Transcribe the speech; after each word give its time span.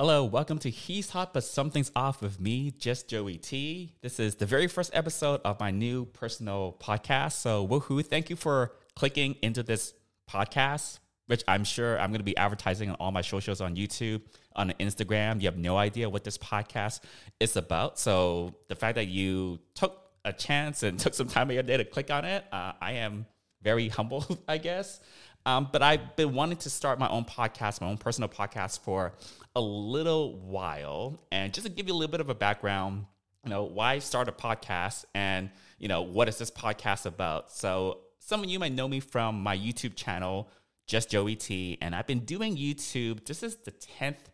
Hello, 0.00 0.24
welcome 0.24 0.58
to 0.60 0.70
He's 0.70 1.10
Hot 1.10 1.34
But 1.34 1.44
Something's 1.44 1.92
Off 1.94 2.22
with 2.22 2.40
me, 2.40 2.70
just 2.70 3.06
Joey 3.06 3.36
T. 3.36 3.96
This 4.00 4.18
is 4.18 4.36
the 4.36 4.46
very 4.46 4.66
first 4.66 4.90
episode 4.94 5.42
of 5.44 5.60
my 5.60 5.70
new 5.70 6.06
personal 6.06 6.74
podcast. 6.80 7.32
So, 7.32 7.68
woohoo, 7.68 8.02
thank 8.06 8.30
you 8.30 8.36
for 8.36 8.72
clicking 8.96 9.36
into 9.42 9.62
this 9.62 9.92
podcast, 10.26 11.00
which 11.26 11.44
I'm 11.46 11.64
sure 11.64 12.00
I'm 12.00 12.08
going 12.12 12.20
to 12.20 12.24
be 12.24 12.34
advertising 12.38 12.88
on 12.88 12.94
all 12.94 13.12
my 13.12 13.20
socials 13.20 13.60
on 13.60 13.76
YouTube, 13.76 14.22
on 14.56 14.70
Instagram. 14.80 15.42
You 15.42 15.48
have 15.48 15.58
no 15.58 15.76
idea 15.76 16.08
what 16.08 16.24
this 16.24 16.38
podcast 16.38 17.00
is 17.38 17.56
about. 17.56 17.98
So, 17.98 18.54
the 18.68 18.76
fact 18.76 18.94
that 18.94 19.08
you 19.08 19.58
took 19.74 20.00
a 20.24 20.32
chance 20.32 20.82
and 20.82 20.98
took 20.98 21.12
some 21.12 21.28
time 21.28 21.50
of 21.50 21.52
your 21.52 21.62
day 21.62 21.76
to 21.76 21.84
click 21.84 22.10
on 22.10 22.24
it, 22.24 22.42
uh, 22.50 22.72
I 22.80 22.92
am 22.92 23.26
very 23.60 23.88
humbled, 23.88 24.38
I 24.48 24.56
guess. 24.56 25.00
Um, 25.46 25.68
but 25.72 25.82
I've 25.82 26.16
been 26.16 26.34
wanting 26.34 26.58
to 26.58 26.70
start 26.70 26.98
my 26.98 27.08
own 27.08 27.24
podcast, 27.24 27.80
my 27.80 27.88
own 27.88 27.98
personal 27.98 28.28
podcast 28.28 28.80
for 28.80 29.14
a 29.56 29.60
little 29.60 30.38
while. 30.38 31.20
And 31.32 31.52
just 31.52 31.66
to 31.66 31.72
give 31.72 31.88
you 31.88 31.94
a 31.94 31.96
little 31.96 32.10
bit 32.10 32.20
of 32.20 32.28
a 32.28 32.34
background, 32.34 33.06
you 33.44 33.50
know, 33.50 33.64
why 33.64 33.98
start 34.00 34.28
a 34.28 34.32
podcast 34.32 35.04
and, 35.14 35.50
you 35.78 35.88
know, 35.88 36.02
what 36.02 36.28
is 36.28 36.38
this 36.38 36.50
podcast 36.50 37.06
about? 37.06 37.50
So 37.50 38.00
some 38.18 38.42
of 38.44 38.50
you 38.50 38.58
might 38.58 38.72
know 38.72 38.86
me 38.86 39.00
from 39.00 39.42
my 39.42 39.56
YouTube 39.56 39.96
channel, 39.96 40.48
Just 40.86 41.10
Joey 41.10 41.36
T. 41.36 41.78
And 41.80 41.94
I've 41.94 42.06
been 42.06 42.20
doing 42.20 42.56
YouTube. 42.56 43.24
This 43.24 43.42
is 43.42 43.56
the 43.56 43.72
10th 43.72 44.28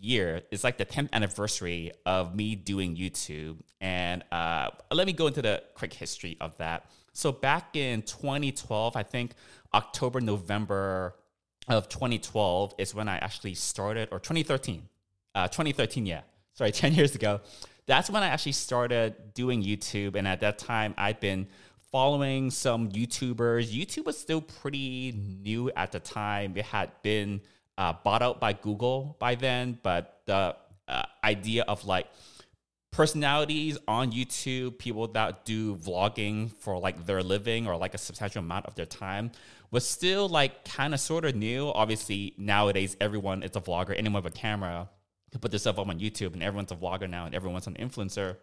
year. 0.00 0.42
It's 0.50 0.64
like 0.64 0.76
the 0.76 0.86
10th 0.86 1.10
anniversary 1.12 1.92
of 2.04 2.34
me 2.34 2.56
doing 2.56 2.96
YouTube. 2.96 3.58
And 3.80 4.24
uh, 4.32 4.70
let 4.92 5.06
me 5.06 5.12
go 5.12 5.28
into 5.28 5.42
the 5.42 5.62
quick 5.74 5.92
history 5.92 6.36
of 6.40 6.56
that. 6.58 6.90
So 7.12 7.32
back 7.32 7.74
in 7.74 8.02
2012, 8.02 8.96
I 8.96 9.02
think 9.02 9.32
October, 9.74 10.20
November 10.20 11.14
of 11.68 11.88
2012 11.88 12.74
is 12.78 12.94
when 12.94 13.08
I 13.08 13.18
actually 13.18 13.54
started, 13.54 14.08
or 14.10 14.18
2013, 14.18 14.82
uh, 15.34 15.48
2013, 15.48 16.06
yeah, 16.06 16.22
sorry, 16.54 16.72
10 16.72 16.94
years 16.94 17.14
ago. 17.14 17.40
That's 17.86 18.10
when 18.10 18.22
I 18.22 18.26
actually 18.26 18.52
started 18.52 19.34
doing 19.34 19.62
YouTube. 19.62 20.14
And 20.14 20.28
at 20.28 20.40
that 20.40 20.58
time, 20.58 20.94
I'd 20.98 21.20
been 21.20 21.46
following 21.90 22.50
some 22.50 22.90
YouTubers. 22.90 23.72
YouTube 23.72 24.04
was 24.04 24.18
still 24.18 24.42
pretty 24.42 25.12
new 25.42 25.70
at 25.74 25.92
the 25.92 26.00
time. 26.00 26.54
It 26.56 26.66
had 26.66 26.90
been 27.02 27.40
uh, 27.78 27.94
bought 28.04 28.20
out 28.22 28.40
by 28.40 28.52
Google 28.52 29.16
by 29.18 29.36
then, 29.36 29.78
but 29.82 30.20
the 30.26 30.54
uh, 30.86 31.02
idea 31.24 31.62
of 31.62 31.84
like 31.84 32.06
personalities 32.90 33.78
on 33.86 34.12
YouTube, 34.12 34.78
people 34.78 35.06
that 35.08 35.44
do 35.44 35.76
vlogging 35.76 36.52
for 36.58 36.78
like 36.78 37.06
their 37.06 37.22
living 37.22 37.66
or 37.66 37.76
like 37.76 37.94
a 37.94 37.98
substantial 37.98 38.40
amount 38.40 38.66
of 38.66 38.74
their 38.74 38.86
time 38.86 39.30
was 39.70 39.86
still 39.86 40.28
like 40.28 40.64
kind 40.64 40.94
of 40.94 41.00
sort 41.00 41.24
of 41.24 41.34
new. 41.34 41.68
Obviously, 41.68 42.34
nowadays 42.38 42.96
everyone 43.00 43.42
is 43.42 43.54
a 43.56 43.60
vlogger, 43.60 43.94
anyone 43.96 44.22
with 44.22 44.34
a 44.34 44.36
camera 44.36 44.88
can 45.30 45.40
put 45.40 45.50
themselves 45.50 45.78
up 45.78 45.88
on 45.88 46.00
YouTube, 46.00 46.32
and 46.32 46.42
everyone's 46.42 46.72
a 46.72 46.76
vlogger 46.76 47.08
now, 47.08 47.26
and 47.26 47.34
everyone's 47.34 47.66
an 47.66 47.74
influencer. 47.74 48.36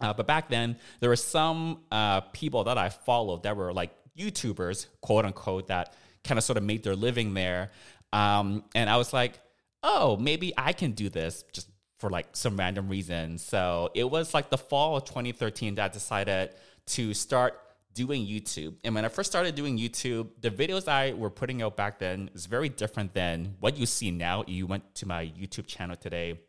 Uh, 0.00 0.12
but 0.12 0.26
back 0.26 0.48
then, 0.48 0.76
there 1.00 1.08
were 1.08 1.16
some 1.16 1.82
uh, 1.92 2.20
people 2.32 2.64
that 2.64 2.76
I 2.76 2.88
followed 2.88 3.44
that 3.44 3.56
were 3.56 3.72
like 3.72 3.92
YouTubers, 4.18 4.86
quote 5.00 5.24
unquote, 5.24 5.68
that 5.68 5.94
kind 6.24 6.38
of 6.38 6.44
sort 6.44 6.56
of 6.56 6.64
made 6.64 6.82
their 6.82 6.96
living 6.96 7.34
there. 7.34 7.70
Um, 8.12 8.64
and 8.74 8.90
I 8.90 8.96
was 8.96 9.12
like, 9.12 9.40
oh, 9.82 10.16
maybe 10.16 10.52
I 10.56 10.72
can 10.72 10.92
do 10.92 11.08
this 11.08 11.44
just 11.52 11.68
for 12.02 12.10
like 12.10 12.26
some 12.32 12.56
random 12.56 12.88
reason. 12.88 13.38
So 13.38 13.88
it 13.94 14.02
was 14.02 14.34
like 14.34 14.50
the 14.50 14.58
fall 14.58 14.96
of 14.96 15.04
2013 15.04 15.76
that 15.76 15.84
I 15.84 15.88
decided 15.88 16.50
to 16.86 17.14
start 17.14 17.54
doing 17.94 18.26
YouTube. 18.26 18.74
And 18.82 18.92
when 18.96 19.04
I 19.04 19.08
first 19.08 19.30
started 19.30 19.54
doing 19.54 19.78
YouTube, 19.78 20.30
the 20.40 20.50
videos 20.50 20.88
I 20.88 21.12
were 21.12 21.30
putting 21.30 21.62
out 21.62 21.76
back 21.76 22.00
then 22.00 22.28
is 22.34 22.46
very 22.46 22.68
different 22.68 23.14
than 23.14 23.54
what 23.60 23.76
you 23.76 23.86
see 23.86 24.10
now. 24.10 24.42
You 24.48 24.66
went 24.66 24.96
to 24.96 25.06
my 25.06 25.26
YouTube 25.26 25.68
channel 25.68 25.94
today. 25.94 26.40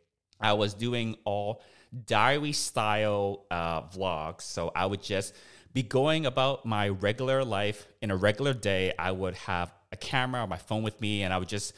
I 0.41 0.53
was 0.53 0.73
doing 0.73 1.17
all 1.23 1.61
diary 2.07 2.53
style 2.53 3.45
uh, 3.51 3.83
vlogs. 3.83 4.41
So 4.41 4.71
I 4.75 4.87
would 4.87 5.03
just 5.03 5.35
be 5.71 5.83
going 5.83 6.25
about 6.25 6.65
my 6.65 6.89
regular 6.89 7.45
life 7.45 7.85
in 8.01 8.09
a 8.09 8.15
regular 8.15 8.55
day. 8.55 8.91
I 8.97 9.11
would 9.11 9.35
have 9.35 9.71
a 9.91 9.97
camera 9.97 10.45
or 10.45 10.47
my 10.47 10.57
phone 10.57 10.81
with 10.81 10.99
me, 10.99 11.21
and 11.21 11.31
I 11.31 11.37
would 11.37 11.47
just 11.47 11.75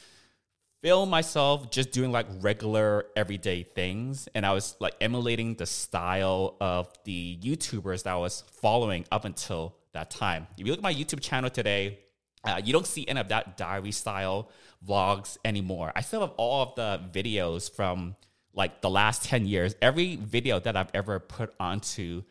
film 0.86 1.10
myself 1.10 1.72
just 1.72 1.90
doing 1.92 2.12
like 2.12 2.28
regular 2.42 3.08
everyday 3.16 3.64
things 3.64 4.30
and 4.36 4.46
i 4.46 4.54
was 4.54 4.76
like 4.80 4.94
emulating 5.02 5.56
the 5.56 5.66
style 5.66 6.56
of 6.62 6.88
the 7.06 7.40
youtubers 7.42 8.04
that 8.04 8.14
i 8.14 8.16
was 8.16 8.44
following 8.62 9.04
up 9.12 9.26
until 9.26 9.76
that 9.94 10.12
time. 10.12 10.46
If 10.60 10.68
you 10.68 10.72
look 10.72 10.78
at 10.78 10.84
my 10.84 10.94
youtube 10.94 11.22
channel 11.22 11.50
today 11.50 11.98
uh, 12.44 12.62
you 12.64 12.72
don't 12.72 12.86
see 12.86 13.04
any 13.08 13.20
of 13.20 13.30
that 13.30 13.58
diary 13.58 13.92
style 13.92 14.52
vlogs 14.88 15.40
anymore. 15.44 15.92
I 15.96 16.02
still 16.02 16.22
have 16.22 16.34
all 16.38 16.62
of 16.62 16.76
the 16.76 17.02
videos 17.12 17.72
from 17.76 18.16
like 18.54 18.82
the 18.82 18.90
last 18.92 19.24
10 19.24 19.48
years. 19.48 19.74
Every 19.82 20.18
video 20.18 20.60
that 20.60 20.78
i've 20.78 20.92
ever 20.94 21.20
put 21.20 21.52
onto 21.60 22.22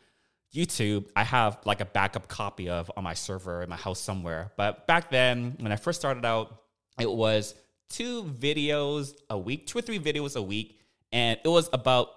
youtube 0.53 1.09
i 1.17 1.25
have 1.25 1.59
like 1.65 1.81
a 1.81 1.85
backup 1.85 2.29
copy 2.29 2.69
of 2.69 2.89
on 2.95 3.03
my 3.03 3.15
server 3.15 3.63
in 3.63 3.69
my 3.69 3.75
house 3.75 3.99
somewhere. 3.99 4.53
But 4.55 4.87
back 4.87 5.11
then 5.11 5.57
when 5.59 5.73
i 5.73 5.75
first 5.75 5.99
started 5.99 6.23
out 6.23 6.61
it 6.97 7.11
was 7.11 7.53
two 7.89 8.23
videos 8.23 9.15
a 9.29 9.37
week, 9.37 9.67
two 9.67 9.79
or 9.79 9.81
three 9.81 9.99
videos 9.99 10.35
a 10.35 10.41
week, 10.41 10.79
and 11.11 11.39
it 11.43 11.47
was 11.47 11.69
about 11.73 12.09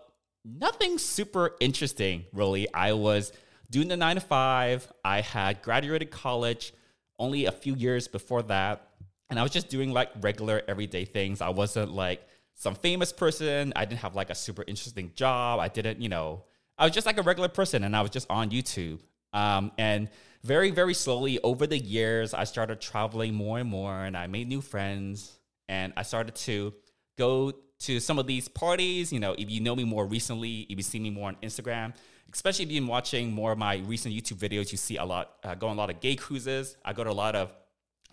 nothing 0.44 0.98
super 0.98 1.52
interesting, 1.60 2.24
really. 2.32 2.72
I 2.72 2.92
was 2.92 3.32
doing 3.70 3.88
the 3.88 3.96
nine 3.96 4.16
to 4.16 4.20
five, 4.20 4.90
I 5.04 5.20
had 5.20 5.62
graduated 5.62 6.10
college 6.10 6.72
only 7.18 7.46
a 7.46 7.52
few 7.52 7.74
years 7.74 8.08
before 8.08 8.42
that, 8.44 8.88
and 9.30 9.38
I 9.38 9.42
was 9.42 9.52
just 9.52 9.68
doing 9.68 9.92
like 9.92 10.10
regular 10.20 10.62
everyday 10.68 11.04
things. 11.04 11.40
I 11.40 11.50
wasn't 11.50 11.92
like 11.92 12.26
some 12.54 12.74
famous 12.74 13.12
person, 13.12 13.72
I 13.76 13.84
didn't 13.84 14.00
have 14.00 14.16
like 14.16 14.30
a 14.30 14.34
super 14.34 14.64
interesting 14.66 15.12
job, 15.14 15.60
I 15.60 15.68
didn't, 15.68 16.00
you 16.00 16.08
know, 16.08 16.44
I 16.76 16.84
was 16.84 16.94
just 16.94 17.06
like 17.06 17.18
a 17.18 17.22
regular 17.22 17.48
person 17.48 17.84
and 17.84 17.94
I 17.94 18.02
was 18.02 18.10
just 18.10 18.30
on 18.30 18.50
YouTube. 18.50 19.00
Um, 19.32 19.72
and 19.78 20.08
very, 20.42 20.70
very 20.70 20.94
slowly 20.94 21.40
over 21.40 21.66
the 21.66 21.78
years, 21.78 22.32
I 22.32 22.44
started 22.44 22.80
traveling 22.80 23.34
more 23.34 23.58
and 23.58 23.68
more 23.68 23.94
and 23.94 24.16
I 24.16 24.28
made 24.28 24.48
new 24.48 24.60
friends 24.60 25.37
and 25.68 25.92
I 25.96 26.02
started 26.02 26.34
to 26.36 26.74
go 27.16 27.52
to 27.80 28.00
some 28.00 28.18
of 28.18 28.26
these 28.26 28.48
parties. 28.48 29.12
You 29.12 29.20
know, 29.20 29.34
if 29.38 29.50
you 29.50 29.60
know 29.60 29.76
me 29.76 29.84
more 29.84 30.06
recently, 30.06 30.66
if 30.68 30.76
you 30.76 30.82
see 30.82 30.98
me 30.98 31.10
more 31.10 31.28
on 31.28 31.36
Instagram, 31.42 31.94
especially 32.32 32.64
if 32.64 32.70
you've 32.70 32.82
been 32.82 32.88
watching 32.88 33.32
more 33.32 33.52
of 33.52 33.58
my 33.58 33.76
recent 33.78 34.14
YouTube 34.14 34.38
videos, 34.38 34.72
you 34.72 34.78
see 34.78 34.96
a 34.96 35.04
lot, 35.04 35.36
uh, 35.44 35.54
go 35.54 35.68
on 35.68 35.76
a 35.76 35.78
lot 35.78 35.90
of 35.90 36.00
gay 36.00 36.16
cruises. 36.16 36.76
I 36.84 36.92
go 36.92 37.04
to 37.04 37.10
a 37.10 37.12
lot 37.12 37.36
of 37.36 37.52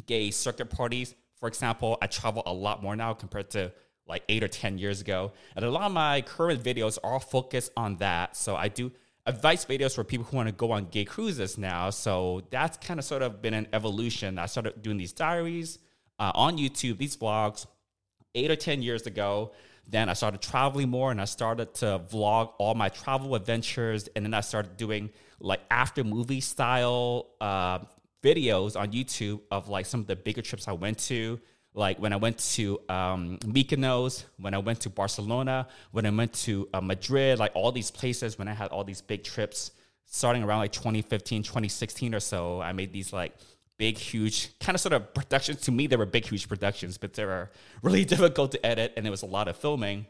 gay 0.06 0.32
circuit 0.32 0.70
parties. 0.70 1.16
For 1.40 1.48
example, 1.48 1.98
I 2.02 2.08
travel 2.08 2.44
a 2.46 2.54
lot 2.54 2.82
more 2.82 2.96
now 2.96 3.14
compared 3.14 3.50
to 3.52 3.72
like 4.08 4.24
eight 4.30 4.44
or 4.44 4.48
10 4.48 4.78
years 4.78 5.02
ago. 5.02 5.32
And 5.56 5.66
a 5.66 5.72
lot 5.72 5.84
of 5.84 5.92
my 5.92 6.22
current 6.22 6.64
videos 6.64 6.98
are 7.04 7.20
focused 7.20 7.72
on 7.76 7.98
that. 7.98 8.36
So 8.36 8.56
I 8.56 8.68
do 8.68 8.92
advice 9.26 9.66
videos 9.66 9.96
for 9.96 10.04
people 10.04 10.26
who 10.26 10.38
want 10.38 10.48
to 10.48 10.54
go 10.54 10.72
on 10.72 10.86
gay 10.86 11.06
cruises 11.06 11.58
now. 11.58 11.90
So 11.90 12.44
that's 12.52 12.78
kind 12.78 13.00
of 13.00 13.06
sort 13.06 13.24
of 13.24 13.42
been 13.42 13.56
an 13.56 13.68
evolution. 13.74 14.38
I 14.38 14.46
started 14.46 14.82
doing 14.82 14.98
these 14.98 15.12
diaries 15.14 15.80
uh, 16.20 16.32
on 16.36 16.58
YouTube, 16.58 16.98
these 16.98 17.18
vlogs, 17.18 17.66
eight 18.34 18.52
or 18.52 18.56
10 18.56 18.82
years 18.82 19.08
ago. 19.08 19.52
Then 19.88 20.10
I 20.10 20.14
started 20.14 20.42
traveling 20.42 20.90
more 20.90 21.12
and 21.12 21.22
I 21.22 21.26
started 21.26 21.74
to 21.76 22.02
vlog 22.12 22.54
all 22.58 22.74
my 22.74 22.90
travel 22.90 23.36
adventures. 23.36 24.10
And 24.16 24.26
then 24.26 24.34
I 24.34 24.42
started 24.42 24.78
doing 24.78 25.12
like 25.40 25.62
after 25.70 26.04
movie 26.04 26.42
style 26.42 27.28
uh, 27.40 27.80
videos 28.24 28.80
on 28.80 28.92
YouTube 28.92 29.42
of 29.52 29.70
like 29.70 29.86
some 29.86 30.00
of 30.00 30.08
the 30.08 30.16
bigger 30.16 30.42
trips 30.42 30.68
I 30.68 30.74
went 30.74 30.98
to. 31.00 31.40
Like 31.76 32.00
when 32.00 32.14
I 32.14 32.16
went 32.16 32.40
to 32.56 32.80
um, 32.88 33.38
Mykonos, 33.40 34.24
when 34.38 34.54
I 34.54 34.60
went 34.60 34.80
to 34.82 34.90
Barcelona, 34.90 35.68
when 35.92 36.06
I 36.06 36.10
went 36.10 36.34
to 36.46 36.70
uh, 36.74 36.80
Madrid, 36.82 37.38
like 37.38 37.52
all 37.54 37.72
these 37.72 37.92
places, 37.92 38.40
when 38.40 38.48
I 38.48 38.54
had 38.54 38.70
all 38.70 38.84
these 38.84 39.02
big 39.02 39.24
trips 39.24 39.72
starting 40.06 40.44
around 40.44 40.60
like 40.60 40.72
2015, 40.72 41.44
2016 41.44 42.16
or 42.16 42.20
so, 42.20 42.62
I 42.62 42.72
made 42.72 42.94
these 42.94 43.12
like 43.12 43.34
big, 43.78 43.98
huge 43.98 44.58
kind 44.60 44.76
of 44.76 44.82
sort 44.82 44.94
of 44.94 45.14
productions. 45.14 45.62
To 45.62 45.72
me, 45.72 45.88
they 45.88 45.96
were 45.96 46.06
big, 46.06 46.26
huge 46.26 46.48
productions, 46.48 46.98
but 46.98 47.14
they 47.14 47.26
were 47.26 47.52
really 47.82 48.06
difficult 48.14 48.52
to 48.54 48.66
edit 48.66 48.94
and 48.96 49.06
there 49.06 49.12
was 49.12 49.24
a 49.24 49.28
lot 49.28 49.48
of 49.48 49.58
filming. 49.58 50.06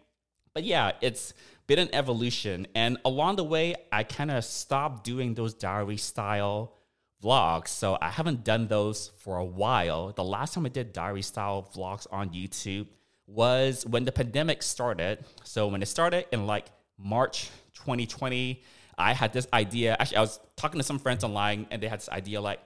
But 0.54 0.64
yeah, 0.64 0.94
it's 1.02 1.34
been 1.68 1.80
an 1.80 1.90
evolution. 1.94 2.68
And 2.76 2.98
along 3.04 3.36
the 3.36 3.44
way, 3.44 3.76
I 3.92 4.04
kind 4.04 4.32
of 4.32 4.46
stopped 4.46 5.04
doing 5.04 5.34
those 5.34 5.54
diary 5.54 5.98
style 5.98 6.74
vlogs. 7.22 7.70
So 7.70 7.98
I 8.02 8.10
haven't 8.10 8.44
done 8.44 8.68
those 8.68 9.12
for 9.18 9.38
a 9.38 9.46
while. 9.46 10.14
The 10.14 10.24
last 10.24 10.54
time 10.54 10.66
I 10.66 10.70
did 10.70 10.94
diary 10.94 11.24
style 11.24 11.70
vlogs 11.76 12.08
on 12.12 12.30
YouTube 12.30 12.88
was 13.28 13.86
when 13.86 14.06
the 14.06 14.12
pandemic 14.12 14.64
started. 14.64 15.26
So 15.44 15.68
when 15.68 15.82
it 15.82 15.88
started 15.88 16.26
in 16.32 16.46
like 16.46 16.68
March 16.98 17.50
2020, 17.74 18.64
I 18.98 19.14
had 19.14 19.34
this 19.34 19.48
idea. 19.52 19.98
Actually, 20.00 20.18
I 20.18 20.22
was 20.22 20.40
talking 20.56 20.80
to 20.80 20.84
some 20.86 21.00
friends 21.00 21.24
online 21.24 21.68
and 21.72 21.82
they 21.82 21.88
had 21.88 22.00
this 22.00 22.10
idea 22.10 22.40
like, 22.40 22.60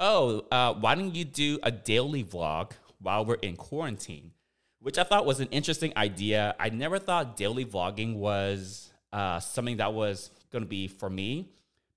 oh, 0.00 0.46
uh, 0.50 0.74
why 0.74 0.94
don't 0.94 1.14
you 1.14 1.24
do 1.24 1.58
a 1.62 1.70
daily 1.70 2.24
vlog 2.24 2.72
while 3.00 3.24
we're 3.24 3.34
in 3.34 3.56
quarantine? 3.56 4.32
Which 4.80 4.98
I 4.98 5.04
thought 5.04 5.24
was 5.24 5.40
an 5.40 5.48
interesting 5.50 5.92
idea. 5.96 6.54
I 6.58 6.68
never 6.68 6.98
thought 6.98 7.36
daily 7.36 7.64
vlogging 7.64 8.16
was 8.16 8.90
uh, 9.12 9.40
something 9.40 9.78
that 9.78 9.94
was 9.94 10.30
going 10.52 10.62
to 10.62 10.68
be 10.68 10.88
for 10.88 11.08
me 11.08 11.48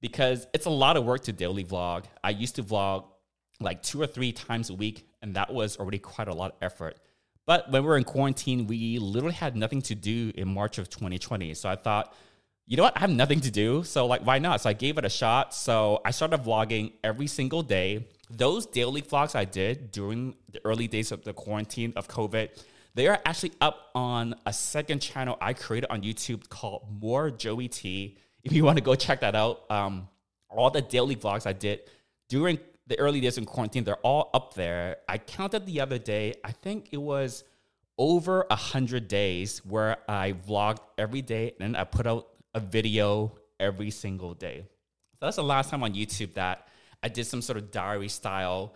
because 0.01 0.47
it's 0.53 0.65
a 0.65 0.71
lot 0.71 0.95
of 0.95 1.03
work 1.03 1.23
to 1.23 1.33
daily 1.33 1.65
vlog. 1.65 2.05
I 2.23 2.29
used 2.29 2.55
to 2.55 2.63
vlog 2.63 3.05
like 3.59 3.81
two 3.81 4.01
or 4.01 4.07
three 4.07 4.31
times 4.31 4.69
a 4.69 4.73
week, 4.73 5.07
and 5.21 5.35
that 5.35 5.53
was 5.53 5.77
already 5.77 5.99
quite 5.99 6.27
a 6.27 6.33
lot 6.33 6.51
of 6.51 6.57
effort. 6.61 6.97
But 7.45 7.71
when 7.71 7.81
we 7.81 7.87
were 7.87 7.97
in 7.97 8.03
quarantine, 8.03 8.67
we 8.67 8.99
literally 8.99 9.35
had 9.35 9.55
nothing 9.55 9.81
to 9.83 9.95
do 9.95 10.31
in 10.35 10.47
March 10.47 10.77
of 10.77 10.89
2020. 10.89 11.53
So 11.53 11.69
I 11.69 11.75
thought, 11.75 12.13
you 12.67 12.75
know 12.75 12.83
what? 12.83 12.97
I 12.97 12.99
have 12.99 13.09
nothing 13.09 13.39
to 13.41 13.51
do. 13.51 13.83
So, 13.83 14.05
like, 14.05 14.25
why 14.25 14.39
not? 14.39 14.61
So 14.61 14.69
I 14.69 14.73
gave 14.73 14.97
it 14.97 15.05
a 15.05 15.09
shot. 15.09 15.53
So 15.53 16.01
I 16.03 16.11
started 16.11 16.43
vlogging 16.43 16.91
every 17.01 17.27
single 17.27 17.63
day. 17.63 18.07
Those 18.29 18.65
daily 18.65 19.01
vlogs 19.01 19.35
I 19.35 19.45
did 19.45 19.91
during 19.91 20.35
the 20.51 20.59
early 20.65 20.87
days 20.89 21.13
of 21.13 21.23
the 21.23 21.31
quarantine 21.31 21.93
of 21.95 22.09
COVID, 22.09 22.49
they 22.93 23.07
are 23.07 23.21
actually 23.25 23.53
up 23.61 23.89
on 23.95 24.35
a 24.45 24.51
second 24.51 24.99
channel 24.99 25.37
I 25.39 25.53
created 25.53 25.89
on 25.89 26.01
YouTube 26.01 26.49
called 26.49 26.87
More 27.01 27.31
Joey 27.31 27.69
T. 27.69 28.17
If 28.43 28.51
you 28.51 28.65
want 28.65 28.77
to 28.77 28.83
go 28.83 28.95
check 28.95 29.21
that 29.21 29.33
out, 29.33 29.63
um, 29.71 30.09
all 30.49 30.69
the 30.69 30.81
daily 30.81 31.15
vlogs 31.15 31.47
I 31.47 31.53
did 31.53 31.81
during 32.27 32.59
the 32.87 32.99
early 32.99 33.21
days 33.21 33.37
in 33.37 33.45
quarantine, 33.45 33.85
they're 33.85 33.95
all 33.97 34.29
up 34.33 34.55
there. 34.55 34.97
I 35.07 35.19
counted 35.19 35.65
the 35.65 35.79
other 35.79 35.97
day, 35.97 36.33
I 36.43 36.51
think 36.51 36.89
it 36.91 36.97
was 36.97 37.45
over 37.97 38.45
a 38.49 38.55
hundred 38.55 39.07
days 39.07 39.59
where 39.65 39.97
I 40.07 40.33
vlogged 40.33 40.79
every 40.97 41.21
day 41.21 41.53
and 41.59 41.77
I 41.77 41.85
put 41.85 42.05
out 42.05 42.27
a 42.57 42.59
video 42.59 43.31
every 43.59 43.91
single 43.91 44.33
day. 44.33 44.65
So 45.13 45.25
that's 45.25 45.35
the 45.37 45.43
last 45.43 45.69
time 45.69 45.83
on 45.83 45.93
YouTube 45.93 46.33
that 46.33 46.67
I 47.01 47.07
did 47.07 47.25
some 47.25 47.41
sort 47.41 47.57
of 47.57 47.71
diary 47.71 48.09
style 48.09 48.75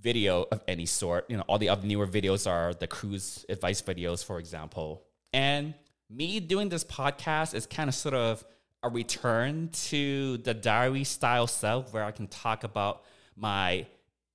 video 0.00 0.46
of 0.52 0.62
any 0.68 0.86
sort. 0.86 1.28
You 1.28 1.36
know, 1.36 1.44
all 1.48 1.58
the 1.58 1.68
other 1.68 1.86
newer 1.86 2.06
videos 2.06 2.48
are 2.48 2.72
the 2.74 2.86
cruise 2.86 3.44
advice 3.48 3.82
videos, 3.82 4.24
for 4.24 4.38
example. 4.38 5.02
And 5.32 5.74
me 6.08 6.40
doing 6.40 6.68
this 6.68 6.84
podcast 6.84 7.54
is 7.54 7.66
kind 7.66 7.88
of 7.88 7.94
sort 7.94 8.14
of 8.14 8.44
a 8.84 8.88
return 8.88 9.70
to 9.90 10.38
the 10.38 10.54
diary 10.54 11.04
style 11.04 11.48
self 11.48 11.92
where 11.92 12.04
I 12.04 12.12
can 12.12 12.28
talk 12.28 12.62
about 12.62 13.02
my 13.36 13.86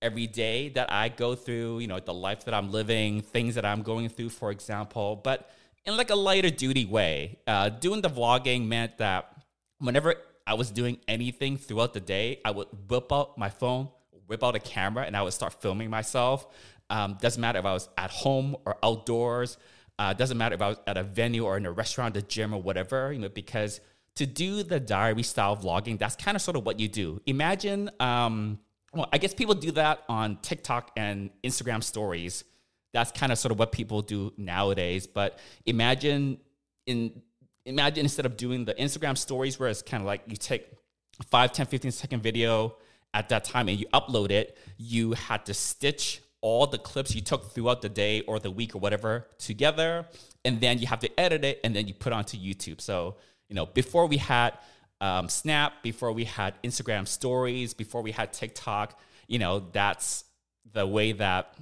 every 0.01 0.27
day 0.27 0.69
that 0.69 0.91
I 0.91 1.07
go 1.07 1.35
through, 1.35 1.79
you 1.79 1.87
know, 1.87 1.99
the 2.01 2.13
life 2.13 2.43
that 2.45 2.53
I'm 2.53 2.71
living, 2.71 3.21
things 3.21 3.55
that 3.55 3.63
I'm 3.63 3.81
going 3.81 4.09
through, 4.09 4.29
for 4.29 4.51
example, 4.51 5.15
but 5.23 5.49
in 5.85 5.97
like 5.97 6.09
a 6.09 6.15
lighter 6.15 6.49
duty 6.49 6.85
way. 6.85 7.39
Uh, 7.47 7.69
doing 7.69 8.01
the 8.01 8.09
vlogging 8.09 8.67
meant 8.67 8.97
that 8.97 9.33
whenever 9.79 10.15
I 10.45 10.53
was 10.55 10.71
doing 10.71 10.97
anything 11.07 11.57
throughout 11.57 11.93
the 11.93 11.99
day, 11.99 12.39
I 12.45 12.51
would 12.51 12.67
whip 12.89 13.11
out 13.11 13.37
my 13.37 13.49
phone, 13.49 13.89
whip 14.27 14.43
out 14.43 14.55
a 14.55 14.59
camera, 14.59 15.05
and 15.05 15.15
I 15.15 15.21
would 15.21 15.33
start 15.33 15.61
filming 15.61 15.89
myself. 15.89 16.47
Um, 16.89 17.17
doesn't 17.21 17.39
matter 17.39 17.59
if 17.59 17.65
I 17.65 17.73
was 17.73 17.89
at 17.97 18.11
home 18.11 18.55
or 18.65 18.77
outdoors. 18.83 19.57
Uh, 19.99 20.13
doesn't 20.13 20.37
matter 20.37 20.55
if 20.55 20.61
I 20.61 20.69
was 20.69 20.79
at 20.87 20.97
a 20.97 21.03
venue 21.03 21.45
or 21.45 21.57
in 21.57 21.65
a 21.65 21.71
restaurant, 21.71 22.17
a 22.17 22.21
gym, 22.21 22.53
or 22.53 22.61
whatever. 22.61 23.13
You 23.13 23.19
know, 23.19 23.29
because 23.29 23.79
to 24.15 24.25
do 24.25 24.63
the 24.63 24.79
diary 24.79 25.23
style 25.23 25.55
vlogging, 25.55 25.97
that's 25.97 26.15
kind 26.15 26.35
of 26.35 26.41
sort 26.41 26.57
of 26.57 26.65
what 26.65 26.79
you 26.79 26.87
do. 26.87 27.21
Imagine 27.25 27.89
um, 27.99 28.59
well, 28.93 29.09
I 29.11 29.17
guess 29.17 29.33
people 29.33 29.55
do 29.55 29.71
that 29.71 30.03
on 30.07 30.37
TikTok 30.41 30.91
and 30.95 31.31
Instagram 31.43 31.83
stories. 31.83 32.43
That's 32.93 33.11
kind 33.11 33.31
of 33.31 33.37
sort 33.37 33.51
of 33.51 33.59
what 33.59 33.71
people 33.71 34.01
do 34.01 34.31
nowadays. 34.37 35.07
But 35.07 35.39
imagine 35.65 36.37
in 36.85 37.21
imagine 37.65 38.05
instead 38.05 38.25
of 38.25 38.37
doing 38.37 38.65
the 38.65 38.73
Instagram 38.75 39.17
stories 39.17 39.59
where 39.59 39.69
it's 39.69 39.81
kind 39.81 40.01
of 40.01 40.07
like 40.07 40.21
you 40.27 40.35
take 40.35 40.67
5, 41.29 41.51
10, 41.51 41.65
15 41.65 41.91
second 41.91 42.23
video 42.23 42.75
at 43.13 43.29
that 43.29 43.43
time 43.43 43.69
and 43.69 43.79
you 43.79 43.85
upload 43.93 44.31
it, 44.31 44.57
you 44.77 45.13
had 45.13 45.45
to 45.45 45.53
stitch 45.53 46.21
all 46.41 46.67
the 46.67 46.77
clips 46.77 47.15
you 47.15 47.21
took 47.21 47.53
throughout 47.53 47.81
the 47.81 47.89
day 47.89 48.21
or 48.21 48.37
the 48.37 48.51
week 48.51 48.75
or 48.75 48.79
whatever 48.79 49.27
together. 49.37 50.05
And 50.43 50.59
then 50.59 50.79
you 50.79 50.87
have 50.87 50.99
to 50.99 51.19
edit 51.19 51.45
it 51.45 51.61
and 51.63 51.75
then 51.75 51.87
you 51.87 51.93
put 51.93 52.11
onto 52.11 52.37
YouTube. 52.37 52.81
So, 52.81 53.15
you 53.47 53.55
know, 53.55 53.65
before 53.65 54.07
we 54.07 54.17
had 54.17 54.57
um, 54.99 55.27
Snap, 55.27 55.83
before 55.83 56.11
we 56.11 56.23
had 56.23 56.55
Instagram 56.63 57.07
stories, 57.07 57.73
before 57.73 58.01
we 58.01 58.11
had 58.11 58.31
TikTok. 58.31 58.99
You 59.27 59.39
know, 59.39 59.59
that's 59.71 60.23
the 60.71 60.87
way 60.87 61.11
that 61.13 61.57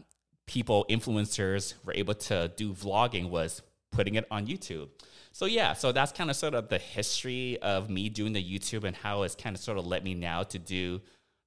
people, 0.48 0.86
influencers, 0.90 1.74
were 1.86 1.94
able 1.94 2.14
to 2.14 2.52
do 2.56 2.74
vlogging 2.74 3.30
was 3.30 3.62
putting 3.92 4.16
it 4.16 4.26
on 4.32 4.48
YouTube. 4.48 4.90
So 5.32 5.46
yeah, 5.46 5.74
so 5.74 5.92
that's 5.92 6.12
kind 6.12 6.30
of 6.30 6.36
sort 6.36 6.54
of 6.54 6.70
the 6.70 6.78
history 6.78 7.58
of 7.62 7.90
me 7.90 8.10
doing 8.10 8.34
the 8.34 8.44
YouTube 8.44 8.84
and 8.84 8.96
how 8.96 9.24
it's 9.24 9.36
kind 9.36 9.56
of 9.56 9.62
sort 9.62 9.78
of 9.78 9.86
led 9.86 10.04
me 10.04 10.14
now 10.14 10.44
to 10.44 10.60
do 10.60 11.02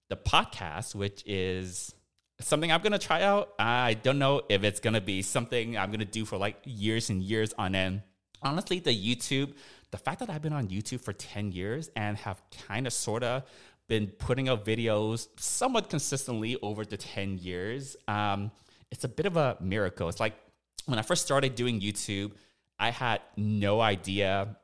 the 0.08 0.16
podcast, 0.16 0.94
which 0.94 1.22
is 1.26 1.94
something 2.40 2.72
I'm 2.72 2.80
gonna 2.82 2.98
try 2.98 3.22
out. 3.22 3.52
I 3.58 3.94
don't 3.94 4.18
know 4.18 4.42
if 4.48 4.64
it's 4.64 4.80
gonna 4.80 5.00
be 5.00 5.22
something 5.22 5.76
I'm 5.76 5.90
gonna 5.90 6.04
do 6.04 6.24
for 6.24 6.38
like 6.38 6.56
years 6.64 7.10
and 7.10 7.22
years 7.22 7.52
on 7.58 7.74
end. 7.74 8.02
Honestly, 8.42 8.78
the 8.78 8.90
YouTube 8.90 9.54
the 9.94 9.98
fact 9.98 10.18
that 10.18 10.28
I've 10.28 10.42
been 10.42 10.52
on 10.52 10.66
YouTube 10.66 11.02
for 11.02 11.12
10 11.12 11.52
years 11.52 11.88
and 11.94 12.16
have 12.16 12.42
kind 12.66 12.88
of 12.88 12.92
sort 12.92 13.22
of 13.22 13.44
been 13.86 14.08
putting 14.08 14.48
out 14.48 14.64
videos 14.64 15.28
somewhat 15.38 15.88
consistently 15.88 16.56
over 16.62 16.84
the 16.84 16.96
10 16.96 17.38
years, 17.38 17.96
um, 18.08 18.50
it's 18.94 19.02
a 19.04 19.08
bit 19.08 19.26
of 19.26 19.36
a 19.36 19.56
miracle. 19.60 20.08
It's 20.08 20.20
like 20.20 20.34
when 20.86 21.00
I 21.00 21.02
first 21.02 21.24
started 21.24 21.56
doing 21.56 21.80
YouTube, 21.80 22.30
I 22.78 22.90
had 22.90 23.20
no 23.36 23.80
idea 23.80 24.56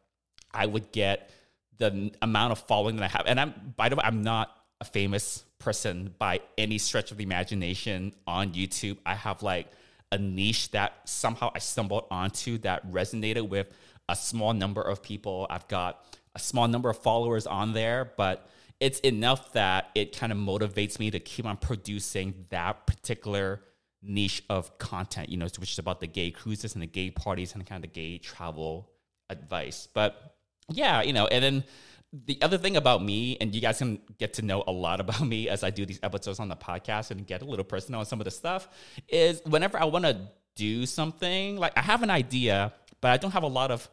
I 0.55 0.67
would 0.67 0.93
get 0.93 1.31
the 1.79 2.13
amount 2.23 2.53
of 2.53 2.61
following 2.61 2.97
that 2.97 3.05
I 3.05 3.09
have. 3.09 3.27
And 3.27 3.41
I'm, 3.41 3.75
by 3.77 3.89
the 3.89 3.97
way, 3.97 4.05
I'm 4.05 4.23
not 4.23 4.57
a 4.81 4.85
famous 4.85 5.45
person 5.59 6.15
by 6.19 6.41
any 6.57 6.79
stretch 6.79 7.11
of 7.11 7.17
the 7.17 7.25
imagination 7.25 8.15
on 8.25 8.53
YouTube. 8.53 8.99
I 9.05 9.15
have 9.15 9.43
like 9.43 9.67
a 10.13 10.19
niche 10.19 10.71
that 10.71 10.93
somehow 11.07 11.51
I 11.53 11.59
stumbled 11.59 12.05
onto 12.11 12.59
that 12.59 12.89
resonated 12.91 13.49
with 13.49 13.73
a 14.09 14.15
small 14.15 14.55
number 14.55 14.81
of 14.81 15.03
people. 15.03 15.49
I've 15.51 15.67
got 15.67 16.05
a 16.37 16.39
small 16.39 16.69
number 16.69 16.89
of 16.89 16.99
followers 16.99 17.49
on 17.49 17.73
there, 17.73 18.13
but 18.17 18.49
it's 18.79 19.01
enough 19.01 19.53
that 19.55 19.91
it 19.97 20.17
kind 20.17 20.31
of 20.31 20.39
motivates 20.39 21.01
me 21.01 21.11
to 21.11 21.19
keep 21.19 21.47
on 21.47 21.57
producing 21.57 22.47
that 22.51 22.87
particular 22.87 23.63
niche 24.03 24.43
of 24.49 24.79
content, 24.79 25.29
you 25.29 25.37
know, 25.37 25.47
which 25.59 25.73
is 25.73 25.79
about 25.79 26.01
the 26.01 26.07
gay 26.07 26.31
cruises 26.31 26.75
and 26.75 26.83
the 26.83 26.87
gay 26.87 27.11
parties 27.11 27.55
and 27.55 27.67
kind 27.67 27.85
of 27.85 27.91
the 27.91 27.95
gay 27.95 28.19
travel 28.19 28.91
advice. 29.29 29.89
But 29.93 30.37
yeah, 30.71 31.03
you 31.03 31.13
know, 31.13 31.27
and 31.27 31.43
then 31.43 31.65
the 32.13 32.41
other 32.43 32.59
thing 32.59 32.77
about 32.77 33.03
me, 33.05 33.37
and 33.41 33.55
you 33.55 33.61
guys 33.61 33.79
can 33.79 34.01
get 34.19 34.35
to 34.35 34.43
know 34.43 34.65
a 34.67 34.73
lot 34.73 35.01
about 35.05 35.23
me 35.23 35.49
as 35.49 35.63
I 35.63 35.71
do 35.71 35.87
these 35.87 36.01
episodes 36.03 36.41
on 36.41 36.49
the 36.49 36.57
podcast 36.57 37.11
and 37.11 37.27
get 37.27 37.43
a 37.43 37.45
little 37.45 37.65
personal 37.65 38.01
on 38.01 38.07
some 38.07 38.21
of 38.21 38.25
the 38.25 38.31
stuff, 38.31 38.69
is 39.09 39.43
whenever 39.45 39.81
I 39.81 39.85
want 39.85 40.05
to 40.05 40.29
do 40.57 40.87
something, 40.87 41.57
like 41.57 41.73
I 41.77 41.83
have 41.83 42.03
an 42.03 42.11
idea, 42.11 42.73
but 43.01 43.11
I 43.11 43.17
don't 43.17 43.31
have 43.33 43.45
a 43.45 43.49
lot 43.49 43.71
of 43.71 43.89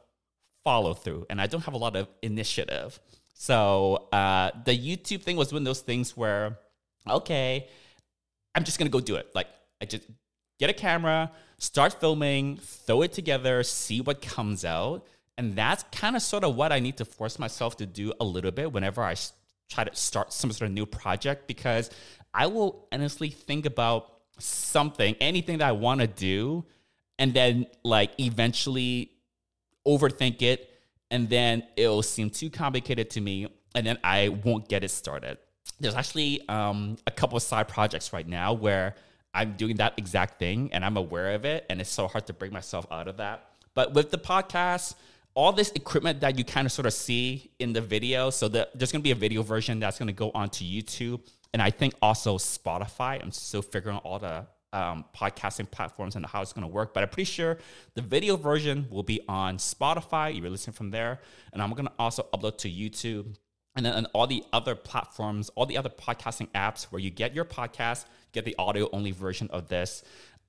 follow 0.64 0.94
through 0.94 1.26
and 1.30 1.40
I 1.40 1.48
don't 1.48 1.64
have 1.64 1.76
a 1.76 1.78
lot 1.78 1.96
of 1.96 2.08
initiative. 2.22 3.00
So 3.34 4.08
uh, 4.12 4.52
the 4.66 4.78
YouTube 4.78 5.22
thing 5.22 5.38
was 5.38 5.54
one 5.54 5.62
of 5.62 5.66
those 5.66 5.82
things 5.82 6.18
where, 6.18 6.58
okay, 7.08 7.68
I'm 8.56 8.64
just 8.64 8.80
gonna 8.80 8.90
go 8.90 9.00
do 9.00 9.16
it. 9.16 9.30
Like 9.36 9.48
I 9.82 9.86
just 9.86 10.04
get 10.60 10.70
a 10.70 10.74
camera, 10.74 11.32
start 11.58 12.00
filming, 12.00 12.58
throw 12.58 13.02
it 13.02 13.14
together, 13.14 13.64
see 13.64 14.02
what 14.02 14.22
comes 14.22 14.66
out. 14.66 15.06
And 15.38 15.56
that's 15.56 15.84
kind 15.92 16.16
of 16.16 16.22
sort 16.22 16.44
of 16.44 16.56
what 16.56 16.72
I 16.72 16.80
need 16.80 16.98
to 16.98 17.06
force 17.06 17.38
myself 17.38 17.78
to 17.78 17.86
do 17.86 18.12
a 18.20 18.24
little 18.24 18.52
bit 18.52 18.72
whenever 18.72 19.04
I 19.04 19.16
try 19.70 19.84
to 19.84 19.96
start 19.96 20.34
some 20.34 20.52
sort 20.52 20.68
of 20.68 20.74
new 20.74 20.86
project 20.86 21.48
because 21.48 21.90
I 22.34 22.48
will 22.48 22.88
honestly 22.92 23.30
think 23.30 23.66
about 23.66 24.12
something, 24.40 25.16
anything 25.20 25.60
that 25.60 25.68
I 25.68 25.72
want 25.74 26.02
to 26.02 26.08
do, 26.08 26.66
and 27.20 27.34
then 27.34 27.68
like 27.84 28.12
eventually 28.20 29.12
overthink 29.88 30.42
it, 30.42 30.70
and 31.10 31.30
then 31.30 31.64
it'll 31.76 32.04
seem 32.04 32.30
too 32.30 32.50
complicated 32.50 33.10
to 33.12 33.22
me, 33.22 33.48
and 33.76 33.86
then 33.86 33.98
I 34.04 34.30
won't 34.30 34.68
get 34.68 34.84
it 34.84 34.92
started. 34.92 35.38
There's 35.80 35.96
actually 35.96 36.48
um, 36.48 36.98
a 37.06 37.12
couple 37.12 37.38
of 37.38 37.44
side 37.44 37.68
projects 37.68 38.14
right 38.14 38.28
now 38.28 38.54
where 38.54 38.96
I'm 39.38 39.54
doing 39.54 39.76
that 39.78 39.94
exact 39.98 40.40
thing 40.40 40.70
and 40.74 40.84
I'm 40.84 40.98
aware 40.98 41.36
of 41.36 41.46
it, 41.46 41.66
and 41.70 41.80
it's 41.80 41.92
so 41.92 42.08
hard 42.08 42.26
to 42.28 42.34
bring 42.34 42.52
myself 42.52 42.88
out 42.92 43.08
of 43.08 43.18
that. 43.18 43.52
But 43.76 43.94
with 43.94 44.10
the 44.10 44.18
podcast, 44.18 44.96
all 45.36 45.54
this 45.54 45.72
equipment 45.76 46.22
that 46.22 46.40
you 46.40 46.44
kind 46.44 46.66
of 46.66 46.72
sort 46.72 46.88
of 46.88 46.94
see 46.94 47.52
in 47.60 47.72
the 47.72 47.82
video, 47.82 48.32
so 48.32 48.48
the, 48.48 48.68
there's 48.74 48.92
going 48.92 49.02
to 49.02 49.04
be 49.04 49.12
a 49.12 49.16
video 49.28 49.44
version 49.44 49.80
that's 49.80 50.00
going 50.00 50.08
to 50.08 50.14
go 50.14 50.32
onto 50.34 50.66
YouTube, 50.66 51.22
and 51.54 51.62
I 51.62 51.70
think 51.70 51.94
also 52.02 52.40
Spotify. 52.40 53.22
I'm 53.22 53.32
still 53.32 53.62
figuring 53.62 53.98
out 53.98 54.06
all 54.06 54.18
the 54.18 54.48
um, 54.74 55.06
podcasting 55.16 55.70
platforms 55.70 56.16
and 56.16 56.26
how 56.26 56.42
it's 56.42 56.54
going 56.54 56.64
to 56.64 56.74
work. 56.74 56.96
But 56.96 57.04
I'm 57.04 57.10
pretty 57.10 57.32
sure 57.32 57.60
the 57.94 58.02
video 58.02 58.38
version 58.38 58.88
will 58.90 59.04
be 59.04 59.22
on 59.28 59.58
Spotify. 59.58 60.36
You're 60.36 60.50
listening 60.50 60.74
from 60.74 60.92
there. 60.92 61.22
And 61.54 61.62
I'm 61.62 61.70
going 61.72 61.86
to 61.86 61.94
also 61.98 62.28
upload 62.34 62.58
to 62.60 62.70
YouTube 62.70 63.38
and 63.78 63.86
then 63.86 63.94
on 63.94 64.06
all 64.08 64.26
the 64.26 64.44
other 64.52 64.74
platforms, 64.74 65.50
all 65.54 65.68
the 65.68 65.78
other 65.78 65.90
podcasting 65.90 66.50
apps 66.50 66.86
where 66.86 67.00
you 67.00 67.12
get 67.12 67.36
your 67.36 67.46
podcast, 67.46 68.06
get 68.38 68.46
the 68.46 68.56
audio 68.58 68.90
only 68.92 69.12
version 69.12 69.50
of 69.52 69.68
this. 69.68 70.04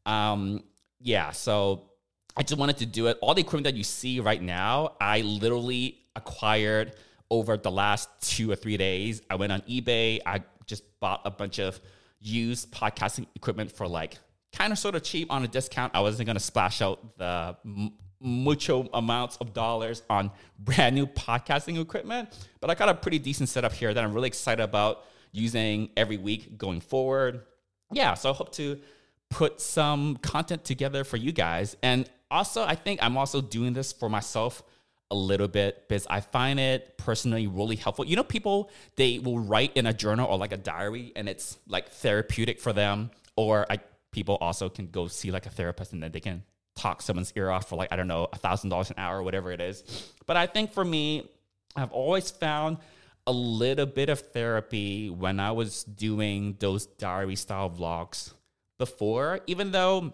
Um, 0.07 0.62
yeah, 1.00 1.30
so 1.30 1.90
I 2.37 2.42
just 2.42 2.59
wanted 2.59 2.78
to 2.78 2.87
do 2.87 3.09
it. 3.09 3.18
All 3.21 3.35
the 3.35 3.40
equipment 3.40 3.64
that 3.64 3.75
you 3.75 3.85
see 3.85 4.21
right 4.21 4.42
now, 4.42 4.92
I 5.00 5.23
literally 5.23 5.99
acquired 6.14 6.95
over 7.30 7.57
the 7.57 7.71
last 7.71 8.09
two 8.21 8.50
or 8.50 8.57
three 8.57 8.76
days. 8.76 9.23
I 9.28 9.37
went 9.37 9.52
on 9.52 9.61
eBay. 9.62 10.21
I 10.25 10.42
just 10.66 10.85
bought 11.00 11.23
a 11.25 11.30
bunch 11.30 11.59
of 11.59 11.80
used 12.21 12.71
podcasting 12.73 13.26
equipment 13.35 13.73
for 13.73 13.87
like 13.87 14.18
kind 14.52 14.73
of 14.73 14.78
sort 14.78 14.95
of 14.95 15.02
cheap 15.02 15.30
on 15.30 15.45
a 15.45 15.49
discount. 15.49 15.95
I 15.95 16.00
wasn't 16.00 16.26
going 16.26 16.37
to 16.37 16.42
splash 16.42 16.80
out 16.80 17.18
the 17.18 17.57
m- 17.64 17.92
mucho 18.21 18.88
amounts 18.92 19.37
of 19.37 19.52
dollars 19.52 20.02
on 20.11 20.30
brand 20.59 20.95
new 20.95 21.07
podcasting 21.07 21.80
equipment, 21.80 22.28
but 22.61 22.71
I 22.71 22.75
got 22.75 22.88
a 22.88 22.95
pretty 22.95 23.18
decent 23.18 23.49
setup 23.49 23.73
here 23.73 23.92
that 23.92 24.02
I'm 24.02 24.12
really 24.12 24.28
excited 24.28 24.62
about 24.62 25.04
using 25.33 25.90
every 25.97 26.16
week 26.16 26.59
going 26.59 26.80
forward. 26.80 27.42
Yeah, 27.92 28.14
so 28.14 28.30
I 28.30 28.35
hope 28.35 28.52
to 28.52 28.78
put 29.30 29.61
some 29.61 30.16
content 30.16 30.64
together 30.64 31.04
for 31.04 31.16
you 31.16 31.33
guys. 31.33 31.76
And 31.83 32.09
also, 32.30 32.62
I 32.62 32.75
think 32.75 33.02
I'm 33.02 33.16
also 33.16 33.40
doing 33.40 33.73
this 33.73 33.92
for 33.92 34.09
myself 34.09 34.62
a 35.11 35.14
little 35.14 35.49
bit 35.49 35.88
because 35.88 36.07
I 36.09 36.21
find 36.21 36.61
it 36.61 36.99
personally 36.99 37.47
really 37.47 37.76
helpful. 37.76 38.04
You 38.04 38.16
know, 38.16 38.23
people 38.23 38.71
they 38.97 39.18
will 39.18 39.38
write 39.38 39.76
in 39.76 39.87
a 39.87 39.92
journal 39.92 40.28
or 40.28 40.37
like 40.37 40.52
a 40.52 40.57
diary, 40.57 41.12
and 41.16 41.28
it's 41.28 41.59
like 41.66 41.88
therapeutic 41.88 42.61
for 42.61 42.73
them. 42.73 43.11
Or 43.37 43.66
I, 43.71 43.78
people 44.11 44.37
also 44.40 44.68
can 44.68 44.88
go 44.88 45.09
see 45.09 45.30
like 45.30 45.47
a 45.47 45.50
therapist, 45.50 45.92
and 45.92 46.02
then 46.02 46.12
they 46.12 46.21
can 46.21 46.42
talk 46.76 47.02
someone's 47.02 47.33
ear 47.37 47.50
off 47.50 47.68
for 47.68 47.76
like 47.76 47.90
I 47.92 47.97
don't 47.97 48.09
know 48.09 48.28
a 48.33 48.37
thousand 48.37 48.71
dollars 48.71 48.90
an 48.90 48.97
hour 48.99 49.18
or 49.18 49.23
whatever 49.23 49.50
it 49.50 49.61
is. 49.61 50.12
But 50.26 50.37
I 50.37 50.47
think 50.47 50.73
for 50.73 50.85
me, 50.85 51.28
I've 51.75 51.92
always 51.92 52.30
found 52.30 52.78
a 53.28 53.32
little 53.32 53.85
bit 53.85 54.08
of 54.08 54.20
therapy 54.20 55.11
when 55.11 55.38
I 55.38 55.52
was 55.52 55.85
doing 55.85 56.56
those 56.61 56.87
diary 56.87 57.37
style 57.37 57.68
vlogs 57.68 58.32
before, 58.78 59.40
even 59.47 59.70
though 59.70 60.06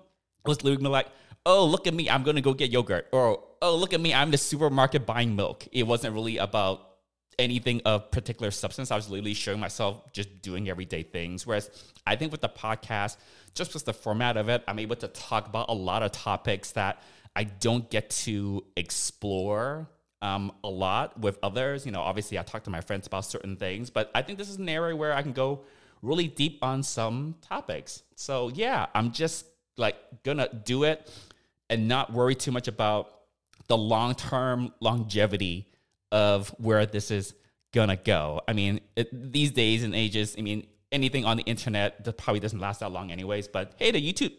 it 0.44 0.48
was 0.48 0.64
literally 0.64 0.90
like, 0.90 1.06
oh, 1.46 1.64
look 1.64 1.86
at 1.86 1.94
me, 1.94 2.10
I'm 2.10 2.24
gonna 2.24 2.40
go 2.40 2.54
get 2.54 2.72
yogurt, 2.72 3.06
or 3.12 3.40
oh, 3.62 3.76
look 3.76 3.94
at 3.94 4.00
me, 4.00 4.12
I'm 4.12 4.32
the 4.32 4.38
supermarket 4.38 5.06
buying 5.06 5.36
milk. 5.36 5.64
It 5.70 5.84
wasn't 5.84 6.14
really 6.14 6.38
about 6.38 6.90
anything 7.38 7.82
of 7.84 8.10
particular 8.10 8.50
substance. 8.50 8.90
I 8.90 8.96
was 8.96 9.08
literally 9.08 9.34
showing 9.34 9.60
myself 9.60 10.12
just 10.12 10.42
doing 10.42 10.68
everyday 10.68 11.04
things. 11.04 11.46
Whereas 11.46 11.70
I 12.04 12.16
think 12.16 12.32
with 12.32 12.40
the 12.40 12.48
podcast, 12.48 13.16
just 13.54 13.74
with 13.74 13.84
the 13.84 13.92
format 13.92 14.36
of 14.36 14.48
it, 14.48 14.64
I'm 14.66 14.80
able 14.80 14.96
to 14.96 15.08
talk 15.08 15.46
about 15.46 15.68
a 15.68 15.74
lot 15.74 16.02
of 16.02 16.10
topics 16.10 16.72
that 16.72 17.00
I 17.36 17.44
don't 17.44 17.88
get 17.90 18.10
to 18.10 18.64
explore 18.76 19.88
um, 20.22 20.52
a 20.62 20.68
lot 20.68 21.18
with 21.20 21.38
others. 21.42 21.84
You 21.84 21.92
know, 21.92 22.00
obviously 22.00 22.38
I 22.38 22.42
talk 22.42 22.64
to 22.64 22.70
my 22.70 22.80
friends 22.80 23.06
about 23.06 23.24
certain 23.24 23.56
things, 23.56 23.90
but 23.90 24.10
I 24.14 24.22
think 24.22 24.38
this 24.38 24.48
is 24.48 24.56
an 24.56 24.68
area 24.68 24.96
where 24.96 25.12
I 25.12 25.22
can 25.22 25.32
go 25.32 25.64
really 26.02 26.28
deep 26.28 26.58
on 26.62 26.82
some 26.82 27.34
topics. 27.40 28.02
So 28.14 28.48
yeah, 28.48 28.86
I'm 28.94 29.12
just 29.12 29.46
like 29.76 29.96
gonna 30.22 30.48
do 30.64 30.84
it 30.84 31.10
and 31.70 31.88
not 31.88 32.12
worry 32.12 32.34
too 32.34 32.52
much 32.52 32.68
about 32.68 33.10
the 33.68 33.76
long 33.76 34.14
term 34.14 34.72
longevity 34.80 35.68
of 36.12 36.48
where 36.58 36.86
this 36.86 37.10
is 37.10 37.34
gonna 37.72 37.96
go. 37.96 38.40
I 38.46 38.52
mean, 38.52 38.80
it, 38.96 39.32
these 39.32 39.50
days 39.50 39.82
and 39.82 39.94
ages, 39.94 40.36
I 40.38 40.42
mean, 40.42 40.66
anything 40.92 41.24
on 41.24 41.36
the 41.36 41.42
internet 41.42 42.04
that 42.04 42.16
probably 42.16 42.40
doesn't 42.40 42.60
last 42.60 42.80
that 42.80 42.92
long, 42.92 43.10
anyways. 43.10 43.48
But 43.48 43.72
hey, 43.78 43.90
the 43.90 44.12
YouTube 44.12 44.32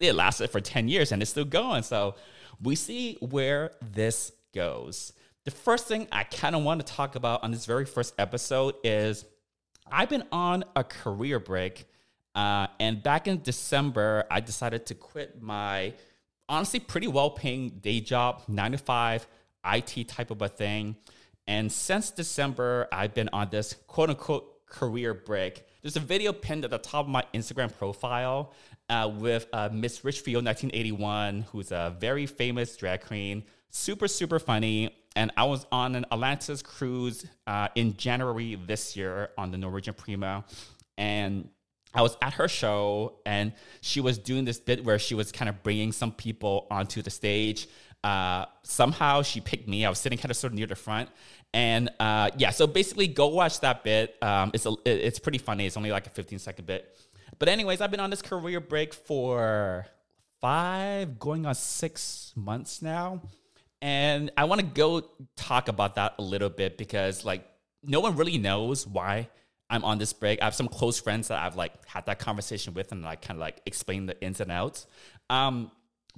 it 0.00 0.14
lasted 0.14 0.50
for 0.50 0.60
ten 0.60 0.88
years 0.88 1.12
and 1.12 1.22
it's 1.22 1.30
still 1.30 1.44
going. 1.44 1.82
So 1.82 2.14
we 2.62 2.74
see 2.74 3.16
where 3.20 3.72
this 3.92 4.32
goes. 4.58 5.12
The 5.44 5.52
first 5.52 5.86
thing 5.86 6.08
I 6.10 6.24
kind 6.24 6.56
of 6.56 6.64
want 6.64 6.84
to 6.84 6.92
talk 6.92 7.14
about 7.14 7.44
on 7.44 7.52
this 7.52 7.64
very 7.64 7.84
first 7.84 8.12
episode 8.18 8.74
is 8.82 9.24
I've 9.90 10.08
been 10.08 10.24
on 10.32 10.64
a 10.74 10.82
career 10.82 11.38
break. 11.38 11.86
Uh, 12.34 12.66
and 12.80 13.00
back 13.00 13.28
in 13.28 13.40
December, 13.40 14.24
I 14.28 14.40
decided 14.40 14.84
to 14.86 14.96
quit 14.96 15.40
my 15.40 15.94
honestly 16.48 16.80
pretty 16.80 17.06
well 17.06 17.30
paying 17.30 17.68
day 17.80 18.00
job, 18.00 18.42
nine 18.48 18.72
to 18.72 18.78
five, 18.78 19.28
IT 19.64 20.08
type 20.08 20.32
of 20.32 20.42
a 20.42 20.48
thing. 20.48 20.96
And 21.46 21.70
since 21.70 22.10
December, 22.10 22.88
I've 22.90 23.14
been 23.14 23.30
on 23.32 23.48
this 23.50 23.76
quote 23.86 24.10
unquote 24.10 24.66
career 24.66 25.14
break. 25.14 25.64
There's 25.82 25.96
a 25.96 26.00
video 26.00 26.32
pinned 26.32 26.64
at 26.64 26.70
the 26.70 26.78
top 26.78 27.06
of 27.06 27.10
my 27.10 27.24
Instagram 27.32 27.72
profile 27.78 28.52
uh, 28.88 29.08
with 29.14 29.46
uh, 29.52 29.68
Miss 29.72 30.04
Richfield 30.04 30.44
1981, 30.44 31.42
who's 31.52 31.70
a 31.70 31.94
very 32.00 32.26
famous 32.26 32.76
drag 32.76 33.02
queen, 33.02 33.44
super, 33.70 34.08
super 34.08 34.38
funny. 34.38 34.94
And 35.16 35.32
I 35.36 35.44
was 35.44 35.66
on 35.72 35.96
an 35.96 36.06
Atlantis 36.12 36.62
cruise 36.62 37.26
uh, 37.46 37.68
in 37.74 37.96
January 37.96 38.54
this 38.54 38.96
year 38.96 39.30
on 39.36 39.50
the 39.50 39.58
Norwegian 39.58 39.94
Prima. 39.94 40.44
And 40.96 41.48
I 41.94 42.02
was 42.02 42.16
at 42.22 42.34
her 42.34 42.48
show 42.48 43.20
and 43.26 43.52
she 43.80 44.00
was 44.00 44.18
doing 44.18 44.44
this 44.44 44.60
bit 44.60 44.84
where 44.84 44.98
she 44.98 45.14
was 45.14 45.32
kind 45.32 45.48
of 45.48 45.62
bringing 45.62 45.90
some 45.92 46.12
people 46.12 46.66
onto 46.70 47.02
the 47.02 47.10
stage. 47.10 47.68
Uh, 48.04 48.44
somehow 48.62 49.22
she 49.22 49.40
picked 49.40 49.66
me. 49.66 49.84
I 49.84 49.88
was 49.88 49.98
sitting 49.98 50.18
kind 50.18 50.30
of 50.30 50.36
sort 50.36 50.52
of 50.52 50.58
near 50.58 50.66
the 50.66 50.76
front. 50.76 51.08
And 51.52 51.90
uh, 51.98 52.30
yeah, 52.36 52.50
so 52.50 52.66
basically 52.66 53.08
go 53.08 53.28
watch 53.28 53.60
that 53.60 53.82
bit. 53.82 54.16
Um, 54.22 54.50
it's, 54.54 54.66
a, 54.66 54.74
it's 54.84 55.18
pretty 55.18 55.38
funny. 55.38 55.66
It's 55.66 55.76
only 55.76 55.90
like 55.90 56.06
a 56.06 56.10
15 56.10 56.38
second 56.38 56.66
bit. 56.66 56.96
But, 57.38 57.48
anyways, 57.48 57.80
I've 57.80 57.90
been 57.90 58.00
on 58.00 58.10
this 58.10 58.22
career 58.22 58.60
break 58.60 58.92
for 58.92 59.86
five, 60.40 61.18
going 61.18 61.46
on 61.46 61.54
six 61.54 62.32
months 62.36 62.82
now. 62.82 63.22
And 63.80 64.32
I 64.36 64.44
want 64.44 64.60
to 64.60 64.66
go 64.66 65.08
talk 65.36 65.68
about 65.68 65.94
that 65.96 66.14
a 66.18 66.22
little 66.22 66.50
bit 66.50 66.76
because, 66.76 67.24
like, 67.24 67.46
no 67.82 68.00
one 68.00 68.16
really 68.16 68.38
knows 68.38 68.86
why 68.86 69.28
I'm 69.70 69.84
on 69.84 69.98
this 69.98 70.12
break. 70.12 70.40
I 70.40 70.46
have 70.46 70.54
some 70.54 70.68
close 70.68 70.98
friends 70.98 71.28
that 71.28 71.42
I've 71.42 71.56
like 71.56 71.86
had 71.86 72.06
that 72.06 72.18
conversation 72.18 72.74
with 72.74 72.90
and 72.92 73.02
like 73.02 73.22
kind 73.22 73.36
of 73.36 73.40
like 73.40 73.60
explain 73.66 74.06
the 74.06 74.20
ins 74.22 74.40
and 74.40 74.50
outs. 74.50 74.86
Um, 75.28 75.70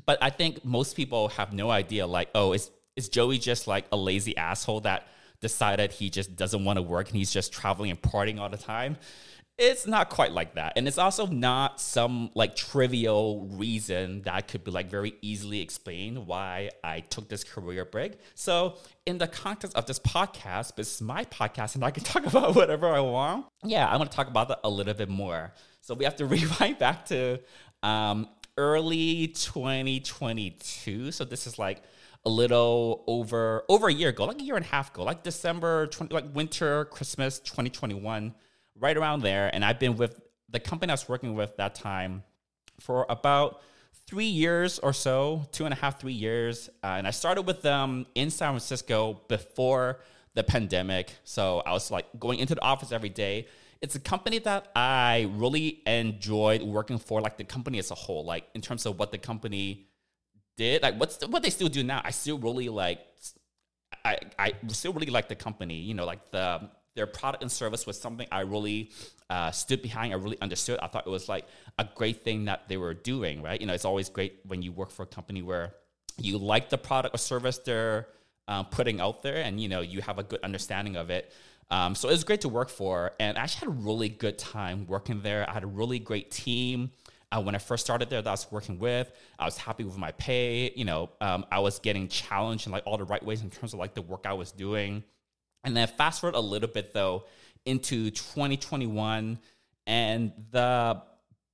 but 0.06 0.18
I 0.22 0.30
think 0.30 0.64
most 0.64 0.96
people 0.96 1.28
have 1.30 1.52
no 1.52 1.70
idea. 1.70 2.06
Like, 2.06 2.28
oh, 2.34 2.52
is 2.52 2.70
is 2.96 3.08
Joey 3.08 3.38
just 3.38 3.66
like 3.66 3.86
a 3.92 3.96
lazy 3.96 4.36
asshole 4.36 4.80
that 4.80 5.06
decided 5.40 5.92
he 5.92 6.10
just 6.10 6.36
doesn't 6.36 6.64
want 6.64 6.76
to 6.76 6.82
work 6.82 7.08
and 7.08 7.16
he's 7.16 7.32
just 7.32 7.52
traveling 7.52 7.90
and 7.90 8.00
partying 8.00 8.38
all 8.38 8.48
the 8.48 8.56
time? 8.56 8.96
It's 9.60 9.86
not 9.86 10.08
quite 10.08 10.32
like 10.32 10.54
that. 10.54 10.72
And 10.76 10.88
it's 10.88 10.96
also 10.96 11.26
not 11.26 11.82
some 11.82 12.30
like 12.34 12.56
trivial 12.56 13.46
reason 13.52 14.22
that 14.22 14.48
could 14.48 14.64
be 14.64 14.70
like 14.70 14.90
very 14.90 15.14
easily 15.20 15.60
explained 15.60 16.26
why 16.26 16.70
I 16.82 17.00
took 17.00 17.28
this 17.28 17.44
career 17.44 17.84
break. 17.84 18.14
So, 18.34 18.76
in 19.04 19.18
the 19.18 19.28
context 19.28 19.76
of 19.76 19.84
this 19.84 19.98
podcast, 19.98 20.76
this 20.76 20.94
is 20.94 21.02
my 21.02 21.26
podcast 21.26 21.74
and 21.74 21.84
I 21.84 21.90
can 21.90 22.02
talk 22.04 22.24
about 22.24 22.54
whatever 22.54 22.88
I 22.88 23.00
want. 23.00 23.46
Yeah, 23.62 23.86
I 23.86 23.98
want 23.98 24.10
to 24.10 24.16
talk 24.16 24.28
about 24.28 24.48
that 24.48 24.60
a 24.64 24.70
little 24.70 24.94
bit 24.94 25.10
more. 25.10 25.52
So, 25.82 25.94
we 25.94 26.04
have 26.06 26.16
to 26.16 26.26
rewind 26.34 26.78
back 26.78 27.04
to 27.06 27.40
um, 27.82 28.28
early 28.56 29.28
2022. 29.28 31.12
So, 31.12 31.24
this 31.26 31.46
is 31.46 31.58
like 31.58 31.82
a 32.24 32.30
little 32.30 33.04
over 33.06 33.64
over 33.68 33.88
a 33.88 33.92
year 33.92 34.08
ago, 34.08 34.24
like 34.24 34.40
a 34.40 34.44
year 34.44 34.56
and 34.56 34.64
a 34.64 34.68
half 34.68 34.90
ago, 34.94 35.02
like 35.02 35.22
December 35.22 35.86
20, 35.88 36.14
like 36.14 36.34
winter, 36.34 36.86
Christmas 36.86 37.40
2021 37.40 38.34
right 38.80 38.96
around 38.96 39.22
there. 39.22 39.50
And 39.52 39.64
I've 39.64 39.78
been 39.78 39.96
with 39.96 40.20
the 40.48 40.58
company 40.58 40.90
I 40.90 40.94
was 40.94 41.08
working 41.08 41.34
with 41.34 41.56
that 41.58 41.74
time 41.74 42.24
for 42.80 43.06
about 43.08 43.62
three 44.06 44.26
years 44.26 44.78
or 44.80 44.92
so, 44.92 45.46
two 45.52 45.64
and 45.64 45.72
a 45.72 45.76
half, 45.76 46.00
three 46.00 46.12
years. 46.12 46.68
Uh, 46.82 46.96
and 46.98 47.06
I 47.06 47.12
started 47.12 47.42
with 47.42 47.62
them 47.62 48.06
in 48.14 48.30
San 48.30 48.48
Francisco 48.50 49.20
before 49.28 50.00
the 50.34 50.42
pandemic. 50.42 51.12
So 51.24 51.60
I 51.64 51.72
was 51.72 51.90
like 51.90 52.06
going 52.18 52.38
into 52.38 52.54
the 52.54 52.62
office 52.62 52.90
every 52.90 53.08
day. 53.08 53.46
It's 53.80 53.94
a 53.94 54.00
company 54.00 54.38
that 54.40 54.70
I 54.74 55.30
really 55.36 55.80
enjoyed 55.86 56.62
working 56.62 56.98
for, 56.98 57.20
like 57.20 57.36
the 57.38 57.44
company 57.44 57.78
as 57.78 57.90
a 57.90 57.94
whole, 57.94 58.24
like 58.24 58.44
in 58.54 58.60
terms 58.60 58.84
of 58.84 58.98
what 58.98 59.10
the 59.10 59.18
company 59.18 59.86
did, 60.56 60.82
like 60.82 60.98
what's 60.98 61.16
the, 61.16 61.28
what 61.28 61.42
they 61.42 61.50
still 61.50 61.68
do 61.68 61.82
now. 61.82 62.02
I 62.04 62.10
still 62.10 62.38
really 62.38 62.68
like, 62.68 63.00
I, 64.04 64.18
I 64.38 64.52
still 64.68 64.92
really 64.92 65.06
like 65.06 65.28
the 65.28 65.34
company, 65.34 65.76
you 65.76 65.94
know, 65.94 66.04
like 66.04 66.30
the 66.30 66.68
their 66.96 67.06
product 67.06 67.42
and 67.42 67.50
service 67.50 67.86
was 67.86 68.00
something 68.00 68.26
I 68.32 68.40
really 68.40 68.90
uh, 69.28 69.50
stood 69.50 69.82
behind. 69.82 70.12
I 70.12 70.16
really 70.16 70.40
understood. 70.40 70.78
I 70.82 70.88
thought 70.88 71.06
it 71.06 71.10
was 71.10 71.28
like 71.28 71.46
a 71.78 71.86
great 71.94 72.24
thing 72.24 72.46
that 72.46 72.68
they 72.68 72.76
were 72.76 72.94
doing, 72.94 73.42
right? 73.42 73.60
You 73.60 73.66
know, 73.66 73.74
it's 73.74 73.84
always 73.84 74.08
great 74.08 74.40
when 74.46 74.62
you 74.62 74.72
work 74.72 74.90
for 74.90 75.04
a 75.04 75.06
company 75.06 75.42
where 75.42 75.74
you 76.18 76.36
like 76.36 76.68
the 76.68 76.78
product 76.78 77.14
or 77.14 77.18
service 77.18 77.58
they're 77.58 78.08
um, 78.48 78.66
putting 78.66 79.00
out 79.00 79.22
there 79.22 79.36
and, 79.36 79.60
you 79.60 79.68
know, 79.68 79.80
you 79.80 80.02
have 80.02 80.18
a 80.18 80.24
good 80.24 80.40
understanding 80.42 80.96
of 80.96 81.10
it. 81.10 81.32
Um, 81.70 81.94
so 81.94 82.08
it 82.08 82.12
was 82.12 82.24
great 82.24 82.40
to 82.40 82.48
work 82.48 82.68
for. 82.68 83.12
And 83.20 83.38
I 83.38 83.42
actually 83.42 83.68
had 83.70 83.78
a 83.78 83.82
really 83.82 84.08
good 84.08 84.38
time 84.38 84.86
working 84.86 85.22
there. 85.22 85.48
I 85.48 85.52
had 85.52 85.62
a 85.62 85.68
really 85.68 86.00
great 86.00 86.30
team. 86.30 86.90
Uh, 87.32 87.40
when 87.40 87.54
I 87.54 87.58
first 87.58 87.84
started 87.84 88.10
there 88.10 88.20
that 88.20 88.28
I 88.28 88.32
was 88.32 88.50
working 88.50 88.80
with, 88.80 89.12
I 89.38 89.44
was 89.44 89.56
happy 89.56 89.84
with 89.84 89.96
my 89.96 90.10
pay. 90.12 90.72
You 90.74 90.84
know, 90.84 91.10
um, 91.20 91.46
I 91.52 91.60
was 91.60 91.78
getting 91.78 92.08
challenged 92.08 92.66
in 92.66 92.72
like 92.72 92.82
all 92.86 92.98
the 92.98 93.04
right 93.04 93.24
ways 93.24 93.42
in 93.42 93.50
terms 93.50 93.72
of 93.72 93.78
like 93.78 93.94
the 93.94 94.02
work 94.02 94.26
I 94.26 94.32
was 94.32 94.50
doing. 94.50 95.04
And 95.64 95.76
then 95.76 95.88
fast 95.88 96.20
forward 96.20 96.36
a 96.36 96.40
little 96.40 96.68
bit 96.68 96.92
though 96.92 97.24
into 97.66 98.10
2021, 98.10 99.38
and 99.86 100.32
the 100.50 101.02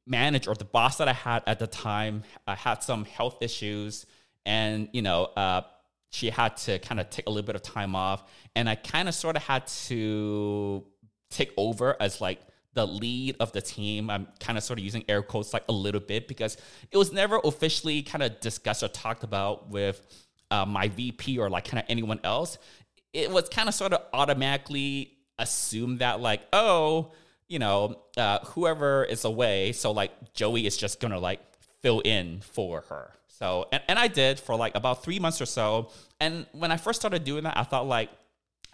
manager 0.07 0.51
or 0.51 0.55
the 0.55 0.65
boss 0.65 0.99
that 0.99 1.09
I 1.09 1.13
had 1.13 1.43
at 1.47 1.59
the 1.59 1.67
time 1.67 2.23
uh, 2.47 2.55
had 2.55 2.83
some 2.83 3.05
health 3.05 3.39
issues, 3.41 4.07
and 4.45 4.89
you 4.93 5.03
know, 5.03 5.25
uh, 5.37 5.63
she 6.11 6.31
had 6.31 6.57
to 6.59 6.79
kind 6.79 7.01
of 7.01 7.11
take 7.11 7.27
a 7.27 7.31
little 7.31 7.47
bit 7.47 7.57
of 7.57 7.63
time 7.63 7.97
off, 7.97 8.25
and 8.55 8.69
I 8.69 8.77
kind 8.77 9.09
of 9.09 9.15
sort 9.15 9.37
of 9.37 9.43
had 9.43 9.67
to 9.89 10.85
take 11.31 11.53
over 11.57 11.97
as 12.01 12.21
like 12.21 12.41
the 12.75 12.87
lead 12.87 13.37
of 13.41 13.53
the 13.53 13.61
team. 13.61 14.11
I'm 14.11 14.29
kind 14.39 14.57
of 14.57 14.63
sort 14.63 14.79
of 14.79 14.85
using 14.85 15.05
air 15.09 15.23
quotes 15.23 15.53
like 15.53 15.65
a 15.69 15.73
little 15.73 16.01
bit 16.01 16.29
because 16.29 16.57
it 16.93 16.97
was 16.97 17.13
never 17.13 17.41
officially 17.43 18.03
kind 18.03 18.23
of 18.23 18.39
discussed 18.41 18.83
or 18.83 18.89
talked 18.89 19.25
about 19.25 19.71
with 19.71 20.01
uh, 20.51 20.65
my 20.65 20.89
VP 20.89 21.39
or 21.39 21.51
like 21.51 21.65
kind 21.65 21.83
of 21.83 21.87
anyone 21.89 22.21
else 22.23 22.59
it 23.13 23.31
was 23.31 23.49
kind 23.49 23.69
of 23.69 23.75
sort 23.75 23.93
of 23.93 24.03
automatically 24.13 25.13
assumed 25.39 26.01
that 26.01 26.21
like 26.21 26.43
oh 26.53 27.13
you 27.49 27.59
know 27.59 28.01
uh, 28.17 28.39
whoever 28.47 29.05
is 29.05 29.25
away 29.25 29.73
so 29.73 29.93
like 29.93 30.35
joey 30.35 30.67
is 30.67 30.77
just 30.77 31.01
gonna 31.01 31.19
like 31.19 31.41
fill 31.83 32.01
in 32.01 32.41
for 32.41 32.83
her 32.89 33.13
so 33.29 33.67
and, 33.73 33.83
and 33.89 33.99
i 33.99 34.09
did 34.09 34.41
for 34.41 34.57
like 34.57 34.75
about 34.75 35.03
three 35.05 35.19
months 35.19 35.41
or 35.41 35.47
so 35.47 35.91
and 36.21 36.47
when 36.53 36.73
i 36.73 36.77
first 36.77 37.01
started 37.01 37.25
doing 37.25 37.45
that 37.45 37.57
i 37.57 37.63
thought 37.63 37.87
like 37.87 38.11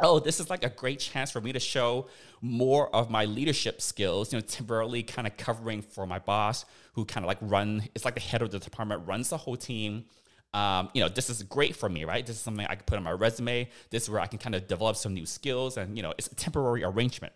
oh, 0.03 0.19
this 0.19 0.41
is 0.41 0.51
like 0.51 0.65
a 0.65 0.69
great 0.69 0.99
chance 0.99 1.31
for 1.31 1.41
me 1.41 1.53
to 1.53 1.61
show 1.61 2.09
more 2.41 2.95
of 2.95 3.11
my 3.11 3.25
leadership 3.25 3.81
skills, 3.81 4.33
you 4.33 4.39
know, 4.39 4.45
temporarily 4.45 5.03
kind 5.03 5.27
of 5.27 5.37
covering 5.37 5.81
for 5.81 6.07
my 6.07 6.19
boss 6.19 6.65
who 6.95 7.05
kind 7.05 7.25
of 7.25 7.29
like 7.29 7.39
run, 7.41 7.83
it's 7.95 8.05
like 8.05 8.15
the 8.15 8.21
head 8.21 8.43
of 8.43 8.51
the 8.51 8.59
department, 8.59 9.07
runs 9.07 9.31
the 9.31 9.37
whole 9.37 9.57
team. 9.57 10.05
Um, 10.55 10.91
you 10.93 11.03
know, 11.03 11.09
this 11.09 11.31
is 11.31 11.43
great 11.45 11.75
for 11.75 11.89
me, 11.89 12.05
right? 12.05 12.25
This 12.25 12.37
is 12.37 12.43
something 12.43 12.67
I 12.67 12.75
can 12.75 12.85
put 12.85 12.99
on 12.99 13.05
my 13.05 13.13
resume. 13.13 13.69
This 13.91 14.05
is 14.05 14.11
where 14.11 14.21
I 14.21 14.27
can 14.27 14.39
kind 14.39 14.55
of 14.55 14.69
develop 14.69 14.97
some 14.97 15.15
new 15.15 15.27
skills 15.27 15.77
and, 15.77 15.97
you 15.97 16.03
know, 16.03 16.13
it's 16.19 16.27
a 16.27 16.35
temporary 16.35 16.85
arrangement. 16.85 17.33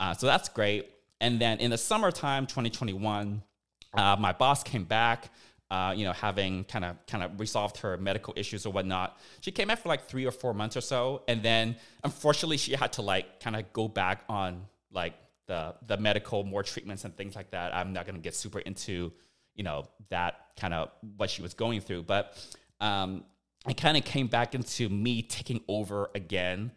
Uh, 0.00 0.14
so 0.14 0.26
that's 0.26 0.48
great. 0.48 0.90
And 1.20 1.40
then 1.40 1.58
in 1.58 1.70
the 1.70 1.78
summertime, 1.78 2.46
2021, 2.46 3.42
uh, 3.94 4.16
my 4.18 4.32
boss 4.32 4.62
came 4.62 4.84
back 4.84 5.30
uh, 5.70 5.92
you 5.94 6.04
know, 6.04 6.12
having 6.12 6.64
kind 6.64 6.84
of 6.84 6.96
kind 7.06 7.22
of 7.22 7.38
resolved 7.38 7.78
her 7.78 7.96
medical 7.98 8.32
issues 8.36 8.64
or 8.64 8.72
whatnot. 8.72 9.18
She 9.40 9.52
came 9.52 9.68
back 9.68 9.80
for 9.80 9.88
like 9.88 10.08
three 10.08 10.24
or 10.24 10.30
four 10.30 10.54
months 10.54 10.76
or 10.76 10.80
so, 10.80 11.22
and 11.28 11.42
then 11.42 11.76
unfortunately 12.04 12.56
she 12.56 12.72
had 12.72 12.92
to 12.94 13.02
like 13.02 13.40
kind 13.40 13.54
of 13.54 13.70
go 13.72 13.86
back 13.86 14.24
on 14.28 14.62
like 14.90 15.14
the 15.46 15.74
the 15.86 15.98
medical 15.98 16.42
more 16.42 16.62
treatments 16.62 17.04
and 17.04 17.14
things 17.16 17.36
like 17.36 17.50
that. 17.50 17.74
I'm 17.74 17.92
not 17.92 18.06
gonna 18.06 18.18
get 18.18 18.34
super 18.34 18.60
into 18.60 19.12
you 19.58 19.64
know 19.64 19.84
that 20.08 20.36
kind 20.58 20.72
of 20.72 20.90
what 21.18 21.28
she 21.28 21.42
was 21.42 21.52
going 21.52 21.80
through, 21.82 22.04
but 22.04 22.34
um, 22.80 23.24
it 23.68 23.76
kind 23.76 23.98
of 23.98 24.04
came 24.04 24.28
back 24.28 24.54
into 24.54 24.88
me 24.88 25.20
taking 25.20 25.60
over 25.68 26.10
again. 26.14 26.72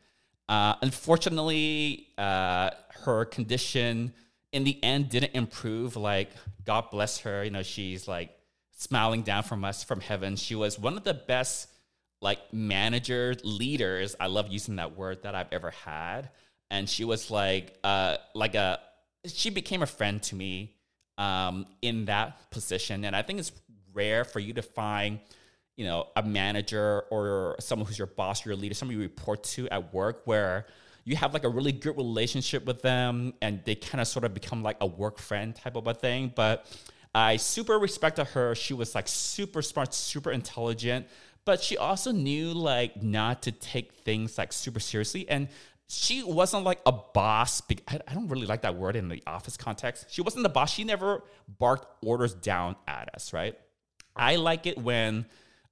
Uh, 0.50 0.74
unfortunately, 0.82 2.08
uh, 2.18 2.72
her 3.06 3.24
condition 3.24 4.14
in 4.52 4.64
the 4.66 4.84
end 4.84 5.10
didn't 5.10 5.34
improve. 5.34 5.96
Like 5.96 6.32
God 6.66 6.90
bless 6.92 7.20
her, 7.20 7.44
you 7.44 7.52
know, 7.52 7.64
she's 7.64 8.08
like 8.08 8.32
smiling 8.78 9.22
down 9.22 9.44
from 9.44 9.64
us 9.64 9.84
from 9.84 10.02
heaven. 10.02 10.36
She 10.36 10.56
was 10.56 10.78
one 10.78 10.98
of 10.98 11.04
the 11.04 11.14
best 11.14 11.70
like 12.22 12.40
manager 12.54 13.36
leaders. 13.44 14.16
I 14.20 14.28
love 14.28 14.48
using 14.50 14.76
that 14.76 14.98
word 14.98 15.24
that 15.24 15.36
I've 15.36 15.52
ever 15.52 15.72
had. 15.72 16.30
And 16.70 16.90
she 16.90 17.06
was 17.06 17.32
like 17.32 17.78
uh 17.84 18.18
like 18.34 18.56
a 18.56 18.80
she 19.28 19.50
became 19.50 19.84
a 19.84 19.88
friend 19.88 20.22
to 20.24 20.36
me 20.36 20.74
um 21.18 21.66
in 21.82 22.06
that 22.06 22.50
position. 22.52 23.06
And 23.06 23.16
I 23.16 23.22
think 23.22 23.40
it's 23.40 23.52
rare 23.94 24.24
for 24.24 24.40
you 24.40 24.54
to 24.54 24.62
find 24.62 25.20
you 25.78 25.86
know 25.86 26.08
a 26.16 26.24
manager 26.24 27.04
or 27.12 27.56
someone 27.60 27.88
who's 27.88 27.98
your 27.98 28.08
boss 28.08 28.46
your 28.46 28.56
leader 28.56 28.74
somebody 28.74 28.98
you 28.98 29.02
report 29.02 29.44
to 29.44 29.68
at 29.70 29.94
work 29.94 30.22
where 30.26 30.66
you 31.06 31.16
have 31.16 31.34
like 31.34 31.44
a 31.44 31.50
really 31.50 31.72
good 31.72 31.98
relationship 31.98 32.66
with 32.66 32.82
them 32.82 33.34
and 33.42 33.62
they 33.66 33.76
kind 33.76 34.00
of 34.00 34.08
sort 34.08 34.24
of 34.24 34.34
become 34.34 34.62
like 34.64 34.78
a 34.82 34.86
work 34.86 35.18
friend 35.18 35.56
type 35.56 35.76
of 35.76 35.88
a 35.88 35.94
thing 35.94 36.32
but 36.36 36.68
I 37.14 37.38
super 37.38 37.78
respected 37.78 38.26
her. 38.28 38.56
She 38.56 38.74
was 38.74 38.96
like 38.96 39.08
super 39.08 39.62
smart, 39.62 39.94
super 39.94 40.32
intelligent, 40.32 41.08
but 41.44 41.62
she 41.62 41.78
also 41.78 42.12
knew 42.12 42.54
like 42.54 43.02
not 43.04 43.42
to 43.44 43.52
take 43.52 43.94
things 43.94 44.38
like 44.38 44.54
super 44.54 44.80
seriously. 44.80 45.28
And 45.28 45.50
she 45.92 46.24
wasn't 46.24 46.64
like 46.64 46.80
a 46.86 46.92
boss. 46.92 47.62
I 47.88 48.14
don't 48.14 48.30
really 48.30 48.46
like 48.46 48.62
that 48.62 48.76
word 48.76 48.96
in 48.96 49.10
the 49.10 49.22
office 49.28 49.58
context. 49.58 50.06
She 50.10 50.22
wasn't 50.22 50.44
the 50.44 50.50
boss. 50.50 50.72
She 50.72 50.86
never 50.86 51.24
barked 51.60 51.86
orders 52.06 52.34
down 52.34 52.78
at 52.88 53.14
us, 53.14 53.34
right? 53.34 53.58
I 54.16 54.38
like 54.38 54.68
it 54.68 54.78
when 54.78 55.26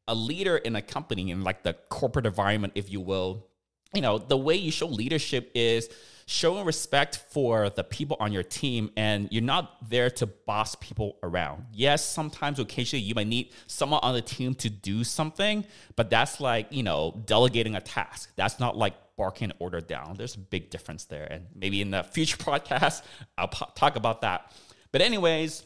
a 0.09 0.15
leader 0.15 0.57
in 0.57 0.75
a 0.75 0.81
company, 0.81 1.31
in 1.31 1.43
like 1.43 1.63
the 1.63 1.73
corporate 1.89 2.25
environment, 2.25 2.73
if 2.75 2.91
you 2.91 2.99
will, 2.99 3.47
you 3.93 4.01
know, 4.01 4.17
the 4.17 4.37
way 4.37 4.55
you 4.55 4.71
show 4.71 4.87
leadership 4.87 5.51
is 5.55 5.89
showing 6.25 6.65
respect 6.65 7.23
for 7.31 7.69
the 7.69 7.83
people 7.83 8.17
on 8.19 8.31
your 8.31 8.43
team 8.43 8.91
and 8.97 9.29
you're 9.31 9.41
not 9.41 9.89
there 9.89 10.09
to 10.11 10.27
boss 10.27 10.75
people 10.75 11.17
around. 11.23 11.65
Yes, 11.73 12.05
sometimes 12.05 12.59
occasionally 12.59 13.03
you 13.03 13.15
might 13.15 13.27
need 13.27 13.51
someone 13.67 13.99
on 14.03 14.13
the 14.13 14.21
team 14.21 14.53
to 14.55 14.69
do 14.69 15.03
something, 15.03 15.65
but 15.95 16.09
that's 16.09 16.39
like, 16.39 16.67
you 16.71 16.83
know, 16.83 17.19
delegating 17.25 17.75
a 17.75 17.81
task. 17.81 18.31
That's 18.35 18.59
not 18.59 18.77
like 18.77 18.93
barking 19.19 19.51
order 19.59 19.81
down. 19.81 20.15
There's 20.17 20.35
a 20.35 20.39
big 20.39 20.69
difference 20.69 21.03
there. 21.03 21.27
And 21.29 21.45
maybe 21.53 21.81
in 21.81 21.91
the 21.91 22.03
future 22.03 22.37
podcast, 22.51 23.03
I'll 23.37 23.49
po- 23.49 23.71
talk 23.75 23.97
about 23.97 24.21
that. 24.21 24.51
But, 24.93 25.01
anyways, 25.01 25.63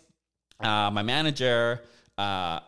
uh, 0.59 0.89
my 0.91 1.03
manager, 1.03 1.81
uh, 2.17 2.59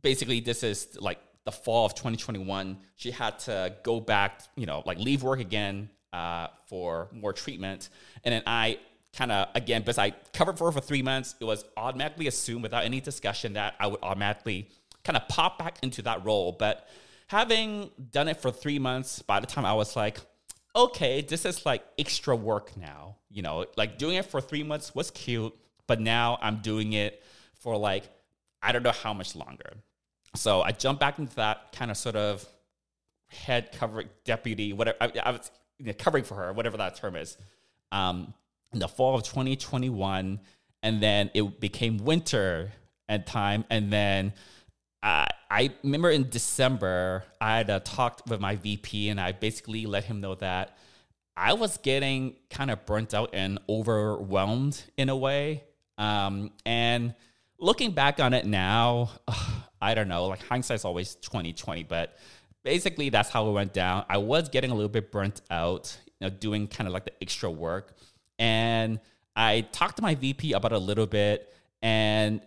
basically, 0.00 0.40
this 0.40 0.62
is 0.62 0.96
like 0.98 1.18
the 1.44 1.52
fall 1.52 1.84
of 1.84 1.94
2021. 1.94 2.78
She 2.96 3.10
had 3.10 3.38
to 3.40 3.76
go 3.82 4.00
back, 4.00 4.40
you 4.56 4.64
know, 4.64 4.82
like 4.86 4.98
leave 4.98 5.22
work 5.22 5.40
again, 5.40 5.90
uh, 6.14 6.48
for 6.68 7.08
more 7.12 7.34
treatment. 7.34 7.90
And 8.24 8.32
then 8.32 8.42
I 8.46 8.78
kind 9.14 9.30
of, 9.30 9.48
again, 9.54 9.82
because 9.82 9.98
I 9.98 10.10
covered 10.32 10.56
for 10.56 10.64
her 10.68 10.72
for 10.72 10.80
three 10.80 11.02
months, 11.02 11.34
it 11.38 11.44
was 11.44 11.66
automatically 11.76 12.28
assumed 12.28 12.62
without 12.62 12.84
any 12.84 13.00
discussion 13.00 13.52
that 13.52 13.74
I 13.78 13.88
would 13.88 14.00
automatically 14.02 14.70
kind 15.04 15.18
of 15.18 15.28
pop 15.28 15.58
back 15.58 15.78
into 15.82 16.00
that 16.02 16.24
role. 16.24 16.52
But 16.52 16.88
having 17.26 17.90
done 18.10 18.28
it 18.28 18.40
for 18.40 18.50
three 18.50 18.78
months, 18.78 19.22
by 19.22 19.40
the 19.40 19.46
time 19.46 19.64
I 19.64 19.74
was 19.74 19.96
like, 19.96 20.18
okay, 20.76 21.22
this 21.22 21.44
is 21.44 21.64
like 21.64 21.84
extra 21.98 22.34
work 22.34 22.76
now. 22.76 23.16
You 23.30 23.42
know, 23.42 23.66
like 23.76 23.98
doing 23.98 24.16
it 24.16 24.26
for 24.26 24.40
three 24.40 24.62
months 24.62 24.94
was 24.94 25.10
cute, 25.10 25.54
but 25.86 26.00
now 26.00 26.38
I'm 26.40 26.58
doing 26.58 26.92
it 26.92 27.22
for 27.60 27.76
like, 27.76 28.04
I 28.62 28.72
don't 28.72 28.82
know 28.82 28.92
how 28.92 29.12
much 29.12 29.34
longer. 29.36 29.72
So 30.36 30.62
I 30.62 30.72
jumped 30.72 31.00
back 31.00 31.18
into 31.18 31.36
that 31.36 31.72
kind 31.72 31.90
of 31.90 31.96
sort 31.96 32.16
of 32.16 32.46
head 33.28 33.72
covering 33.72 34.08
deputy, 34.24 34.72
whatever. 34.72 34.96
I, 35.00 35.12
I 35.24 35.30
was 35.30 35.50
you 35.78 35.86
know, 35.86 35.92
covering 35.98 36.24
for 36.24 36.34
her, 36.34 36.52
whatever 36.52 36.76
that 36.78 36.96
term 36.96 37.16
is, 37.16 37.36
um, 37.92 38.34
in 38.72 38.78
the 38.78 38.88
fall 38.88 39.14
of 39.14 39.22
2021. 39.22 40.40
And 40.82 41.02
then 41.02 41.30
it 41.34 41.60
became 41.60 41.98
winter 41.98 42.72
and 43.08 43.24
time. 43.24 43.64
And 43.70 43.92
then 43.92 44.34
uh, 45.04 45.26
I 45.50 45.70
remember 45.82 46.10
in 46.10 46.30
December, 46.30 47.24
I 47.38 47.58
had 47.58 47.68
uh, 47.68 47.80
talked 47.80 48.26
with 48.28 48.40
my 48.40 48.56
VP 48.56 49.10
and 49.10 49.20
I 49.20 49.32
basically 49.32 49.84
let 49.84 50.04
him 50.04 50.22
know 50.22 50.34
that 50.36 50.78
I 51.36 51.52
was 51.52 51.76
getting 51.76 52.36
kind 52.48 52.70
of 52.70 52.86
burnt 52.86 53.12
out 53.12 53.30
and 53.34 53.58
overwhelmed 53.68 54.82
in 54.96 55.10
a 55.10 55.16
way. 55.16 55.64
Um, 55.98 56.52
and 56.64 57.14
looking 57.58 57.90
back 57.90 58.18
on 58.18 58.32
it 58.32 58.46
now, 58.46 59.10
I 59.82 59.92
don't 59.92 60.08
know, 60.08 60.24
like 60.24 60.42
hindsight's 60.42 60.86
always 60.86 61.16
2020, 61.16 61.82
but 61.82 62.16
basically 62.62 63.10
that's 63.10 63.28
how 63.28 63.46
it 63.46 63.52
went 63.52 63.74
down. 63.74 64.06
I 64.08 64.16
was 64.16 64.48
getting 64.48 64.70
a 64.70 64.74
little 64.74 64.88
bit 64.88 65.12
burnt 65.12 65.42
out, 65.50 65.94
you 66.18 66.28
know, 66.28 66.34
doing 66.34 66.66
kind 66.66 66.88
of 66.88 66.94
like 66.94 67.04
the 67.04 67.12
extra 67.20 67.50
work. 67.50 67.94
And 68.38 69.00
I 69.36 69.62
talked 69.70 69.96
to 69.96 70.02
my 70.02 70.14
VP 70.14 70.54
about 70.54 70.72
a 70.72 70.78
little 70.78 71.06
bit. 71.06 71.52
And 71.82 72.40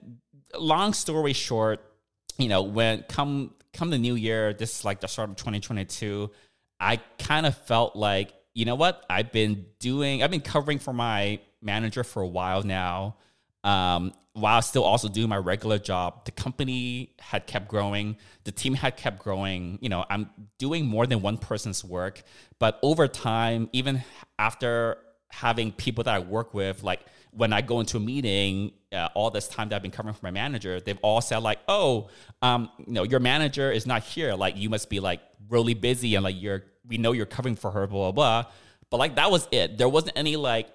long 0.58 0.93
story 0.93 1.34
short, 1.34 1.82
you 2.38 2.50
know, 2.50 2.63
when 2.63 3.04
come 3.04 3.54
come 3.73 3.89
the 3.89 3.97
new 3.97 4.15
year, 4.15 4.54
this 4.54 4.80
is 4.80 4.86
like 4.86 5.00
the 5.02 5.08
start 5.08 5.30
of 5.30 5.36
2022, 5.36 6.32
I 6.80 6.97
kind 7.19 7.45
of 7.45 7.58
felt 7.58 7.95
like, 7.95 8.34
you 8.54 8.65
know 8.65 8.76
what? 8.76 9.06
I've 9.10 9.32
been 9.32 9.65
doing, 9.80 10.23
I've 10.23 10.32
been 10.32 10.41
covering 10.41 10.80
for 10.80 10.93
my 10.93 11.39
manager 11.62 12.04
for 12.04 12.21
a 12.21 12.28
while 12.28 12.63
now 12.63 13.15
um, 13.63 14.13
while 14.34 14.62
still 14.62 14.84
also 14.84 15.08
doing 15.08 15.30
my 15.30 15.38
regular 15.38 15.78
job. 15.78 16.26
The 16.26 16.32
company 16.32 17.13
had 17.19 17.47
kept 17.47 17.67
growing, 17.67 18.17
the 18.43 18.52
team 18.52 18.73
had 18.73 18.97
kept 18.97 19.19
growing. 19.19 19.80
You 19.82 19.89
know, 19.89 20.06
I'm 20.10 20.30
doing 20.58 20.86
more 20.86 21.06
than 21.06 21.21
one 21.21 21.38
person's 21.38 21.84
work, 21.84 22.23
but 22.60 22.80
over 22.82 23.08
time, 23.08 23.69
even 23.73 24.04
after 24.39 24.97
having 25.30 25.71
people 25.71 26.04
that 26.06 26.13
I 26.13 26.19
work 26.19 26.54
with, 26.54 26.84
like 26.84 27.02
when 27.32 27.54
I 27.54 27.62
go 27.62 27.80
into 27.80 27.97
a 27.97 28.00
meeting, 28.00 28.71
uh, 28.91 29.10
all 29.15 29.30
this 29.32 29.47
time 29.47 29.69
that 29.69 29.76
I've 29.76 29.82
been 29.82 29.91
covering 29.91 30.15
for 30.15 30.26
my 30.26 30.32
manager, 30.32 30.80
they've 30.80 31.00
all 31.02 31.21
said 31.21 31.39
like, 31.39 31.60
"Oh, 31.67 32.10
um, 32.41 32.69
you 32.80 32.93
know, 32.93 33.04
your 33.04 33.19
manager 33.19 33.71
is 33.71 33.86
not 33.86 34.04
here. 34.04 34.34
Like, 34.34 34.58
you 34.58 34.69
must 34.69 34.89
be 34.89 35.00
like 35.00 35.21
really 35.50 35.73
busy, 35.73 36.15
and 36.15 36.23
like 36.23 36.36
you're, 36.39 36.63
we 36.88 36.97
know 36.97 37.12
you're 37.12 37.26
covering 37.26 37.56
for 37.56 37.71
her, 37.71 37.88
blah 37.88 38.12
blah 38.12 38.43
blah." 38.43 38.52
But 38.89 38.97
like 38.97 39.15
that 39.15 39.32
was 39.32 39.47
it. 39.52 39.78
There 39.78 39.89
wasn't 39.89 40.17
any 40.17 40.36
like 40.36 40.69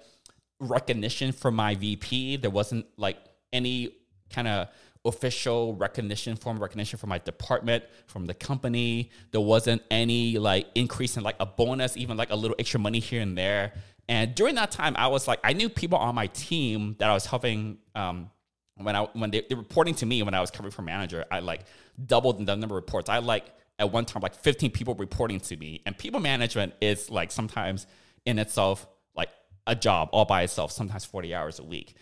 recognition 0.59 1.31
from 1.31 1.55
my 1.55 1.75
VP. 1.75 2.37
There 2.37 2.51
wasn't 2.51 2.85
like 2.97 3.17
any 3.51 3.95
kind 4.29 4.47
of 4.47 4.67
official 5.05 5.75
recognition, 5.75 6.35
form 6.35 6.59
recognition 6.59 6.97
from 6.97 7.09
my 7.09 7.17
department, 7.19 7.83
from 8.07 8.25
the 8.25 8.33
company. 8.33 9.11
There 9.31 9.41
wasn't 9.41 9.81
any 9.91 10.37
like 10.37 10.67
increase 10.75 11.17
in 11.17 11.23
like 11.23 11.35
a 11.39 11.45
bonus, 11.45 11.97
even 11.97 12.17
like 12.17 12.31
a 12.31 12.35
little 12.35 12.55
extra 12.59 12.79
money 12.79 12.99
here 12.99 13.21
and 13.21 13.37
there. 13.37 13.73
And 14.09 14.35
during 14.35 14.55
that 14.55 14.71
time, 14.71 14.95
I 14.97 15.07
was 15.07 15.27
like, 15.27 15.39
I 15.43 15.53
knew 15.53 15.69
people 15.69 15.97
on 15.97 16.15
my 16.15 16.27
team 16.27 16.95
that 16.99 17.09
I 17.09 17.13
was 17.13 17.25
helping. 17.25 17.77
Um, 17.95 18.29
when 18.75 18.95
I 18.95 19.03
when 19.13 19.31
they, 19.31 19.43
they 19.47 19.55
reporting 19.55 19.93
to 19.95 20.05
me 20.05 20.23
when 20.23 20.33
I 20.33 20.41
was 20.41 20.51
covering 20.51 20.71
for 20.71 20.81
manager, 20.81 21.25
I 21.31 21.39
like 21.39 21.65
doubled 22.03 22.45
the 22.45 22.55
number 22.55 22.75
of 22.75 22.83
reports. 22.83 23.07
I 23.09 23.19
like 23.19 23.45
at 23.79 23.91
one 23.91 24.05
time 24.05 24.21
like 24.21 24.35
15 24.35 24.71
people 24.71 24.95
reporting 24.95 25.39
to 25.41 25.57
me, 25.57 25.81
and 25.85 25.97
people 25.97 26.19
management 26.19 26.73
is 26.81 27.09
like 27.09 27.31
sometimes 27.31 27.87
in 28.25 28.39
itself 28.39 28.87
like 29.15 29.29
a 29.67 29.75
job 29.75 30.09
all 30.11 30.25
by 30.25 30.41
itself, 30.43 30.71
sometimes 30.71 31.05
40 31.05 31.33
hours 31.35 31.59
a 31.59 31.63
week. 31.63 31.95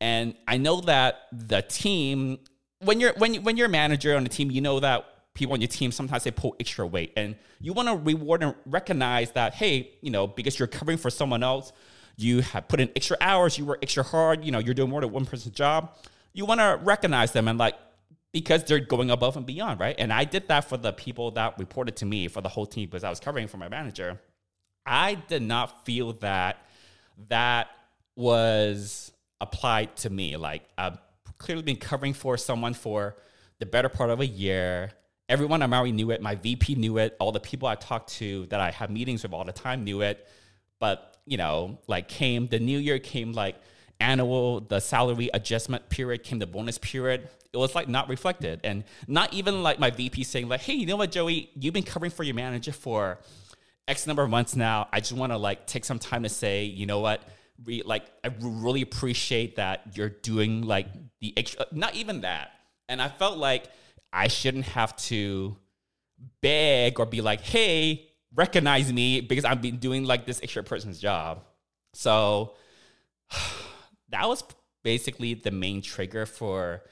And 0.00 0.34
I 0.46 0.58
know 0.58 0.80
that 0.82 1.22
the 1.32 1.62
team, 1.62 2.38
when 2.80 3.00
you're 3.00 3.14
when 3.14 3.36
when 3.36 3.56
you're 3.56 3.66
a 3.66 3.70
manager 3.70 4.16
on 4.16 4.22
the 4.22 4.30
team, 4.30 4.50
you 4.50 4.60
know 4.60 4.80
that 4.80 5.06
people 5.38 5.54
on 5.54 5.60
your 5.60 5.68
team 5.68 5.92
sometimes 5.92 6.24
they 6.24 6.30
pull 6.30 6.56
extra 6.58 6.86
weight, 6.86 7.12
and 7.16 7.36
you 7.60 7.72
want 7.72 7.88
to 7.88 7.96
reward 7.96 8.42
and 8.42 8.54
recognize 8.66 9.32
that 9.32 9.54
hey, 9.54 9.90
you 10.02 10.10
know, 10.10 10.26
because 10.26 10.58
you're 10.58 10.68
covering 10.68 10.98
for 10.98 11.10
someone 11.10 11.42
else, 11.42 11.72
you 12.16 12.42
have 12.42 12.68
put 12.68 12.80
in 12.80 12.90
extra 12.96 13.16
hours, 13.20 13.56
you 13.56 13.64
work 13.64 13.78
extra 13.82 14.02
hard, 14.02 14.44
you 14.44 14.50
know, 14.50 14.58
you're 14.58 14.74
doing 14.74 14.90
more 14.90 15.00
than 15.00 15.12
one 15.12 15.24
person's 15.24 15.54
job. 15.54 15.96
You 16.32 16.44
want 16.44 16.60
to 16.60 16.78
recognize 16.82 17.32
them 17.32 17.48
and 17.48 17.58
like 17.58 17.74
because 18.32 18.64
they're 18.64 18.80
going 18.80 19.10
above 19.10 19.36
and 19.36 19.46
beyond, 19.46 19.80
right? 19.80 19.96
And 19.98 20.12
I 20.12 20.24
did 20.24 20.48
that 20.48 20.68
for 20.68 20.76
the 20.76 20.92
people 20.92 21.30
that 21.32 21.58
reported 21.58 21.96
to 21.96 22.06
me 22.06 22.28
for 22.28 22.40
the 22.40 22.48
whole 22.48 22.66
team 22.66 22.88
because 22.88 23.04
I 23.04 23.10
was 23.10 23.20
covering 23.20 23.48
for 23.48 23.56
my 23.56 23.68
manager. 23.68 24.20
I 24.84 25.14
did 25.14 25.42
not 25.42 25.86
feel 25.86 26.12
that 26.14 26.58
that 27.28 27.68
was 28.16 29.12
applied 29.40 29.96
to 29.96 30.10
me. 30.10 30.36
Like 30.36 30.62
I've 30.76 30.98
clearly 31.38 31.62
been 31.62 31.76
covering 31.76 32.12
for 32.12 32.36
someone 32.36 32.74
for 32.74 33.16
the 33.60 33.66
better 33.66 33.88
part 33.88 34.10
of 34.10 34.20
a 34.20 34.26
year. 34.26 34.92
Everyone 35.28 35.62
I'm 35.62 35.74
already 35.74 35.92
knew 35.92 36.10
it. 36.10 36.22
My 36.22 36.36
VP 36.36 36.76
knew 36.76 36.98
it. 36.98 37.16
All 37.20 37.32
the 37.32 37.40
people 37.40 37.68
I 37.68 37.74
talked 37.74 38.10
to 38.14 38.46
that 38.46 38.60
I 38.60 38.70
have 38.70 38.90
meetings 38.90 39.22
with 39.22 39.32
all 39.32 39.44
the 39.44 39.52
time 39.52 39.84
knew 39.84 40.00
it. 40.00 40.26
But 40.78 41.16
you 41.26 41.36
know, 41.36 41.78
like 41.86 42.08
came 42.08 42.46
the 42.46 42.58
new 42.58 42.78
year 42.78 42.98
came 42.98 43.32
like 43.32 43.56
annual 44.00 44.60
the 44.60 44.80
salary 44.80 45.28
adjustment 45.34 45.88
period 45.88 46.22
came 46.22 46.38
the 46.38 46.46
bonus 46.46 46.78
period 46.78 47.28
it 47.52 47.56
was 47.56 47.74
like 47.74 47.88
not 47.88 48.08
reflected 48.08 48.60
and 48.62 48.84
not 49.06 49.32
even 49.32 49.62
like 49.62 49.78
my 49.78 49.90
vp 49.90 50.22
saying 50.22 50.48
like 50.48 50.60
hey 50.60 50.74
you 50.74 50.86
know 50.86 50.96
what 50.96 51.10
joey 51.10 51.50
you've 51.56 51.74
been 51.74 51.82
covering 51.82 52.10
for 52.10 52.22
your 52.22 52.34
manager 52.34 52.70
for 52.70 53.18
x 53.88 54.06
number 54.06 54.22
of 54.22 54.30
months 54.30 54.54
now 54.54 54.86
i 54.92 55.00
just 55.00 55.12
want 55.12 55.32
to 55.32 55.38
like 55.38 55.66
take 55.66 55.84
some 55.84 55.98
time 55.98 56.22
to 56.22 56.28
say 56.28 56.64
you 56.64 56.86
know 56.86 57.00
what 57.00 57.22
Re- 57.64 57.82
like 57.84 58.04
i 58.22 58.30
really 58.40 58.82
appreciate 58.82 59.56
that 59.56 59.96
you're 59.96 60.10
doing 60.10 60.62
like 60.62 60.86
the 61.20 61.36
extra 61.36 61.66
not 61.72 61.96
even 61.96 62.20
that 62.20 62.52
and 62.88 63.02
i 63.02 63.08
felt 63.08 63.36
like 63.36 63.64
i 64.12 64.28
shouldn't 64.28 64.64
have 64.64 64.94
to 64.96 65.56
beg 66.42 66.98
or 66.98 67.06
be 67.06 67.20
like 67.20 67.40
hey 67.40 68.08
recognize 68.34 68.92
me 68.92 69.20
because 69.20 69.44
i've 69.44 69.62
been 69.62 69.78
doing 69.78 70.04
like 70.04 70.26
this 70.26 70.40
extra 70.42 70.62
person's 70.62 70.98
job 70.98 71.42
so 71.94 72.54
that 74.10 74.28
was 74.28 74.42
basically 74.82 75.34
the 75.34 75.50
main 75.50 75.82
trigger 75.82 76.26
for 76.26 76.82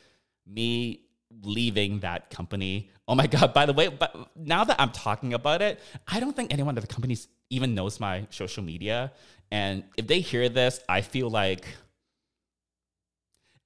me 0.46 1.06
leaving 1.42 2.00
that 2.00 2.30
company. 2.30 2.90
Oh 3.08 3.14
my 3.14 3.26
god! 3.26 3.54
By 3.54 3.66
the 3.66 3.72
way, 3.72 3.88
but 3.88 4.14
now 4.36 4.64
that 4.64 4.80
I'm 4.80 4.90
talking 4.90 5.34
about 5.34 5.62
it, 5.62 5.80
I 6.06 6.20
don't 6.20 6.34
think 6.34 6.52
anyone 6.52 6.76
at 6.76 6.80
the 6.80 6.92
company 6.92 7.16
even 7.50 7.74
knows 7.74 8.00
my 8.00 8.26
social 8.30 8.62
media. 8.62 9.12
And 9.50 9.84
if 9.96 10.06
they 10.06 10.20
hear 10.20 10.48
this, 10.48 10.80
I 10.88 11.02
feel 11.02 11.30
like 11.30 11.66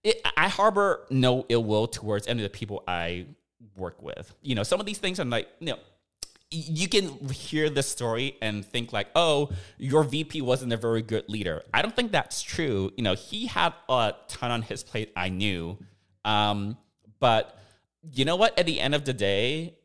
it, 0.05 0.21
I 0.37 0.49
harbor 0.49 1.07
no 1.11 1.47
ill 1.49 1.65
will 1.65 1.87
towards 1.87 2.27
any 2.27 2.45
of 2.45 2.51
the 2.53 2.57
people 2.57 2.85
I 2.87 3.27
work 3.77 4.03
with. 4.03 4.35
You 4.43 4.55
know, 4.55 4.63
some 4.63 4.81
of 4.81 4.87
these 4.87 4.99
things 4.99 5.19
I'm 5.19 5.31
like, 5.31 5.49
you 5.61 5.69
know, 5.69 5.79
you 6.51 6.89
can 6.89 7.09
hear 7.29 7.71
the 7.71 7.83
story 7.83 8.37
and 8.43 8.65
think 8.65 8.93
like, 8.93 9.07
oh, 9.15 9.51
your 9.79 10.03
VP 10.03 10.43
wasn't 10.43 10.73
a 10.73 10.77
very 10.77 11.01
good 11.01 11.29
leader. 11.29 11.63
I 11.73 11.81
don't 11.81 11.95
think 11.95 12.11
that's 12.11 12.43
true. 12.43 12.91
You 12.97 13.05
know, 13.05 13.15
he 13.15 13.47
had 13.47 13.73
a 13.89 14.15
ton 14.27 14.51
on 14.51 14.63
his 14.63 14.83
plate. 14.83 15.13
I 15.15 15.29
knew, 15.29 15.79
um, 16.25 16.77
but 17.21 17.57
you 18.13 18.25
know 18.25 18.35
what? 18.35 18.59
At 18.59 18.67
the 18.67 18.81
end 18.81 18.97
of 18.97 19.05
the 19.05 19.13
day, 19.13 19.77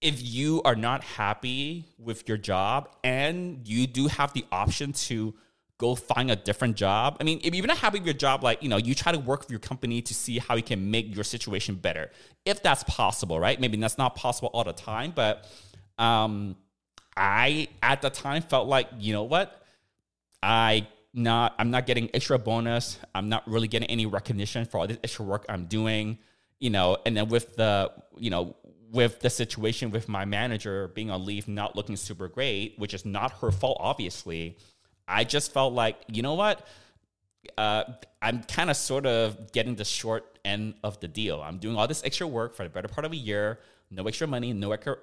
if 0.00 0.22
you 0.22 0.62
are 0.64 0.76
not 0.76 1.02
happy 1.02 1.86
with 1.98 2.28
your 2.28 2.36
job 2.36 2.90
and 3.02 3.66
you 3.66 3.86
do 3.86 4.06
have 4.06 4.32
the 4.32 4.44
option 4.52 4.92
to 4.92 5.34
go 5.78 5.94
find 5.94 6.30
a 6.30 6.36
different 6.36 6.76
job. 6.76 7.16
I 7.20 7.24
mean, 7.24 7.40
if 7.42 7.54
you're 7.54 7.66
not 7.66 7.78
happy 7.78 7.98
with 7.98 8.06
your 8.06 8.14
job, 8.14 8.42
like, 8.42 8.62
you 8.62 8.68
know, 8.68 8.76
you 8.76 8.94
try 8.94 9.12
to 9.12 9.18
work 9.18 9.40
with 9.40 9.50
your 9.50 9.60
company 9.60 10.02
to 10.02 10.12
see 10.12 10.38
how 10.38 10.56
you 10.56 10.62
can 10.62 10.90
make 10.90 11.14
your 11.14 11.24
situation 11.24 11.76
better. 11.76 12.10
If 12.44 12.62
that's 12.62 12.82
possible, 12.84 13.38
right? 13.38 13.58
Maybe 13.58 13.76
that's 13.76 13.96
not 13.96 14.16
possible 14.16 14.50
all 14.52 14.64
the 14.64 14.72
time, 14.72 15.12
but 15.14 15.46
um 15.98 16.56
I 17.16 17.68
at 17.82 18.02
the 18.02 18.10
time 18.10 18.42
felt 18.42 18.68
like, 18.68 18.88
you 18.98 19.12
know 19.12 19.22
what? 19.22 19.62
I 20.42 20.88
not 21.14 21.54
I'm 21.58 21.70
not 21.70 21.86
getting 21.86 22.10
extra 22.12 22.38
bonus. 22.38 22.98
I'm 23.14 23.28
not 23.28 23.46
really 23.48 23.68
getting 23.68 23.88
any 23.88 24.06
recognition 24.06 24.64
for 24.64 24.78
all 24.78 24.86
this 24.86 24.98
extra 25.04 25.24
work 25.24 25.46
I'm 25.48 25.66
doing, 25.66 26.18
you 26.58 26.70
know, 26.70 26.96
and 27.06 27.16
then 27.16 27.28
with 27.28 27.54
the, 27.54 27.92
you 28.16 28.30
know, 28.30 28.56
with 28.90 29.20
the 29.20 29.30
situation 29.30 29.90
with 29.90 30.08
my 30.08 30.24
manager 30.24 30.88
being 30.88 31.10
on 31.10 31.24
leave 31.24 31.46
not 31.46 31.76
looking 31.76 31.94
super 31.94 32.26
great, 32.26 32.74
which 32.78 32.94
is 32.94 33.04
not 33.04 33.32
her 33.40 33.52
fault 33.52 33.76
obviously 33.80 34.56
I 35.08 35.24
just 35.24 35.52
felt 35.52 35.72
like, 35.72 35.96
you 36.12 36.22
know 36.22 36.34
what? 36.34 36.66
Uh, 37.56 37.84
I'm 38.20 38.42
kind 38.42 38.70
of 38.70 38.76
sort 38.76 39.06
of 39.06 39.52
getting 39.52 39.74
the 39.74 39.84
short 39.84 40.38
end 40.44 40.74
of 40.84 41.00
the 41.00 41.08
deal. 41.08 41.40
I'm 41.40 41.58
doing 41.58 41.76
all 41.76 41.88
this 41.88 42.04
extra 42.04 42.26
work 42.26 42.54
for 42.54 42.64
the 42.64 42.68
better 42.68 42.88
part 42.88 43.04
of 43.04 43.12
a 43.12 43.16
year, 43.16 43.58
no 43.90 44.06
extra 44.06 44.26
money, 44.26 44.52
no 44.52 44.72
extra, 44.72 44.98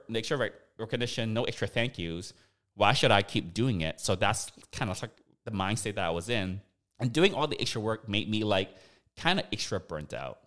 recognition, 0.78 1.34
no 1.34 1.44
extra 1.46 1.68
thank 1.68 1.98
yous. 1.98 2.34
Why 2.76 2.94
should 2.94 3.12
I 3.12 3.24
keep 3.24 3.54
doing 3.54 3.82
it? 3.82 4.00
So 4.00 4.16
that's 4.16 4.52
kind 4.72 4.92
of 4.92 5.02
like 5.02 5.12
the 5.46 5.52
mindset 5.52 5.96
that 5.96 6.06
I 6.06 6.12
was 6.12 6.30
in. 6.30 6.62
And 7.00 7.12
doing 7.12 7.34
all 7.34 7.48
the 7.48 7.60
extra 7.60 7.82
work 7.82 8.08
made 8.08 8.30
me 8.30 8.44
like 8.44 8.70
kind 9.18 9.40
of 9.40 9.46
extra 9.52 9.80
burnt 9.80 10.14
out. 10.14 10.40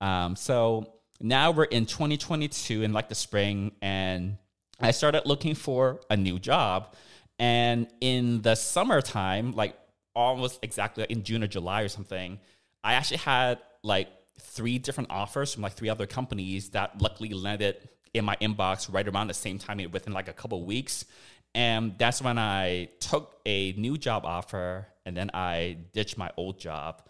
Um, 0.00 0.36
so 0.36 0.94
now 1.20 1.50
we're 1.50 1.64
in 1.64 1.86
2022 1.86 2.82
in 2.82 2.92
like 2.92 3.08
the 3.08 3.14
spring, 3.14 3.72
and 3.82 4.38
I 4.80 4.92
started 4.92 5.22
looking 5.26 5.54
for 5.54 6.00
a 6.08 6.16
new 6.16 6.38
job. 6.38 6.94
And 7.40 7.88
in 8.02 8.42
the 8.42 8.54
summertime, 8.54 9.52
like 9.52 9.74
almost 10.14 10.58
exactly 10.62 11.06
in 11.08 11.22
June 11.24 11.42
or 11.42 11.46
July 11.46 11.80
or 11.80 11.88
something, 11.88 12.38
I 12.84 12.94
actually 12.94 13.16
had 13.16 13.60
like 13.82 14.08
three 14.38 14.78
different 14.78 15.10
offers 15.10 15.54
from 15.54 15.62
like 15.62 15.72
three 15.72 15.88
other 15.88 16.06
companies 16.06 16.68
that 16.70 17.00
luckily 17.00 17.30
landed 17.30 17.76
in 18.12 18.26
my 18.26 18.36
inbox 18.42 18.92
right 18.92 19.08
around 19.08 19.28
the 19.28 19.34
same 19.34 19.58
time 19.58 19.80
within 19.90 20.12
like 20.12 20.28
a 20.28 20.34
couple 20.34 20.62
weeks. 20.66 21.06
And 21.54 21.96
that's 21.96 22.20
when 22.20 22.38
I 22.38 22.90
took 23.00 23.40
a 23.46 23.72
new 23.72 23.96
job 23.96 24.26
offer 24.26 24.86
and 25.06 25.16
then 25.16 25.30
I 25.32 25.78
ditched 25.94 26.18
my 26.18 26.30
old 26.36 26.60
job. 26.60 27.02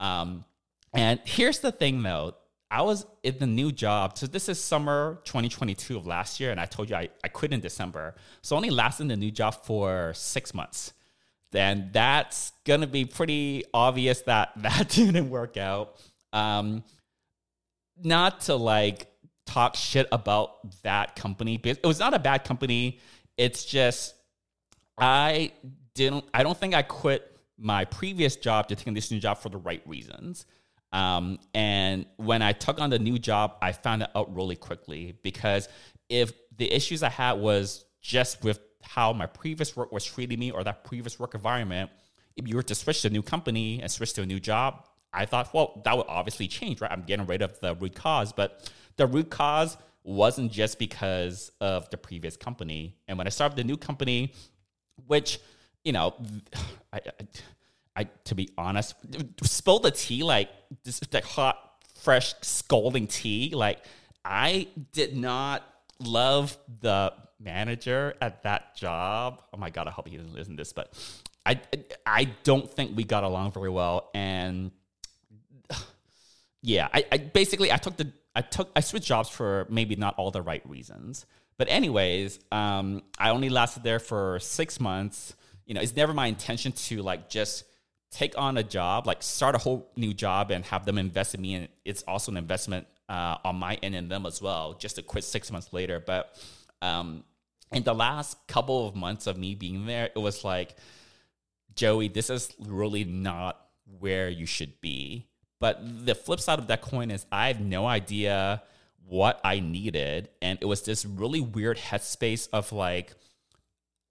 Um, 0.00 0.44
and 0.92 1.20
here's 1.24 1.60
the 1.60 1.70
thing 1.70 2.02
though 2.02 2.34
I 2.70 2.82
was 2.82 3.06
in 3.22 3.38
the 3.38 3.46
new 3.46 3.70
job. 3.70 4.18
So 4.18 4.26
this 4.26 4.48
is 4.48 4.62
summer 4.62 5.20
2022 5.24 5.96
of 5.96 6.06
last 6.06 6.40
year, 6.40 6.50
and 6.50 6.60
I 6.60 6.66
told 6.66 6.90
you 6.90 6.96
I, 6.96 7.08
I 7.22 7.28
quit 7.28 7.52
in 7.52 7.60
December. 7.60 8.14
So 8.42 8.56
only 8.56 8.70
lasted 8.70 9.02
in 9.02 9.08
the 9.08 9.16
new 9.16 9.30
job 9.30 9.64
for 9.64 10.12
six 10.14 10.52
months. 10.52 10.92
Then 11.52 11.90
that's 11.92 12.52
gonna 12.64 12.88
be 12.88 13.04
pretty 13.04 13.64
obvious 13.72 14.22
that 14.22 14.50
that 14.56 14.88
didn't 14.88 15.30
work 15.30 15.56
out. 15.56 16.00
Um, 16.32 16.82
not 18.02 18.42
to 18.42 18.56
like 18.56 19.06
talk 19.46 19.76
shit 19.76 20.08
about 20.10 20.82
that 20.82 21.14
company 21.16 21.56
because 21.56 21.78
it 21.78 21.86
was 21.86 22.00
not 22.00 22.14
a 22.14 22.18
bad 22.18 22.44
company. 22.44 22.98
It's 23.36 23.64
just 23.64 24.14
I 24.98 25.52
didn't. 25.94 26.24
I 26.34 26.42
don't 26.42 26.58
think 26.58 26.74
I 26.74 26.82
quit 26.82 27.32
my 27.58 27.84
previous 27.84 28.36
job 28.36 28.68
to 28.68 28.76
take 28.76 28.92
this 28.94 29.10
new 29.10 29.20
job 29.20 29.38
for 29.38 29.48
the 29.48 29.56
right 29.56 29.82
reasons. 29.86 30.46
Um, 30.96 31.38
and 31.52 32.06
when 32.16 32.40
I 32.40 32.52
took 32.52 32.80
on 32.80 32.88
the 32.88 32.98
new 32.98 33.18
job, 33.18 33.58
I 33.60 33.72
found 33.72 34.00
it 34.00 34.08
out 34.14 34.34
really 34.34 34.56
quickly 34.56 35.18
because 35.22 35.68
if 36.08 36.32
the 36.56 36.72
issues 36.72 37.02
I 37.02 37.10
had 37.10 37.34
was 37.34 37.84
just 38.00 38.42
with 38.42 38.60
how 38.80 39.12
my 39.12 39.26
previous 39.26 39.76
work 39.76 39.92
was 39.92 40.06
treating 40.06 40.38
me 40.38 40.52
or 40.52 40.64
that 40.64 40.84
previous 40.84 41.20
work 41.20 41.34
environment, 41.34 41.90
if 42.34 42.48
you 42.48 42.56
were 42.56 42.62
to 42.62 42.74
switch 42.74 43.02
to 43.02 43.08
a 43.08 43.10
new 43.10 43.22
company 43.22 43.82
and 43.82 43.90
switch 43.90 44.14
to 44.14 44.22
a 44.22 44.26
new 44.26 44.40
job, 44.40 44.86
I 45.12 45.26
thought, 45.26 45.52
well, 45.52 45.82
that 45.84 45.94
would 45.94 46.06
obviously 46.08 46.48
change, 46.48 46.80
right? 46.80 46.90
I'm 46.90 47.02
getting 47.02 47.26
rid 47.26 47.42
of 47.42 47.60
the 47.60 47.74
root 47.74 47.94
cause. 47.94 48.32
But 48.32 48.70
the 48.96 49.06
root 49.06 49.28
cause 49.28 49.76
wasn't 50.02 50.50
just 50.50 50.78
because 50.78 51.52
of 51.60 51.90
the 51.90 51.98
previous 51.98 52.38
company. 52.38 52.96
And 53.06 53.18
when 53.18 53.26
I 53.26 53.30
started 53.30 53.56
the 53.56 53.64
new 53.64 53.76
company, 53.76 54.32
which, 55.06 55.40
you 55.84 55.92
know, 55.92 56.14
I, 56.92 57.00
I 57.04 57.26
I 57.96 58.04
to 58.24 58.34
be 58.34 58.50
honest, 58.58 58.94
spill 59.42 59.78
the 59.78 59.90
tea 59.90 60.22
like 60.22 60.50
like 61.12 61.24
hot, 61.24 61.58
fresh, 62.02 62.34
scalding 62.42 63.06
tea. 63.06 63.52
Like 63.54 63.80
I 64.24 64.68
did 64.92 65.16
not 65.16 65.64
love 65.98 66.56
the 66.80 67.12
manager 67.40 68.14
at 68.20 68.42
that 68.42 68.76
job. 68.76 69.42
Oh 69.52 69.56
my 69.56 69.70
god, 69.70 69.88
I 69.88 69.90
hope 69.90 70.08
he 70.08 70.16
doesn't 70.16 70.34
listen 70.34 70.56
to 70.56 70.60
this, 70.60 70.72
but 70.72 70.92
I 71.44 71.60
I 72.04 72.24
don't 72.44 72.70
think 72.70 72.96
we 72.96 73.04
got 73.04 73.24
along 73.24 73.52
very 73.52 73.70
well. 73.70 74.10
And 74.14 74.72
yeah, 76.62 76.88
I, 76.92 77.04
I 77.10 77.18
basically 77.18 77.72
I 77.72 77.76
took 77.76 77.96
the 77.96 78.12
I 78.34 78.42
took 78.42 78.70
I 78.76 78.80
switched 78.80 79.06
jobs 79.06 79.30
for 79.30 79.66
maybe 79.70 79.96
not 79.96 80.14
all 80.18 80.30
the 80.30 80.42
right 80.42 80.68
reasons. 80.68 81.24
But 81.58 81.68
anyways, 81.70 82.38
um, 82.52 83.02
I 83.18 83.30
only 83.30 83.48
lasted 83.48 83.82
there 83.82 83.98
for 83.98 84.38
six 84.40 84.78
months. 84.78 85.34
You 85.64 85.74
know, 85.74 85.80
it's 85.80 85.96
never 85.96 86.12
my 86.12 86.26
intention 86.26 86.72
to 86.72 87.00
like 87.00 87.30
just 87.30 87.64
take 88.10 88.36
on 88.38 88.56
a 88.56 88.62
job, 88.62 89.06
like 89.06 89.22
start 89.22 89.54
a 89.54 89.58
whole 89.58 89.90
new 89.96 90.14
job 90.14 90.50
and 90.50 90.64
have 90.66 90.84
them 90.86 90.98
invest 90.98 91.34
in 91.34 91.40
me. 91.40 91.54
And 91.54 91.68
it's 91.84 92.02
also 92.02 92.32
an 92.32 92.38
investment 92.38 92.86
uh, 93.08 93.36
on 93.44 93.56
my 93.56 93.74
end 93.82 93.94
in 93.94 94.08
them 94.08 94.26
as 94.26 94.40
well, 94.40 94.74
just 94.74 94.96
to 94.96 95.02
quit 95.02 95.24
six 95.24 95.50
months 95.50 95.72
later. 95.72 96.02
But 96.04 96.36
um, 96.82 97.24
in 97.72 97.82
the 97.82 97.94
last 97.94 98.46
couple 98.46 98.88
of 98.88 98.94
months 98.94 99.26
of 99.26 99.36
me 99.36 99.54
being 99.54 99.86
there, 99.86 100.10
it 100.14 100.18
was 100.18 100.44
like, 100.44 100.76
Joey, 101.74 102.08
this 102.08 102.30
is 102.30 102.54
really 102.58 103.04
not 103.04 103.60
where 103.98 104.28
you 104.28 104.46
should 104.46 104.80
be. 104.80 105.26
But 105.60 106.06
the 106.06 106.14
flip 106.14 106.40
side 106.40 106.58
of 106.58 106.66
that 106.68 106.82
coin 106.82 107.10
is 107.10 107.26
I 107.32 107.48
have 107.48 107.60
no 107.60 107.86
idea 107.86 108.62
what 109.06 109.40
I 109.44 109.60
needed. 109.60 110.28
And 110.42 110.58
it 110.60 110.66
was 110.66 110.82
this 110.82 111.04
really 111.04 111.40
weird 111.40 111.78
headspace 111.78 112.48
of 112.52 112.72
like, 112.72 113.14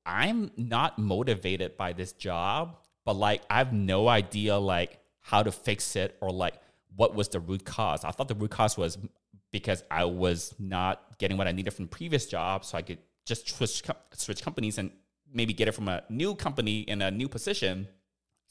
I'm 0.05 0.51
not 0.57 0.99
motivated 0.99 1.77
by 1.77 1.93
this 1.93 2.11
job 2.13 2.77
but 3.05 3.15
like 3.15 3.41
I 3.49 3.59
have 3.59 3.73
no 3.73 4.07
idea 4.07 4.57
like 4.57 4.99
how 5.21 5.43
to 5.43 5.51
fix 5.51 5.95
it 5.95 6.17
or 6.21 6.31
like 6.31 6.55
what 6.95 7.15
was 7.15 7.29
the 7.29 7.39
root 7.39 7.65
cause. 7.65 8.03
I 8.03 8.11
thought 8.11 8.27
the 8.27 8.35
root 8.35 8.51
cause 8.51 8.77
was 8.77 8.97
because 9.51 9.83
I 9.89 10.05
was 10.05 10.53
not 10.59 11.17
getting 11.17 11.37
what 11.37 11.47
I 11.47 11.51
needed 11.51 11.71
from 11.71 11.87
previous 11.87 12.25
job, 12.25 12.65
so 12.65 12.77
I 12.77 12.81
could 12.81 12.99
just 13.25 13.49
switch 13.49 13.83
switch 14.13 14.43
companies 14.43 14.77
and 14.77 14.91
maybe 15.33 15.53
get 15.53 15.67
it 15.67 15.71
from 15.73 15.87
a 15.87 16.03
new 16.09 16.35
company 16.35 16.81
in 16.81 17.01
a 17.01 17.11
new 17.11 17.27
position. 17.27 17.87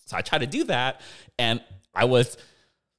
So 0.06 0.16
I 0.16 0.22
tried 0.22 0.38
to 0.38 0.46
do 0.46 0.64
that, 0.64 1.00
and 1.38 1.62
I 1.94 2.04
was 2.04 2.36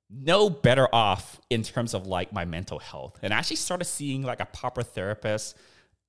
no 0.09 0.49
better 0.49 0.87
off 0.93 1.39
in 1.49 1.63
terms 1.63 1.93
of 1.93 2.07
like 2.07 2.31
my 2.31 2.45
mental 2.45 2.79
health. 2.79 3.19
And 3.21 3.33
I 3.33 3.37
actually 3.37 3.57
started 3.57 3.85
seeing 3.85 4.21
like 4.21 4.39
a 4.39 4.45
proper 4.45 4.83
therapist 4.83 5.57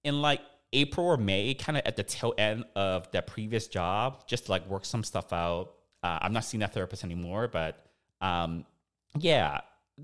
in 0.05 0.21
like 0.23 0.41
April 0.73 1.07
or 1.07 1.17
May, 1.17 1.55
kind 1.55 1.79
of 1.79 1.85
at 1.87 1.97
the 1.97 2.03
tail 2.03 2.35
end 2.37 2.65
of 2.75 3.11
that 3.13 3.27
previous 3.27 3.67
job, 3.67 4.27
just 4.27 4.47
to 4.47 4.51
like 4.51 4.67
work 4.69 4.85
some 4.85 5.05
stuff 5.05 5.33
out. 5.33 5.75
Uh, 6.03 6.19
I'm 6.21 6.33
not 6.33 6.45
seeing 6.45 6.61
that 6.61 6.75
therapist 6.75 7.05
anymore, 7.05 7.49
but 7.49 7.87
um, 8.21 8.65
yeah, 9.19 9.61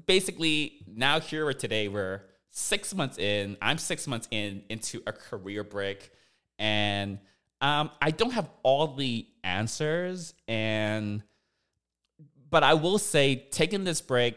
basically 0.07 0.85
now 0.87 1.21
here 1.21 1.47
or 1.47 1.53
today 1.53 1.89
we're 1.89 2.23
six 2.51 2.95
months 2.95 3.19
in. 3.19 3.57
I'm 3.61 3.79
six 3.79 4.07
months 4.07 4.29
in 4.31 4.63
into 4.69 5.03
a 5.07 5.13
career 5.13 5.65
break, 5.65 6.11
and 6.59 7.19
um, 7.61 7.91
I 8.01 8.11
don't 8.11 8.33
have 8.33 8.49
all 8.63 8.89
the 8.95 9.27
answers 9.45 10.35
and 10.49 11.23
but 12.51 12.63
I 12.63 12.75
will 12.75 12.99
say 12.99 13.37
taking 13.51 13.85
this 13.85 14.01
break 14.01 14.37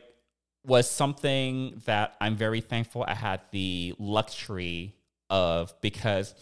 was 0.65 0.89
something 0.89 1.81
that 1.85 2.15
I'm 2.21 2.35
very 2.38 2.61
thankful 2.61 3.03
I 3.07 3.13
had 3.13 3.41
the 3.51 3.93
luxury 3.99 4.94
of 5.29 5.73
because 5.81 6.33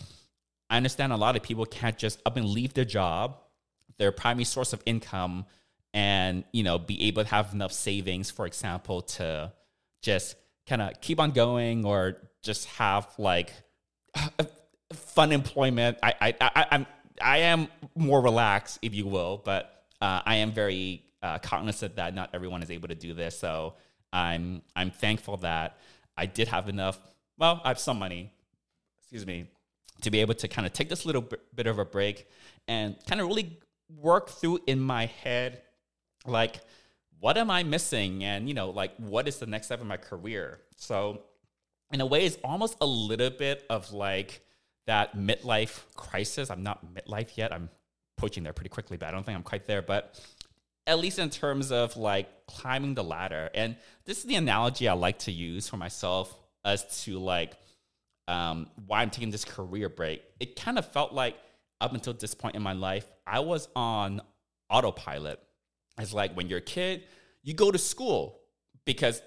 I 0.69 0.77
understand 0.77 1.13
a 1.13 1.17
lot 1.17 1.35
of 1.35 1.43
people 1.43 1.65
can't 1.65 1.97
just 1.97 2.21
up 2.25 2.37
and 2.37 2.47
leave 2.47 2.73
their 2.73 2.85
job, 2.85 3.37
their 3.97 4.11
primary 4.11 4.45
source 4.45 4.73
of 4.73 4.81
income, 4.85 5.45
and 5.93 6.43
you 6.51 6.63
know 6.63 6.79
be 6.79 7.03
able 7.03 7.23
to 7.23 7.29
have 7.29 7.53
enough 7.53 7.71
savings, 7.71 8.31
for 8.31 8.45
example, 8.45 9.01
to 9.01 9.51
just 10.01 10.35
kind 10.67 10.81
of 10.81 10.99
keep 11.01 11.19
on 11.19 11.31
going 11.31 11.85
or 11.85 12.17
just 12.41 12.65
have 12.65 13.07
like 13.17 13.51
fun 14.93 15.31
employment. 15.31 15.97
I 16.01 16.13
I 16.21 16.35
I 16.41 16.65
I'm 16.71 16.85
I 17.21 17.37
am 17.39 17.67
more 17.95 18.21
relaxed, 18.21 18.79
if 18.81 18.93
you 18.93 19.05
will, 19.05 19.41
but 19.43 19.85
uh, 20.01 20.21
I 20.25 20.35
am 20.37 20.51
very 20.51 21.03
uh, 21.21 21.39
cognizant 21.39 21.95
that 21.95 22.13
not 22.13 22.29
everyone 22.33 22.63
is 22.63 22.71
able 22.71 22.87
to 22.89 22.95
do 22.95 23.13
this. 23.13 23.37
So 23.37 23.75
I'm 24.11 24.61
I'm 24.75 24.91
thankful 24.91 25.37
that 25.37 25.77
I 26.17 26.25
did 26.25 26.47
have 26.49 26.69
enough. 26.69 26.99
Well, 27.37 27.61
I 27.63 27.69
have 27.69 27.79
some 27.79 27.99
money, 27.99 28.31
excuse 29.13 29.27
me, 29.27 29.45
to 30.01 30.09
be 30.09 30.21
able 30.21 30.33
to 30.33 30.47
kind 30.47 30.65
of 30.65 30.73
take 30.73 30.89
this 30.89 31.05
little 31.05 31.23
bit 31.53 31.67
of 31.67 31.77
a 31.77 31.85
break 31.85 32.27
and 32.67 32.95
kind 33.05 33.21
of 33.21 33.27
really 33.27 33.59
work 34.01 34.27
through 34.27 34.59
in 34.65 34.79
my 34.79 35.05
head, 35.05 35.61
like 36.25 36.61
what 37.19 37.37
am 37.37 37.51
I 37.51 37.61
missing, 37.61 38.23
and 38.23 38.47
you 38.47 38.55
know, 38.55 38.71
like 38.71 38.95
what 38.97 39.27
is 39.27 39.37
the 39.37 39.45
next 39.45 39.67
step 39.67 39.81
in 39.81 39.87
my 39.87 39.97
career. 39.97 40.61
So 40.77 41.21
in 41.91 42.01
a 42.01 42.07
way, 42.07 42.25
it's 42.25 42.39
almost 42.43 42.75
a 42.81 42.87
little 42.87 43.29
bit 43.29 43.63
of 43.69 43.93
like 43.93 44.41
that 44.87 45.15
midlife 45.15 45.83
crisis. 45.95 46.49
I'm 46.49 46.63
not 46.63 46.83
midlife 46.91 47.37
yet. 47.37 47.53
I'm 47.53 47.69
approaching 48.17 48.41
there 48.41 48.53
pretty 48.53 48.69
quickly, 48.69 48.97
but 48.97 49.09
I 49.09 49.11
don't 49.11 49.23
think 49.23 49.37
I'm 49.37 49.43
quite 49.43 49.67
there. 49.67 49.83
But 49.83 50.19
at 50.87 50.97
least 50.97 51.19
in 51.19 51.29
terms 51.29 51.71
of 51.71 51.95
like 51.97 52.47
climbing 52.47 52.95
the 52.95 53.03
ladder. 53.03 53.51
And 53.53 53.75
this 54.05 54.17
is 54.17 54.23
the 54.23 54.35
analogy 54.37 54.87
I 54.87 54.93
like 54.93 55.19
to 55.19 55.31
use 55.31 55.69
for 55.69 55.77
myself 55.77 56.35
as 56.65 57.03
to 57.03 57.19
like 57.19 57.53
um, 58.27 58.67
why 58.87 59.01
I'm 59.01 59.09
taking 59.09 59.31
this 59.31 59.45
career 59.45 59.89
break. 59.89 60.23
It 60.39 60.55
kind 60.55 60.77
of 60.77 60.89
felt 60.91 61.13
like 61.13 61.35
up 61.81 61.93
until 61.93 62.13
this 62.13 62.33
point 62.33 62.55
in 62.55 62.61
my 62.61 62.73
life, 62.73 63.05
I 63.27 63.39
was 63.39 63.67
on 63.75 64.21
autopilot. 64.69 65.39
It's 65.99 66.13
like 66.13 66.33
when 66.33 66.47
you're 66.47 66.59
a 66.59 66.61
kid, 66.61 67.03
you 67.43 67.53
go 67.53 67.71
to 67.71 67.77
school 67.77 68.39
because 68.85 69.21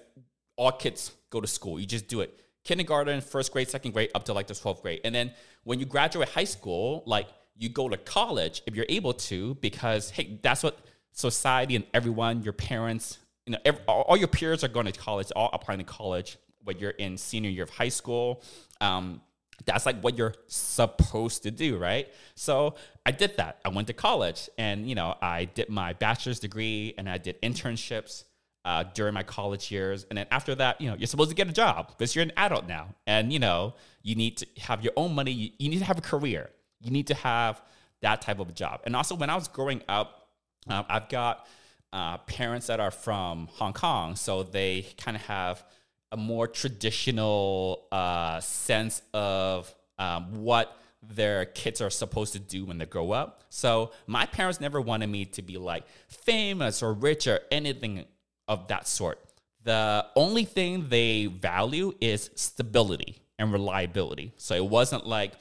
all 0.55 0.71
kids 0.71 1.11
go 1.29 1.39
to 1.39 1.47
school. 1.47 1.79
You 1.79 1.85
just 1.85 2.07
do 2.07 2.21
it. 2.21 2.39
Kindergarten, 2.63 3.21
first 3.21 3.53
grade, 3.53 3.69
second 3.69 3.91
grade, 3.91 4.09
up 4.13 4.25
to 4.25 4.33
like 4.33 4.47
the 4.47 4.53
12th 4.53 4.81
grade. 4.81 5.01
And 5.05 5.15
then 5.15 5.31
when 5.63 5.79
you 5.79 5.85
graduate 5.85 6.29
high 6.29 6.43
school, 6.43 7.03
like 7.05 7.27
you 7.55 7.69
go 7.69 7.87
to 7.87 7.97
college 7.97 8.61
if 8.65 8.75
you're 8.75 8.85
able 8.89 9.13
to, 9.13 9.55
because 9.55 10.09
hey, 10.09 10.39
that's 10.41 10.63
what 10.63 10.77
society 11.11 11.75
and 11.75 11.85
everyone, 11.93 12.43
your 12.43 12.53
parents, 12.53 13.19
you 13.45 13.53
know, 13.53 13.59
every, 13.63 13.81
all, 13.87 14.01
all, 14.01 14.17
your 14.17 14.27
peers 14.27 14.63
are 14.63 14.67
going 14.67 14.85
to 14.85 14.91
college, 14.91 15.31
all 15.35 15.49
applying 15.53 15.79
to 15.79 15.85
college 15.85 16.37
when 16.67 16.77
you're 16.77 16.91
in 16.91 17.17
senior 17.17 17.49
year 17.49 17.63
of 17.63 17.69
high 17.69 17.89
school. 17.89 18.43
Um, 18.81 19.21
that's 19.65 19.85
like 19.85 19.99
what 20.01 20.17
you're 20.17 20.35
supposed 20.47 21.43
to 21.43 21.51
do, 21.51 21.77
right? 21.77 22.07
So 22.35 22.75
I 23.05 23.11
did 23.11 23.37
that. 23.37 23.59
I 23.65 23.69
went 23.69 23.87
to 23.87 23.93
college 23.93 24.49
and, 24.57 24.87
you 24.87 24.93
know, 24.93 25.15
I 25.21 25.45
did 25.45 25.69
my 25.69 25.93
bachelor's 25.93 26.39
degree 26.39 26.93
and 26.97 27.09
I 27.09 27.17
did 27.17 27.41
internships 27.41 28.25
uh, 28.65 28.83
during 28.93 29.13
my 29.13 29.23
college 29.23 29.71
years. 29.71 30.05
And 30.09 30.17
then 30.17 30.27
after 30.29 30.53
that, 30.55 30.79
you 30.79 30.89
know, 30.89 30.95
you're 30.95 31.07
supposed 31.07 31.29
to 31.29 31.35
get 31.35 31.49
a 31.49 31.53
job 31.53 31.87
because 31.87 32.15
you're 32.15 32.23
an 32.23 32.33
adult 32.37 32.67
now. 32.67 32.89
And, 33.07 33.33
you 33.33 33.39
know, 33.39 33.73
you 34.03 34.15
need 34.15 34.37
to 34.37 34.47
have 34.59 34.83
your 34.83 34.93
own 34.95 35.15
money. 35.15 35.31
You, 35.31 35.49
you 35.57 35.69
need 35.69 35.79
to 35.79 35.85
have 35.85 35.97
a 35.97 36.01
career. 36.01 36.49
You 36.81 36.91
need 36.91 37.07
to 37.07 37.15
have 37.15 37.61
that 38.01 38.21
type 38.21 38.39
of 38.39 38.49
a 38.49 38.51
job. 38.51 38.81
And 38.83 38.95
also, 38.95 39.15
when 39.15 39.29
I 39.29 39.35
was 39.35 39.47
growing 39.47 39.81
up, 39.87 40.27
um, 40.67 40.85
I've 40.87 41.09
got 41.09 41.47
uh, 41.93 42.17
parents 42.19 42.67
that 42.67 42.79
are 42.79 42.91
from 42.91 43.47
Hong 43.53 43.73
Kong, 43.73 44.15
so 44.15 44.43
they 44.43 44.85
kind 44.97 45.17
of 45.17 45.23
have 45.23 45.63
a 46.11 46.17
more 46.17 46.47
traditional 46.47 47.87
uh, 47.91 48.39
sense 48.39 49.01
of 49.13 49.73
um, 49.97 50.43
what 50.43 50.77
their 51.01 51.45
kids 51.45 51.81
are 51.81 51.89
supposed 51.89 52.33
to 52.33 52.39
do 52.39 52.65
when 52.65 52.77
they 52.77 52.85
grow 52.85 53.11
up. 53.11 53.43
So 53.49 53.91
my 54.07 54.25
parents 54.25 54.59
never 54.59 54.81
wanted 54.81 55.07
me 55.07 55.25
to 55.25 55.41
be 55.41 55.57
like 55.57 55.83
famous 56.07 56.81
or 56.81 56.93
rich 56.93 57.27
or 57.27 57.39
anything 57.51 58.05
of 58.47 58.67
that 58.67 58.87
sort. 58.87 59.19
The 59.63 60.05
only 60.15 60.45
thing 60.45 60.87
they 60.89 61.25
value 61.25 61.93
is 61.99 62.29
stability 62.35 63.19
and 63.37 63.51
reliability. 63.51 64.33
So 64.37 64.55
it 64.55 64.65
wasn't 64.65 65.05
like, 65.05 65.33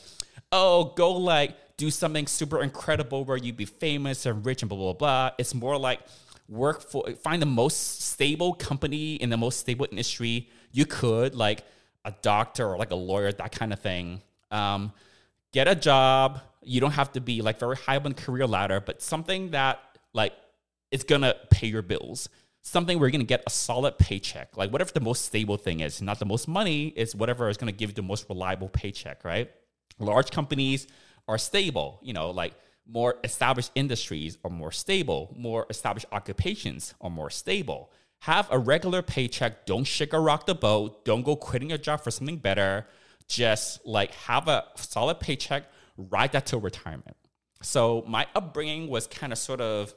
oh, 0.52 0.92
go 0.96 1.12
like 1.12 1.56
do 1.76 1.90
something 1.90 2.26
super 2.26 2.62
incredible 2.62 3.24
where 3.24 3.36
you'd 3.36 3.56
be 3.56 3.66
famous 3.66 4.26
and 4.26 4.44
rich 4.44 4.62
and 4.62 4.68
blah 4.68 4.78
blah 4.78 4.92
blah. 4.94 5.30
It's 5.38 5.54
more 5.54 5.78
like 5.78 6.00
work 6.48 6.88
for 6.88 7.04
find 7.22 7.42
the 7.42 7.46
most 7.46 8.02
stable 8.02 8.54
company 8.54 9.14
in 9.14 9.30
the 9.30 9.36
most 9.36 9.60
stable 9.60 9.86
industry 9.90 10.48
you 10.72 10.86
could, 10.86 11.34
like 11.34 11.64
a 12.04 12.14
doctor 12.22 12.66
or 12.66 12.78
like 12.78 12.90
a 12.90 12.96
lawyer, 12.96 13.32
that 13.32 13.52
kind 13.52 13.72
of 13.72 13.80
thing. 13.80 14.22
Um, 14.50 14.92
get 15.52 15.68
a 15.68 15.74
job. 15.74 16.40
You 16.62 16.80
don't 16.80 16.92
have 16.92 17.12
to 17.12 17.20
be 17.20 17.42
like 17.42 17.58
very 17.58 17.76
high 17.76 17.96
on 17.96 18.02
the 18.02 18.14
career 18.14 18.46
ladder, 18.46 18.80
but 18.80 19.02
something 19.02 19.50
that 19.50 19.80
like 20.12 20.32
it's 20.90 21.04
gonna 21.04 21.34
pay 21.50 21.66
your 21.66 21.82
bills. 21.82 22.28
Something 22.62 22.98
where 22.98 23.06
you're 23.06 23.12
gonna 23.12 23.24
get 23.24 23.42
a 23.46 23.50
solid 23.50 23.98
paycheck. 23.98 24.56
Like 24.56 24.72
whatever 24.72 24.90
the 24.92 25.00
most 25.00 25.24
stable 25.24 25.56
thing 25.56 25.80
is, 25.80 26.02
not 26.02 26.18
the 26.18 26.26
most 26.26 26.48
money, 26.48 26.88
is 26.88 27.14
whatever 27.14 27.48
is 27.48 27.56
gonna 27.56 27.72
give 27.72 27.90
you 27.90 27.94
the 27.94 28.02
most 28.02 28.28
reliable 28.28 28.68
paycheck, 28.68 29.24
right? 29.24 29.50
Large 29.98 30.30
companies 30.30 30.86
are 31.28 31.38
stable, 31.38 31.98
you 32.02 32.12
know, 32.12 32.30
like 32.30 32.54
more 32.88 33.16
established 33.24 33.72
industries 33.74 34.38
are 34.44 34.50
more 34.50 34.72
stable, 34.72 35.34
more 35.36 35.66
established 35.70 36.06
occupations 36.12 36.94
are 37.00 37.10
more 37.10 37.30
stable. 37.30 37.90
Have 38.20 38.48
a 38.50 38.58
regular 38.58 39.02
paycheck, 39.02 39.66
don't 39.66 39.84
shake 39.84 40.14
or 40.14 40.22
rock 40.22 40.46
the 40.46 40.54
boat, 40.54 41.04
don't 41.04 41.22
go 41.22 41.36
quitting 41.36 41.70
your 41.70 41.78
job 41.78 42.02
for 42.02 42.10
something 42.10 42.36
better. 42.36 42.86
Just 43.28 43.84
like 43.84 44.12
have 44.12 44.46
a 44.48 44.64
solid 44.76 45.20
paycheck, 45.20 45.64
ride 45.96 46.32
that 46.32 46.46
till 46.46 46.60
retirement. 46.60 47.16
So 47.62 48.04
my 48.06 48.26
upbringing 48.34 48.88
was 48.88 49.06
kind 49.06 49.32
of 49.32 49.38
sort 49.38 49.60
of 49.60 49.94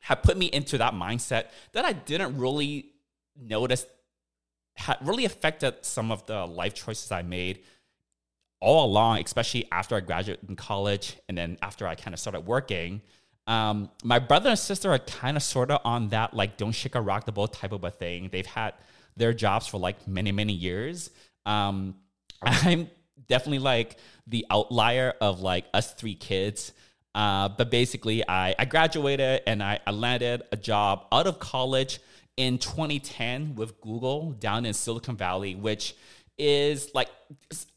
had 0.00 0.22
put 0.22 0.36
me 0.36 0.46
into 0.46 0.78
that 0.78 0.94
mindset 0.94 1.46
that 1.72 1.84
I 1.84 1.92
didn't 1.92 2.38
really 2.38 2.92
notice 3.38 3.84
had 4.76 4.96
really 5.02 5.26
affected 5.26 5.74
some 5.82 6.10
of 6.10 6.24
the 6.26 6.46
life 6.46 6.74
choices 6.74 7.12
I 7.12 7.22
made 7.22 7.64
all 8.60 8.86
along, 8.86 9.22
especially 9.24 9.66
after 9.72 9.96
I 9.96 10.00
graduated 10.00 10.48
in 10.48 10.56
college 10.56 11.16
and 11.28 11.36
then 11.36 11.56
after 11.62 11.86
I 11.86 11.94
kind 11.94 12.14
of 12.14 12.20
started 12.20 12.40
working, 12.40 13.00
um, 13.46 13.90
my 14.04 14.18
brother 14.18 14.50
and 14.50 14.58
sister 14.58 14.92
are 14.92 14.98
kind 14.98 15.36
of 15.36 15.42
sort 15.42 15.70
of 15.70 15.80
on 15.84 16.08
that 16.10 16.34
like 16.34 16.56
don't 16.56 16.72
shake 16.72 16.94
a 16.94 17.00
rock 17.00 17.24
the 17.24 17.32
boat 17.32 17.52
type 17.52 17.72
of 17.72 17.82
a 17.84 17.90
thing. 17.90 18.28
They've 18.30 18.46
had 18.46 18.74
their 19.16 19.32
jobs 19.32 19.66
for 19.66 19.78
like 19.78 20.06
many 20.06 20.30
many 20.30 20.52
years. 20.52 21.10
Um, 21.46 21.96
I'm 22.42 22.88
definitely 23.28 23.58
like 23.60 23.98
the 24.26 24.46
outlier 24.50 25.14
of 25.20 25.40
like 25.40 25.64
us 25.74 25.94
three 25.94 26.14
kids. 26.14 26.72
Uh, 27.12 27.48
but 27.48 27.70
basically, 27.72 28.26
I, 28.28 28.54
I 28.56 28.66
graduated 28.66 29.42
and 29.46 29.62
I, 29.62 29.80
I 29.84 29.90
landed 29.90 30.42
a 30.52 30.56
job 30.56 31.06
out 31.10 31.26
of 31.26 31.40
college 31.40 31.98
in 32.36 32.58
2010 32.58 33.56
with 33.56 33.80
Google 33.80 34.32
down 34.32 34.64
in 34.64 34.72
Silicon 34.72 35.16
Valley, 35.16 35.56
which 35.56 35.96
is 36.40 36.90
like 36.94 37.08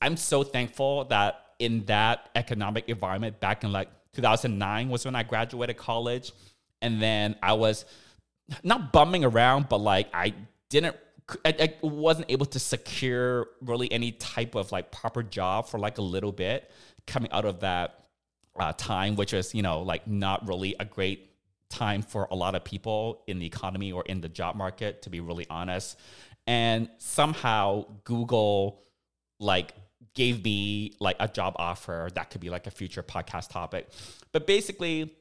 I'm 0.01 0.17
so 0.17 0.43
thankful 0.43 1.05
that 1.05 1.39
in 1.59 1.85
that 1.85 2.29
economic 2.35 2.87
environment 2.87 3.39
back 3.39 3.63
in 3.63 3.71
like 3.71 3.89
2009 4.13 4.89
was 4.89 5.05
when 5.05 5.15
I 5.15 5.23
graduated 5.23 5.77
college. 5.77 6.31
And 6.81 7.01
then 7.01 7.35
I 7.41 7.53
was 7.53 7.85
not 8.63 8.91
bumming 8.91 9.23
around 9.23 9.69
but 9.69 9.77
like 9.77 10.07
I 10.13 10.33
didn't 10.69 10.95
I, 11.45 11.55
I, 11.57 11.73
wasn't 11.81 12.29
able 12.29 12.45
to 12.47 12.59
secure 12.59 13.47
really 13.61 13.89
any 13.91 14.11
type 14.11 14.55
of 14.55 14.73
like 14.73 14.91
proper 14.91 15.23
job 15.23 15.67
for 15.69 15.79
like 15.79 15.97
a 15.97 16.01
little 16.01 16.33
bit 16.33 16.69
coming 17.07 17.31
out 17.31 17.45
of 17.45 17.61
that 17.61 18.03
uh, 18.59 18.73
time 18.75 19.15
which 19.15 19.31
was 19.31 19.55
you 19.55 19.61
know 19.61 19.81
like 19.81 20.05
not 20.07 20.45
really 20.45 20.75
a 20.81 20.85
great 20.85 21.31
time 21.69 22.01
for 22.01 22.27
a 22.29 22.35
lot 22.35 22.53
of 22.53 22.63
people 22.65 23.23
in 23.27 23.39
the 23.39 23.45
economy 23.45 23.93
or 23.93 24.03
in 24.03 24.19
the 24.19 24.29
job 24.29 24.55
market 24.55 25.01
to 25.03 25.09
be 25.09 25.21
really 25.21 25.47
honest 25.49 25.97
and 26.47 26.89
somehow 26.97 27.85
Google 28.03 28.81
like 29.39 29.73
gave 30.13 30.43
me 30.43 30.93
like 30.99 31.15
a 31.19 31.27
job 31.27 31.53
offer 31.57 32.09
that 32.15 32.29
could 32.29 32.41
be 32.41 32.49
like 32.49 32.67
a 32.67 32.71
future 32.71 33.03
podcast 33.03 33.49
topic. 33.49 33.89
But 34.31 34.45
basically, 34.45 35.13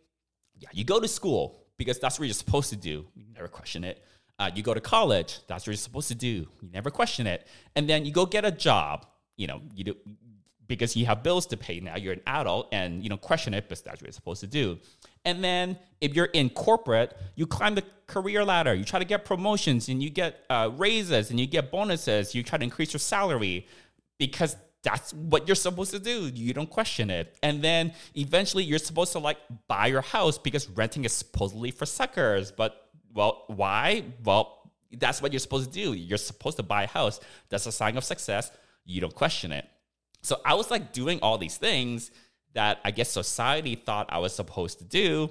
yeah, 0.58 0.68
you 0.72 0.84
go 0.84 1.00
to 1.00 1.08
school 1.08 1.64
because 1.78 1.98
that's 1.98 2.18
what 2.18 2.26
you're 2.26 2.34
supposed 2.34 2.70
to 2.70 2.76
do. 2.76 3.06
You 3.14 3.24
never 3.34 3.48
question 3.48 3.84
it. 3.84 4.04
Uh, 4.38 4.50
you 4.54 4.62
go 4.62 4.74
to 4.74 4.80
college, 4.80 5.38
that's 5.46 5.64
what 5.66 5.72
you're 5.72 5.76
supposed 5.76 6.08
to 6.08 6.14
do. 6.14 6.46
You 6.60 6.70
never 6.72 6.90
question 6.90 7.26
it. 7.26 7.46
And 7.76 7.88
then 7.88 8.04
you 8.04 8.12
go 8.12 8.26
get 8.26 8.44
a 8.44 8.50
job. 8.50 9.06
You 9.36 9.46
know, 9.46 9.60
you 9.74 9.84
do 9.84 9.96
because 10.72 10.96
you 10.96 11.06
have 11.06 11.22
bills 11.22 11.46
to 11.46 11.56
pay 11.56 11.80
now. 11.80 11.96
You're 11.96 12.14
an 12.14 12.22
adult, 12.26 12.68
and 12.72 13.02
you 13.02 13.08
don't 13.08 13.20
question 13.20 13.54
it, 13.54 13.68
but 13.68 13.82
that's 13.84 14.00
what 14.00 14.02
you're 14.02 14.12
supposed 14.12 14.40
to 14.40 14.46
do. 14.46 14.78
And 15.24 15.42
then 15.42 15.78
if 16.00 16.14
you're 16.14 16.26
in 16.26 16.50
corporate, 16.50 17.16
you 17.34 17.46
climb 17.46 17.74
the 17.74 17.84
career 18.06 18.44
ladder. 18.44 18.74
You 18.74 18.84
try 18.84 18.98
to 18.98 19.04
get 19.04 19.24
promotions, 19.24 19.88
and 19.88 20.02
you 20.02 20.10
get 20.10 20.44
uh, 20.50 20.70
raises, 20.76 21.30
and 21.30 21.38
you 21.38 21.46
get 21.46 21.70
bonuses. 21.70 22.34
You 22.34 22.42
try 22.42 22.58
to 22.58 22.64
increase 22.64 22.92
your 22.92 23.00
salary 23.00 23.66
because 24.18 24.56
that's 24.82 25.12
what 25.14 25.46
you're 25.46 25.54
supposed 25.54 25.92
to 25.92 26.00
do. 26.00 26.30
You 26.34 26.52
don't 26.52 26.68
question 26.68 27.10
it. 27.10 27.36
And 27.42 27.62
then 27.62 27.92
eventually 28.16 28.64
you're 28.64 28.78
supposed 28.78 29.12
to 29.12 29.20
like 29.20 29.38
buy 29.68 29.86
your 29.86 30.00
house 30.00 30.38
because 30.38 30.68
renting 30.70 31.04
is 31.04 31.12
supposedly 31.12 31.70
for 31.70 31.86
suckers. 31.86 32.50
But 32.50 32.88
well, 33.14 33.44
why? 33.46 34.04
Well, 34.24 34.70
that's 34.98 35.22
what 35.22 35.32
you're 35.32 35.40
supposed 35.40 35.72
to 35.72 35.84
do. 35.84 35.92
You're 35.92 36.18
supposed 36.18 36.56
to 36.56 36.62
buy 36.62 36.84
a 36.84 36.88
house. 36.88 37.20
That's 37.48 37.66
a 37.66 37.72
sign 37.72 37.96
of 37.96 38.04
success. 38.04 38.50
You 38.84 39.00
don't 39.00 39.14
question 39.14 39.52
it. 39.52 39.66
So 40.22 40.40
I 40.44 40.54
was 40.54 40.70
like 40.70 40.92
doing 40.92 41.18
all 41.20 41.38
these 41.38 41.56
things 41.56 42.10
that 42.54 42.80
I 42.84 42.90
guess 42.90 43.10
society 43.10 43.74
thought 43.74 44.06
I 44.10 44.18
was 44.18 44.34
supposed 44.34 44.78
to 44.78 44.84
do. 44.84 45.30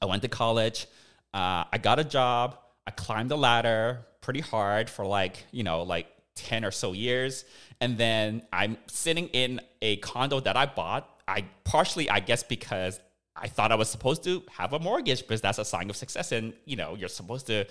I 0.00 0.06
went 0.06 0.22
to 0.22 0.28
college. 0.28 0.86
Uh, 1.32 1.64
I 1.72 1.78
got 1.78 1.98
a 1.98 2.04
job. 2.04 2.58
I 2.86 2.90
climbed 2.90 3.30
the 3.30 3.36
ladder 3.36 4.00
pretty 4.20 4.40
hard 4.40 4.90
for 4.90 5.06
like, 5.06 5.44
you 5.52 5.62
know, 5.62 5.82
like 5.82 6.06
10 6.36 6.64
or 6.64 6.70
so 6.70 6.92
years. 6.92 7.44
And 7.80 7.96
then 7.96 8.42
I'm 8.52 8.76
sitting 8.88 9.28
in 9.28 9.60
a 9.80 9.96
condo 9.96 10.40
that 10.40 10.56
I 10.56 10.66
bought. 10.66 11.08
I 11.26 11.44
partially, 11.64 12.10
I 12.10 12.20
guess, 12.20 12.42
because 12.42 13.00
I 13.36 13.48
thought 13.48 13.72
I 13.72 13.76
was 13.76 13.88
supposed 13.88 14.24
to 14.24 14.42
have 14.50 14.72
a 14.72 14.78
mortgage 14.78 15.20
because 15.22 15.40
that's 15.40 15.58
a 15.58 15.64
sign 15.64 15.88
of 15.88 15.96
success. 15.96 16.32
And, 16.32 16.52
you 16.64 16.76
know, 16.76 16.94
you're 16.94 17.08
supposed 17.08 17.46
to 17.46 17.66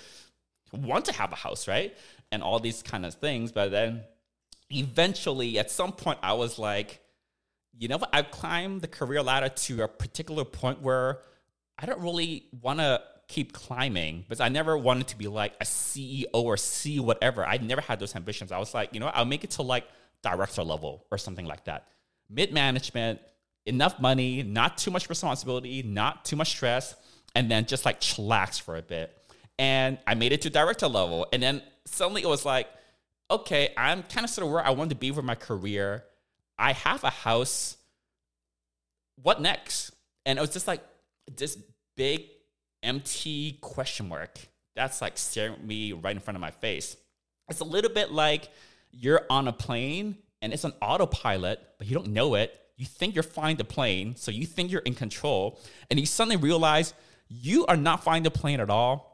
want 0.71 1.05
to 1.05 1.13
have 1.13 1.31
a 1.31 1.35
house, 1.35 1.67
right? 1.67 1.95
And 2.31 2.41
all 2.41 2.59
these 2.59 2.81
kind 2.81 3.05
of 3.05 3.13
things. 3.15 3.51
But 3.51 3.69
then 3.71 4.03
eventually, 4.69 5.57
at 5.59 5.71
some 5.71 5.91
point, 5.91 6.19
I 6.21 6.33
was 6.33 6.59
like, 6.59 7.01
you 7.77 7.87
know 7.87 7.97
what? 7.97 8.09
I've 8.13 8.31
climbed 8.31 8.81
the 8.81 8.87
career 8.87 9.23
ladder 9.23 9.49
to 9.49 9.83
a 9.83 9.87
particular 9.87 10.45
point 10.45 10.81
where 10.81 11.19
I 11.77 11.85
don't 11.85 12.01
really 12.01 12.45
want 12.61 12.79
to 12.79 13.01
keep 13.27 13.53
climbing 13.53 14.21
because 14.21 14.39
I 14.39 14.49
never 14.49 14.77
wanted 14.77 15.07
to 15.09 15.17
be 15.17 15.27
like 15.27 15.53
a 15.61 15.63
CEO 15.63 16.25
or 16.33 16.57
C 16.57 16.99
whatever. 16.99 17.45
I 17.45 17.57
never 17.57 17.79
had 17.79 17.99
those 17.99 18.15
ambitions. 18.15 18.51
I 18.51 18.57
was 18.59 18.73
like, 18.73 18.93
you 18.93 18.99
know? 18.99 19.07
I'll 19.07 19.25
make 19.25 19.43
it 19.43 19.51
to 19.51 19.61
like 19.61 19.87
director 20.23 20.63
level 20.63 21.05
or 21.11 21.17
something 21.17 21.45
like 21.45 21.65
that. 21.65 21.87
Mid 22.29 22.51
management, 22.51 23.21
enough 23.65 23.99
money, 23.99 24.43
not 24.43 24.77
too 24.77 24.91
much 24.91 25.09
responsibility, 25.09 25.83
not 25.83 26.25
too 26.25 26.35
much 26.35 26.49
stress, 26.49 26.95
and 27.35 27.49
then 27.49 27.65
just 27.65 27.85
like 27.85 28.01
chillax 28.01 28.59
for 28.59 28.75
a 28.77 28.81
bit. 28.81 29.15
And 29.57 29.99
I 30.07 30.15
made 30.15 30.31
it 30.31 30.41
to 30.41 30.49
director 30.49 30.87
level. 30.87 31.27
And 31.31 31.41
then 31.41 31.61
suddenly 31.85 32.23
it 32.23 32.27
was 32.27 32.45
like, 32.45 32.67
okay, 33.29 33.73
I'm 33.77 34.03
kind 34.03 34.23
of 34.23 34.29
sort 34.29 34.47
of 34.47 34.53
where 34.53 34.65
I 34.65 34.71
want 34.71 34.89
to 34.89 34.95
be 34.95 35.11
with 35.11 35.25
my 35.25 35.35
career. 35.35 36.03
I 36.57 36.73
have 36.73 37.03
a 37.03 37.09
house. 37.09 37.77
What 39.21 39.41
next? 39.41 39.91
And 40.25 40.37
it 40.37 40.41
was 40.41 40.51
just 40.51 40.67
like 40.67 40.81
this 41.35 41.57
big 41.95 42.25
empty 42.81 43.57
question 43.61 44.07
mark 44.07 44.39
that's 44.75 45.01
like 45.01 45.17
staring 45.17 45.53
at 45.53 45.63
me 45.63 45.91
right 45.91 46.15
in 46.15 46.21
front 46.21 46.37
of 46.37 46.41
my 46.41 46.51
face. 46.51 46.95
It's 47.49 47.59
a 47.59 47.65
little 47.65 47.91
bit 47.91 48.11
like 48.11 48.49
you're 48.91 49.25
on 49.29 49.47
a 49.47 49.53
plane 49.53 50.17
and 50.41 50.53
it's 50.53 50.63
an 50.63 50.73
autopilot, 50.81 51.59
but 51.77 51.87
you 51.87 51.95
don't 51.95 52.09
know 52.09 52.35
it. 52.35 52.57
You 52.77 52.85
think 52.85 53.13
you're 53.13 53.23
flying 53.23 53.57
the 53.57 53.65
plane, 53.65 54.15
so 54.15 54.31
you 54.31 54.45
think 54.45 54.71
you're 54.71 54.81
in 54.81 54.95
control, 54.95 55.59
and 55.91 55.99
you 55.99 56.05
suddenly 56.05 56.37
realize 56.37 56.93
you 57.27 57.65
are 57.65 57.75
not 57.75 58.05
flying 58.05 58.23
the 58.23 58.31
plane 58.31 58.61
at 58.61 58.69
all. 58.69 59.08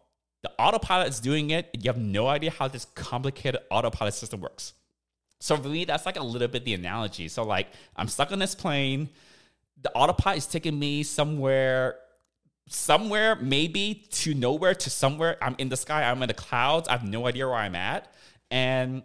The 0.46 0.52
autopilot 0.60 1.08
is 1.08 1.20
doing 1.20 1.50
it, 1.50 1.72
you 1.74 1.90
have 1.90 1.98
no 1.98 2.28
idea 2.28 2.52
how 2.52 2.68
this 2.68 2.86
complicated 2.94 3.62
autopilot 3.72 4.14
system 4.14 4.42
works. 4.42 4.74
So 5.40 5.58
for 5.58 5.70
me, 5.70 5.86
that's 5.86 6.06
like 6.06 6.20
a 6.20 6.24
little 6.24 6.48
bit 6.48 6.66
the 6.66 6.76
analogy. 6.76 7.30
So 7.30 7.42
like 7.42 7.70
I'm 7.96 8.08
stuck 8.08 8.32
on 8.32 8.38
this 8.38 8.54
plane. 8.54 9.10
The 9.82 9.92
autopilot 9.94 10.38
is 10.38 10.46
taking 10.46 10.78
me 10.78 11.02
somewhere 11.02 11.96
somewhere 12.68 13.36
maybe 13.38 14.06
to 14.10 14.34
nowhere 14.34 14.74
to 14.74 14.90
somewhere 14.90 15.38
i'm 15.40 15.56
in 15.60 15.70
the 15.70 15.78
sky 15.78 16.04
i'm 16.04 16.20
in 16.24 16.28
the 16.28 16.34
clouds 16.34 16.88
i 16.88 16.94
have 16.94 17.04
no 17.04 17.28
idea 17.28 17.46
where 17.46 17.56
i'm 17.56 17.76
at 17.76 18.12
and 18.50 19.04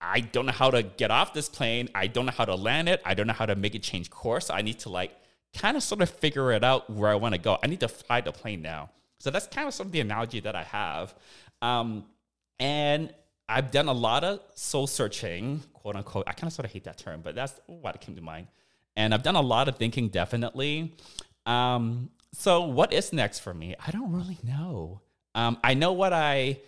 i 0.00 0.20
don't 0.20 0.46
know 0.46 0.52
how 0.52 0.70
to 0.70 0.82
get 0.82 1.10
off 1.10 1.34
this 1.34 1.50
plane 1.50 1.86
i 1.94 2.06
don't 2.06 2.24
know 2.24 2.32
how 2.32 2.46
to 2.46 2.54
land 2.54 2.88
it 2.88 3.02
i 3.04 3.12
don't 3.12 3.26
know 3.26 3.34
how 3.34 3.44
to 3.44 3.54
make 3.54 3.74
it 3.74 3.82
change 3.82 4.08
course 4.08 4.48
i 4.48 4.62
need 4.62 4.78
to 4.78 4.88
like 4.88 5.14
kind 5.54 5.76
of 5.76 5.82
sort 5.82 6.00
of 6.00 6.08
figure 6.08 6.50
it 6.50 6.64
out 6.64 6.88
where 6.88 7.10
i 7.10 7.14
want 7.14 7.34
to 7.34 7.38
go 7.38 7.58
i 7.62 7.66
need 7.66 7.80
to 7.80 7.88
fly 7.88 8.22
the 8.22 8.32
plane 8.32 8.62
now 8.62 8.88
so 9.22 9.30
that's 9.30 9.46
kind 9.46 9.68
of 9.68 9.74
sort 9.74 9.86
of 9.86 9.92
the 9.92 10.00
analogy 10.00 10.40
that 10.40 10.56
i 10.56 10.62
have 10.62 11.14
um, 11.60 12.04
and 12.58 13.12
i've 13.48 13.70
done 13.70 13.88
a 13.88 13.92
lot 13.92 14.24
of 14.24 14.40
soul 14.54 14.86
searching 14.86 15.62
quote 15.72 15.96
unquote 15.96 16.24
i 16.26 16.32
kind 16.32 16.48
of 16.48 16.52
sort 16.52 16.66
of 16.66 16.72
hate 16.72 16.84
that 16.84 16.98
term 16.98 17.20
but 17.22 17.34
that's 17.34 17.60
what 17.66 18.00
came 18.00 18.14
to 18.14 18.22
mind 18.22 18.46
and 18.96 19.14
i've 19.14 19.22
done 19.22 19.36
a 19.36 19.40
lot 19.40 19.68
of 19.68 19.76
thinking 19.76 20.08
definitely 20.08 20.92
um, 21.46 22.10
so 22.32 22.64
what 22.64 22.92
is 22.92 23.12
next 23.12 23.40
for 23.40 23.52
me? 23.52 23.74
I 23.84 23.90
don't 23.90 24.12
really 24.12 24.38
know. 24.42 25.00
Um, 25.34 25.58
I 25.62 25.74
know 25.74 25.92
what 25.92 26.12
I 26.12 26.60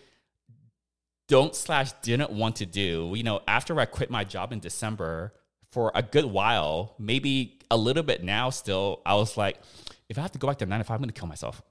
don't 1.28 1.54
slash 1.54 1.92
didn't 2.02 2.30
want 2.30 2.56
to 2.56 2.66
do. 2.66 3.12
You 3.16 3.22
know, 3.22 3.40
after 3.48 3.78
I 3.80 3.86
quit 3.86 4.10
my 4.10 4.24
job 4.24 4.52
in 4.52 4.60
December 4.60 5.32
for 5.70 5.90
a 5.94 6.02
good 6.02 6.26
while, 6.26 6.94
maybe 6.98 7.58
a 7.70 7.76
little 7.76 8.02
bit 8.02 8.22
now 8.22 8.50
still, 8.50 9.00
I 9.06 9.14
was 9.14 9.36
like, 9.36 9.58
if 10.08 10.18
I 10.18 10.22
have 10.22 10.32
to 10.32 10.38
go 10.38 10.46
back 10.46 10.58
to 10.58 10.66
nine 10.66 10.80
to 10.80 10.84
five, 10.84 10.96
I'm 10.96 11.02
gonna 11.02 11.12
kill 11.12 11.28
myself. 11.28 11.62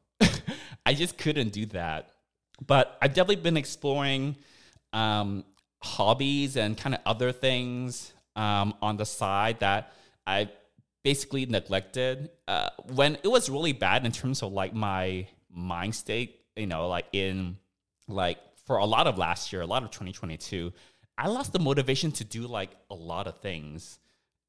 I 0.86 0.94
just 0.94 1.18
couldn't 1.18 1.50
do 1.50 1.66
that. 1.68 2.10
But 2.66 2.98
I've 3.02 3.14
definitely 3.14 3.44
been 3.44 3.58
exploring 3.58 4.38
um, 4.94 5.44
hobbies 5.82 6.56
and 6.56 6.78
kind 6.78 6.96
of 6.96 7.02
other 7.06 7.32
things 7.32 8.14
um, 8.36 8.74
on 8.82 8.98
the 8.98 9.06
side 9.06 9.60
that 9.60 9.94
I 10.26 10.50
basically 11.04 11.46
neglected 11.46 12.30
uh, 12.48 12.70
when 12.94 13.18
it 13.24 13.28
was 13.28 13.50
really 13.50 13.74
bad 13.74 14.06
in 14.06 14.12
terms 14.12 14.42
of 14.42 14.54
like 14.54 14.74
my 14.74 15.28
mind 15.54 15.94
state 15.94 16.40
you 16.56 16.66
know 16.66 16.88
like 16.88 17.06
in 17.12 17.58
like 18.08 18.38
for 18.66 18.78
a 18.78 18.86
lot 18.86 19.06
of 19.06 19.18
last 19.18 19.52
year 19.52 19.62
a 19.62 19.66
lot 19.66 19.84
of 19.84 19.92
2022 19.92 20.72
i 21.18 21.28
lost 21.28 21.54
the 21.54 21.60
motivation 21.60 22.12
to 22.12 22.24
do 22.24 22.48
like 22.48 22.72
a 22.90 22.96
lot 22.96 23.28
of 23.28 23.40
things 23.40 24.00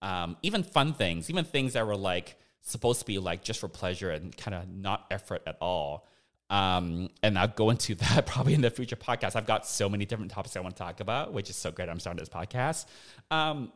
um, 0.02 0.36
even 0.42 0.62
fun 0.62 0.92
things 0.94 1.28
even 1.28 1.44
things 1.44 1.72
that 1.72 1.86
were 1.86 1.96
like 1.96 2.36
supposed 2.64 3.00
to 3.00 3.06
be 3.06 3.18
like 3.18 3.44
just 3.44 3.60
for 3.60 3.68
pleasure 3.68 4.10
and 4.10 4.36
kind 4.36 4.54
of 4.54 4.68
not 4.68 5.06
effort 5.10 5.42
at 5.46 5.56
all 5.60 6.06
um, 6.50 7.08
and 7.22 7.38
I'll 7.38 7.48
go 7.48 7.70
into 7.70 7.94
that 7.96 8.26
probably 8.26 8.54
in 8.54 8.60
the 8.60 8.70
future 8.70 8.96
podcast. 8.96 9.36
I've 9.36 9.46
got 9.46 9.66
so 9.66 9.88
many 9.88 10.04
different 10.04 10.30
topics 10.30 10.56
I 10.56 10.60
want 10.60 10.76
to 10.76 10.82
talk 10.82 11.00
about, 11.00 11.32
which 11.32 11.50
is 11.50 11.56
so 11.56 11.70
great. 11.70 11.88
I'm 11.88 12.00
starting 12.00 12.20
this 12.20 12.28
podcast. 12.28 12.86
Um, 13.30 13.72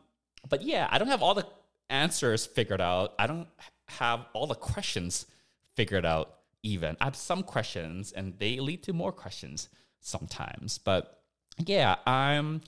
but 0.47 0.61
yeah, 0.61 0.87
I 0.89 0.97
don't 0.97 1.09
have 1.09 1.21
all 1.21 1.33
the 1.33 1.45
answers 1.89 2.45
figured 2.45 2.81
out. 2.81 3.13
I 3.19 3.27
don't 3.27 3.47
have 3.89 4.25
all 4.33 4.47
the 4.47 4.55
questions 4.55 5.25
figured 5.75 6.05
out 6.05 6.35
even. 6.63 6.95
I 7.01 7.05
have 7.05 7.15
some 7.15 7.43
questions 7.43 8.11
and 8.11 8.37
they 8.37 8.59
lead 8.59 8.83
to 8.83 8.93
more 8.93 9.11
questions 9.11 9.69
sometimes. 9.99 10.77
But 10.77 11.21
yeah, 11.57 11.95
I'm 12.05 12.61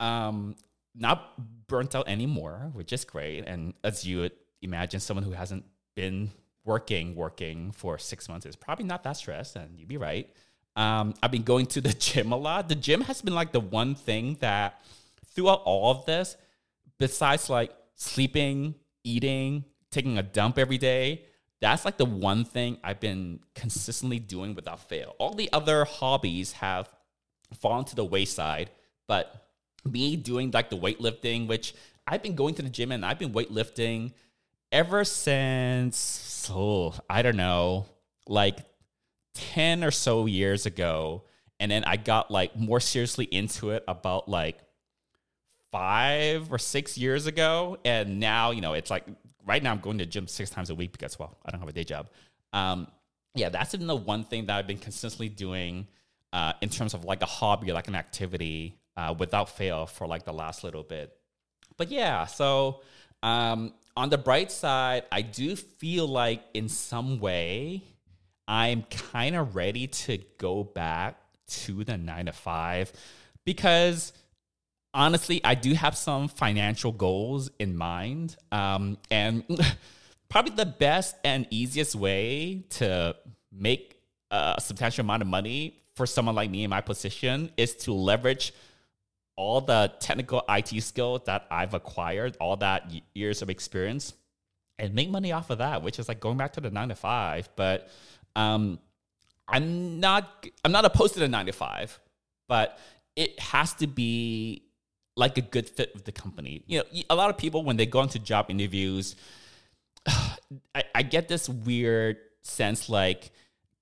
um, 0.00 0.56
not 0.94 1.66
burnt 1.68 1.94
out 1.94 2.08
anymore, 2.08 2.70
which 2.74 2.92
is 2.92 3.04
great. 3.04 3.44
And 3.46 3.72
as 3.82 4.04
you 4.06 4.28
imagine, 4.62 5.00
someone 5.00 5.24
who 5.24 5.32
hasn't 5.32 5.64
been 5.94 6.30
working, 6.64 7.14
working 7.14 7.72
for 7.72 7.98
six 7.98 8.28
months 8.28 8.46
is 8.46 8.56
probably 8.56 8.84
not 8.84 9.02
that 9.04 9.16
stressed, 9.16 9.56
and 9.56 9.78
you'd 9.78 9.88
be 9.88 9.96
right. 9.96 10.28
Um, 10.76 11.14
I've 11.22 11.30
been 11.30 11.42
going 11.42 11.66
to 11.66 11.80
the 11.80 11.92
gym 11.98 12.32
a 12.32 12.36
lot. 12.36 12.68
The 12.68 12.74
gym 12.74 13.02
has 13.02 13.22
been 13.22 13.34
like 13.34 13.52
the 13.52 13.60
one 13.60 13.94
thing 13.94 14.36
that 14.40 14.80
throughout 15.34 15.62
all 15.64 15.90
of 15.90 16.06
this, 16.06 16.36
besides 16.98 17.50
like 17.50 17.72
sleeping, 17.94 18.74
eating, 19.04 19.64
taking 19.90 20.18
a 20.18 20.22
dump 20.22 20.58
every 20.58 20.78
day. 20.78 21.24
That's 21.60 21.84
like 21.84 21.96
the 21.96 22.04
one 22.04 22.44
thing 22.44 22.78
I've 22.82 23.00
been 23.00 23.40
consistently 23.54 24.18
doing 24.18 24.54
without 24.54 24.80
fail. 24.88 25.14
All 25.18 25.34
the 25.34 25.50
other 25.52 25.84
hobbies 25.84 26.52
have 26.52 26.90
fallen 27.58 27.84
to 27.86 27.94
the 27.94 28.04
wayside, 28.04 28.70
but 29.06 29.48
me 29.84 30.16
doing 30.16 30.50
like 30.50 30.68
the 30.68 30.76
weightlifting, 30.76 31.46
which 31.46 31.74
I've 32.06 32.22
been 32.22 32.34
going 32.34 32.54
to 32.56 32.62
the 32.62 32.68
gym 32.68 32.92
and 32.92 33.04
I've 33.04 33.18
been 33.18 33.32
weightlifting 33.32 34.12
ever 34.74 35.04
since, 35.04 36.50
oh, 36.52 36.94
I 37.08 37.22
don't 37.22 37.36
know, 37.36 37.86
like 38.26 38.58
10 39.34 39.84
or 39.84 39.92
so 39.92 40.26
years 40.26 40.66
ago. 40.66 41.22
And 41.60 41.70
then 41.70 41.84
I 41.84 41.96
got 41.96 42.30
like 42.30 42.56
more 42.56 42.80
seriously 42.80 43.24
into 43.24 43.70
it 43.70 43.84
about 43.86 44.28
like 44.28 44.58
five 45.70 46.52
or 46.52 46.58
six 46.58 46.98
years 46.98 47.26
ago, 47.26 47.78
and 47.84 48.20
now 48.20 48.50
you 48.50 48.60
know 48.60 48.74
it's 48.74 48.90
like 48.90 49.04
right 49.46 49.62
now 49.62 49.72
I'm 49.72 49.80
going 49.80 49.98
to 49.98 50.06
gym 50.06 50.28
six 50.28 50.50
times 50.50 50.70
a 50.70 50.74
week 50.74 50.92
because 50.92 51.18
well 51.18 51.38
I 51.44 51.50
don't 51.50 51.58
have 51.60 51.68
a 51.68 51.72
day 51.72 51.84
job. 51.84 52.10
Um, 52.52 52.88
yeah, 53.34 53.48
that's 53.48 53.74
been 53.74 53.86
the 53.86 53.96
one 53.96 54.24
thing 54.24 54.46
that 54.46 54.56
I've 54.56 54.66
been 54.66 54.78
consistently 54.78 55.28
doing 55.28 55.86
uh, 56.32 56.52
in 56.60 56.68
terms 56.68 56.94
of 56.94 57.04
like 57.04 57.22
a 57.22 57.26
hobby, 57.26 57.72
like 57.72 57.88
an 57.88 57.94
activity, 57.94 58.78
uh, 58.96 59.14
without 59.18 59.48
fail 59.48 59.86
for 59.86 60.06
like 60.06 60.24
the 60.24 60.32
last 60.32 60.64
little 60.64 60.82
bit. 60.82 61.16
but 61.76 61.90
yeah, 61.90 62.26
so 62.26 62.82
um, 63.24 63.72
on 63.96 64.10
the 64.10 64.18
bright 64.18 64.50
side, 64.50 65.04
I 65.12 65.22
do 65.22 65.56
feel 65.56 66.06
like 66.06 66.42
in 66.52 66.68
some 66.68 67.20
way 67.20 67.84
I'm 68.46 68.82
kind 68.84 69.36
of 69.36 69.56
ready 69.56 69.86
to 69.86 70.18
go 70.38 70.64
back 70.64 71.16
to 71.46 71.84
the 71.84 71.96
nine 71.96 72.26
to 72.26 72.32
five 72.32 72.92
because 73.44 74.12
honestly, 74.92 75.40
I 75.44 75.54
do 75.54 75.74
have 75.74 75.96
some 75.96 76.28
financial 76.28 76.92
goals 76.92 77.50
in 77.58 77.76
mind. 77.76 78.36
Um, 78.52 78.98
and 79.10 79.44
probably 80.28 80.54
the 80.54 80.66
best 80.66 81.16
and 81.24 81.46
easiest 81.50 81.94
way 81.94 82.64
to 82.70 83.16
make 83.52 84.00
a 84.30 84.56
substantial 84.58 85.04
amount 85.04 85.22
of 85.22 85.28
money 85.28 85.80
for 85.94 86.06
someone 86.06 86.34
like 86.34 86.50
me 86.50 86.64
in 86.64 86.70
my 86.70 86.80
position 86.80 87.50
is 87.56 87.74
to 87.76 87.92
leverage 87.92 88.52
all 89.36 89.60
the 89.60 89.92
technical 90.00 90.42
IT 90.48 90.82
skills 90.82 91.22
that 91.26 91.46
I've 91.50 91.74
acquired, 91.74 92.36
all 92.40 92.56
that 92.56 92.90
years 93.14 93.42
of 93.42 93.50
experience, 93.50 94.14
and 94.78 94.94
make 94.94 95.10
money 95.10 95.32
off 95.32 95.50
of 95.50 95.58
that, 95.58 95.82
which 95.82 95.98
is 95.98 96.08
like 96.08 96.20
going 96.20 96.36
back 96.36 96.52
to 96.54 96.60
the 96.60 96.70
nine 96.70 96.88
to 96.88 96.94
five. 96.94 97.48
But 97.56 97.88
um, 98.36 98.78
I'm 99.48 100.00
not 100.00 100.46
I'm 100.64 100.72
not 100.72 100.84
opposed 100.84 101.14
to 101.14 101.20
the 101.20 101.28
nine 101.28 101.46
to 101.46 101.52
five, 101.52 101.98
but 102.48 102.78
it 103.16 103.38
has 103.40 103.74
to 103.74 103.86
be 103.86 104.64
like 105.16 105.38
a 105.38 105.42
good 105.42 105.68
fit 105.68 105.92
with 105.94 106.04
the 106.04 106.12
company. 106.12 106.62
You 106.66 106.78
know, 106.78 106.84
a 107.10 107.14
lot 107.14 107.30
of 107.30 107.38
people 107.38 107.62
when 107.64 107.76
they 107.76 107.86
go 107.86 108.02
into 108.02 108.18
job 108.18 108.46
interviews, 108.50 109.16
I, 110.06 110.84
I 110.94 111.02
get 111.02 111.28
this 111.28 111.48
weird 111.48 112.18
sense 112.42 112.88
like 112.88 113.30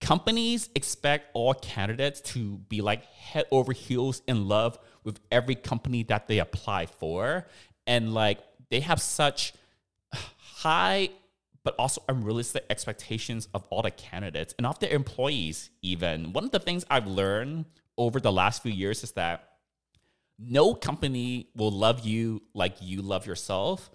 companies 0.01 0.69
expect 0.75 1.31
all 1.33 1.55
candidates 1.55 2.21
to 2.21 2.59
be 2.69 2.81
like 2.81 3.05
head 3.05 3.45
over 3.51 3.73
heels 3.73 4.23
in 4.27 4.49
love 4.49 4.79
with 5.05 5.21
every 5.31 5.55
company 5.55 6.03
that 6.05 6.29
they 6.29 6.39
apply 6.39 6.87
for. 6.87 7.47
And 7.87 8.15
like 8.15 8.39
they 8.71 8.81
have 8.81 9.01
such 9.01 9.53
high 10.13 11.11
but 11.65 11.75
also 11.79 12.03
unrealistic 12.09 12.65
expectations 12.71 13.49
of 13.55 13.65
all 13.71 13.83
the 13.83 13.91
candidates 13.91 14.55
and 14.59 14.67
of 14.67 14.79
their 14.81 14.91
employees 14.91 15.71
even. 15.81 16.33
One 16.33 16.45
of 16.45 16.51
the 16.51 16.59
things 16.59 16.85
i've 16.91 17.07
learned 17.07 17.67
over 17.97 18.21
the 18.21 18.33
last 18.33 18.63
few 18.63 18.73
years 18.73 19.05
is 19.05 19.13
that 19.13 19.49
no 20.39 20.75
company 20.75 21.49
will 21.55 21.71
love 21.71 22.05
you 22.05 22.43
like 22.55 22.77
you 22.81 23.03
love 23.03 23.27
yourself. 23.27 23.91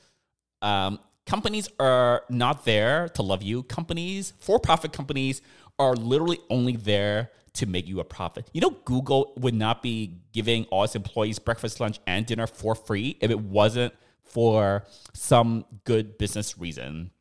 Um, 0.61 0.99
companies 1.25 1.69
are 1.79 2.23
not 2.29 2.63
there 2.63 3.09
to 3.09 3.21
love 3.21 3.43
you. 3.43 3.63
Companies 3.63 4.33
for-profit 4.39 4.93
companies 4.93 5.41
are 5.79 5.95
literally 5.95 6.39
only 6.49 6.75
there 6.75 7.31
to 7.53 7.65
make 7.65 7.87
you 7.87 7.99
a 7.99 8.03
profit. 8.03 8.49
You 8.53 8.61
know, 8.61 8.71
Google 8.85 9.33
would 9.37 9.55
not 9.55 9.81
be 9.81 10.17
giving 10.31 10.65
all 10.65 10.83
its 10.83 10.95
employees 10.95 11.39
breakfast, 11.39 11.79
lunch, 11.79 11.99
and 12.05 12.25
dinner 12.25 12.47
for 12.47 12.75
free 12.75 13.17
if 13.19 13.31
it 13.31 13.39
wasn't 13.39 13.93
for 14.23 14.85
some 15.13 15.65
good 15.83 16.17
business 16.17 16.57
reason. 16.57 17.11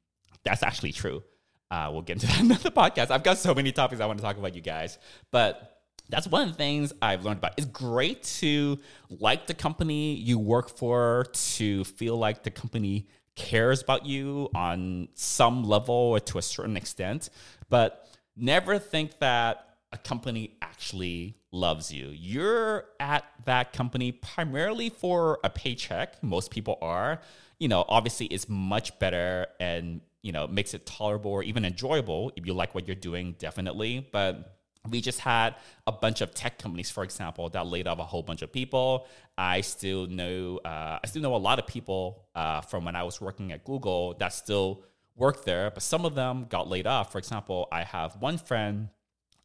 That's 0.44 0.62
actually 0.62 0.92
true. 0.92 1.22
Uh, 1.70 1.88
we'll 1.90 2.02
get 2.02 2.14
into 2.14 2.26
that 2.28 2.40
in 2.40 2.48
the 2.48 2.54
podcast. 2.70 3.10
I've 3.10 3.22
got 3.22 3.38
so 3.38 3.54
many 3.54 3.72
topics 3.72 4.00
I 4.00 4.06
want 4.06 4.18
to 4.18 4.24
talk 4.24 4.36
about, 4.36 4.54
you 4.54 4.60
guys. 4.60 4.98
But 5.30 5.80
that's 6.08 6.26
one 6.26 6.42
of 6.42 6.48
the 6.48 6.54
things 6.54 6.92
I've 7.02 7.24
learned 7.24 7.38
about. 7.38 7.54
It's 7.56 7.66
great 7.66 8.22
to 8.40 8.78
like 9.08 9.46
the 9.46 9.54
company 9.54 10.14
you 10.14 10.38
work 10.38 10.68
for, 10.68 11.26
to 11.32 11.84
feel 11.84 12.16
like 12.16 12.42
the 12.42 12.50
company 12.50 13.08
cares 13.34 13.82
about 13.82 14.06
you 14.06 14.48
on 14.54 15.08
some 15.14 15.64
level 15.64 15.94
or 15.94 16.20
to 16.20 16.38
a 16.38 16.42
certain 16.42 16.76
extent. 16.76 17.30
But 17.68 18.05
never 18.36 18.78
think 18.78 19.18
that 19.18 19.66
a 19.92 19.98
company 19.98 20.56
actually 20.60 21.36
loves 21.52 21.92
you. 21.92 22.08
You're 22.08 22.84
at 23.00 23.24
that 23.44 23.72
company 23.72 24.12
primarily 24.12 24.90
for 24.90 25.38
a 25.42 25.50
paycheck. 25.50 26.22
Most 26.22 26.50
people 26.50 26.78
are. 26.82 27.20
You 27.58 27.68
know, 27.68 27.84
obviously, 27.88 28.26
it's 28.26 28.48
much 28.48 28.98
better 28.98 29.46
and, 29.58 30.02
you 30.22 30.32
know, 30.32 30.46
makes 30.46 30.74
it 30.74 30.84
tolerable 30.84 31.30
or 31.30 31.42
even 31.42 31.64
enjoyable 31.64 32.32
if 32.36 32.46
you 32.46 32.52
like 32.52 32.74
what 32.74 32.86
you're 32.86 32.96
doing, 32.96 33.36
definitely. 33.38 34.06
But 34.12 34.58
we 34.90 35.00
just 35.00 35.20
had 35.20 35.54
a 35.86 35.92
bunch 35.92 36.20
of 36.20 36.34
tech 36.34 36.58
companies, 36.58 36.90
for 36.90 37.02
example, 37.02 37.48
that 37.50 37.66
laid 37.66 37.86
off 37.86 37.98
a 37.98 38.04
whole 38.04 38.22
bunch 38.22 38.42
of 38.42 38.52
people. 38.52 39.06
I 39.38 39.62
still 39.62 40.06
know, 40.06 40.58
uh, 40.64 40.98
I 41.02 41.06
still 41.06 41.22
know 41.22 41.34
a 41.34 41.38
lot 41.38 41.58
of 41.58 41.66
people 41.66 42.26
uh, 42.34 42.60
from 42.60 42.84
when 42.84 42.96
I 42.96 43.04
was 43.04 43.20
working 43.20 43.52
at 43.52 43.64
Google 43.64 44.14
that 44.18 44.32
still 44.32 44.84
work 45.16 45.44
there, 45.44 45.70
but 45.70 45.82
some 45.82 46.04
of 46.04 46.14
them 46.14 46.46
got 46.48 46.68
laid 46.68 46.86
off. 46.86 47.12
For 47.12 47.18
example, 47.18 47.68
I 47.72 47.84
have 47.84 48.16
one 48.20 48.38
friend 48.38 48.90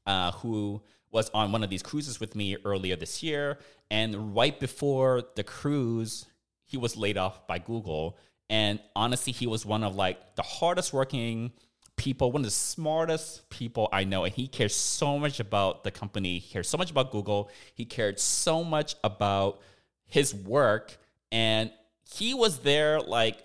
uh, 0.06 0.32
who 0.32 0.82
was 1.12 1.30
on 1.34 1.52
one 1.52 1.64
of 1.64 1.70
these 1.70 1.84
cruises 1.84 2.20
with 2.20 2.36
me 2.36 2.58
earlier 2.64 2.96
this 2.96 3.22
year, 3.24 3.58
and 3.90 4.36
right 4.36 4.58
before 4.60 5.24
the 5.36 5.44
cruise, 5.44 6.26
he 6.66 6.78
was 6.78 6.96
laid 6.96 7.18
off 7.18 7.48
by 7.48 7.60
Google. 7.60 8.18
And 8.50 8.80
honestly, 8.96 9.34
he 9.34 9.48
was 9.48 9.66
one 9.66 9.84
of 9.84 9.96
like 9.96 10.36
the 10.36 10.42
hardest 10.42 10.94
working 10.94 11.52
people, 11.98 12.32
one 12.32 12.42
of 12.42 12.46
the 12.46 12.52
smartest 12.52 13.50
people 13.50 13.90
I 13.92 14.06
know. 14.06 14.24
And 14.24 14.34
he 14.34 14.48
cares 14.48 14.76
so 14.76 15.20
much 15.20 15.40
about 15.40 15.84
the 15.84 15.92
company, 15.92 16.40
he 16.40 16.50
cares 16.54 16.68
so 16.70 16.78
much 16.78 16.92
about 16.92 17.12
Google, 17.12 17.50
he 17.76 17.86
cared 17.86 18.20
so 18.20 18.64
much 18.64 18.96
about 19.04 19.62
his 20.06 20.34
work. 20.34 20.98
And 21.32 21.72
he 22.10 22.34
was 22.34 22.60
there 22.60 23.00
like 23.00 23.44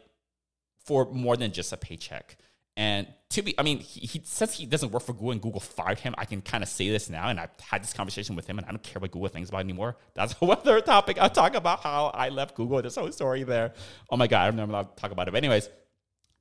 for 0.87 1.11
more 1.13 1.37
than 1.37 1.53
just 1.53 1.73
a 1.73 1.77
paycheck. 1.77 2.37
And 2.77 3.07
to 3.31 3.43
be, 3.43 3.59
I 3.59 3.63
mean, 3.63 3.79
he, 3.79 4.01
he, 4.01 4.21
says 4.25 4.53
he 4.55 4.67
doesn't 4.67 4.93
work 4.93 5.03
for 5.03 5.15
Google 5.15 5.31
and 5.31 5.41
Google 5.41 5.61
fired 5.61 5.99
him. 5.99 6.15
I 6.19 6.27
can 6.27 6.43
kind 6.43 6.63
of 6.63 6.69
say 6.69 6.91
this 6.91 7.09
now, 7.09 7.29
and 7.29 7.41
I've 7.41 7.51
had 7.59 7.83
this 7.83 7.95
conversation 7.95 8.37
with 8.37 8.47
him, 8.47 8.59
and 8.59 8.67
I 8.67 8.71
don't 8.71 8.83
care 8.83 9.01
what 9.01 9.11
Google 9.11 9.29
thinks 9.29 9.49
about 9.49 9.61
anymore. 9.61 9.97
That's 10.15 10.35
another 10.43 10.81
topic. 10.83 11.19
I'll 11.19 11.31
talk 11.31 11.55
about 11.55 11.81
how 11.81 12.07
I 12.07 12.29
left 12.29 12.55
Google. 12.55 12.81
There's 12.83 12.95
whole 12.95 13.11
story 13.13 13.45
there. 13.45 13.73
Oh 14.11 14.17
my 14.17 14.27
God, 14.27 14.43
I 14.43 14.51
don't 14.51 14.71
know 14.71 14.83
to 14.83 14.89
talk 14.97 15.11
about 15.11 15.27
it. 15.27 15.31
But, 15.31 15.39
anyways, 15.39 15.71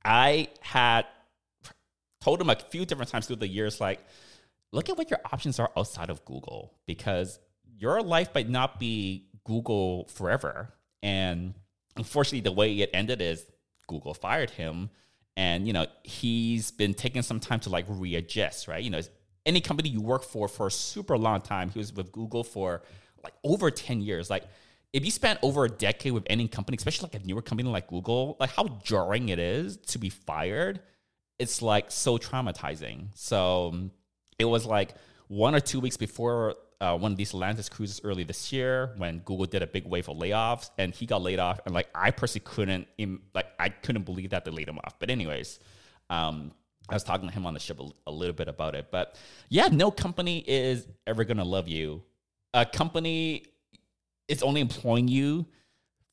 I 0.04 0.48
had 0.60 1.06
told 2.20 2.40
him 2.40 2.50
a 2.50 2.56
few 2.56 2.84
different 2.84 3.10
times 3.10 3.26
through 3.26 3.36
the 3.36 3.48
years, 3.48 3.80
like, 3.80 4.00
look 4.72 4.90
at 4.90 4.98
what 4.98 5.10
your 5.10 5.20
options 5.32 5.58
are 5.58 5.70
outside 5.74 6.10
of 6.10 6.24
Google 6.26 6.74
because 6.86 7.38
your 7.78 8.02
life 8.02 8.28
might 8.34 8.48
not 8.48 8.78
be 8.78 9.28
Google 9.44 10.06
forever. 10.08 10.74
And 11.02 11.54
unfortunately, 11.96 12.40
the 12.40 12.52
way 12.52 12.74
it 12.80 12.90
ended 12.92 13.22
is 13.22 13.46
Google 13.86 14.14
fired 14.14 14.50
him 14.50 14.90
and 15.36 15.66
you 15.66 15.72
know 15.72 15.86
he's 16.02 16.70
been 16.70 16.94
taking 16.94 17.22
some 17.22 17.40
time 17.40 17.60
to 17.60 17.70
like 17.70 17.86
readjust 17.88 18.68
right? 18.68 18.82
You 18.82 18.90
know 18.90 19.00
any 19.44 19.60
company 19.60 19.88
you 19.88 20.00
work 20.00 20.24
for 20.24 20.48
for 20.48 20.66
a 20.66 20.70
super 20.70 21.16
long 21.16 21.40
time 21.40 21.70
he 21.70 21.78
was 21.78 21.92
with 21.92 22.10
google 22.12 22.44
for 22.44 22.82
like 23.22 23.34
over 23.44 23.70
10 23.70 24.00
years. 24.00 24.30
Like 24.30 24.44
if 24.92 25.04
you 25.04 25.10
spent 25.10 25.38
over 25.42 25.64
a 25.64 25.68
decade 25.68 26.12
with 26.12 26.24
any 26.28 26.48
company 26.48 26.76
especially 26.76 27.10
like 27.12 27.22
a 27.22 27.26
newer 27.26 27.42
company 27.42 27.68
like 27.68 27.88
google 27.88 28.36
like 28.40 28.50
how 28.50 28.64
jarring 28.82 29.28
it 29.28 29.38
is 29.38 29.76
to 29.78 29.98
be 29.98 30.10
fired 30.10 30.80
it's 31.38 31.62
like 31.62 31.90
so 31.90 32.18
traumatizing. 32.18 33.08
So 33.14 33.90
it 34.38 34.44
was 34.44 34.64
like 34.64 34.94
one 35.28 35.54
or 35.54 35.60
two 35.60 35.80
weeks 35.80 35.96
before 35.96 36.54
uh, 36.80 36.96
one 36.96 37.12
of 37.12 37.16
these 37.16 37.32
Atlantis 37.32 37.68
cruises 37.68 38.00
early 38.04 38.22
this 38.22 38.52
year 38.52 38.92
when 38.96 39.18
Google 39.20 39.46
did 39.46 39.62
a 39.62 39.66
big 39.66 39.86
wave 39.86 40.08
of 40.08 40.16
layoffs, 40.16 40.70
and 40.76 40.94
he 40.94 41.06
got 41.06 41.22
laid 41.22 41.38
off. 41.38 41.60
And 41.64 41.74
like 41.74 41.88
I 41.94 42.10
personally 42.10 42.44
couldn't, 42.44 42.86
like 43.34 43.46
I 43.58 43.70
couldn't 43.70 44.04
believe 44.04 44.30
that 44.30 44.44
they 44.44 44.50
laid 44.50 44.68
him 44.68 44.78
off. 44.84 44.98
But 44.98 45.10
anyways, 45.10 45.58
um, 46.10 46.52
I 46.88 46.94
was 46.94 47.02
talking 47.02 47.28
to 47.28 47.34
him 47.34 47.46
on 47.46 47.54
the 47.54 47.60
ship 47.60 47.80
a, 47.80 47.88
a 48.06 48.12
little 48.12 48.34
bit 48.34 48.48
about 48.48 48.74
it. 48.74 48.88
But 48.90 49.18
yeah, 49.48 49.68
no 49.68 49.90
company 49.90 50.44
is 50.46 50.86
ever 51.06 51.24
gonna 51.24 51.44
love 51.44 51.66
you. 51.66 52.02
A 52.52 52.66
company 52.66 53.44
is 54.28 54.42
only 54.42 54.60
employing 54.60 55.08
you 55.08 55.46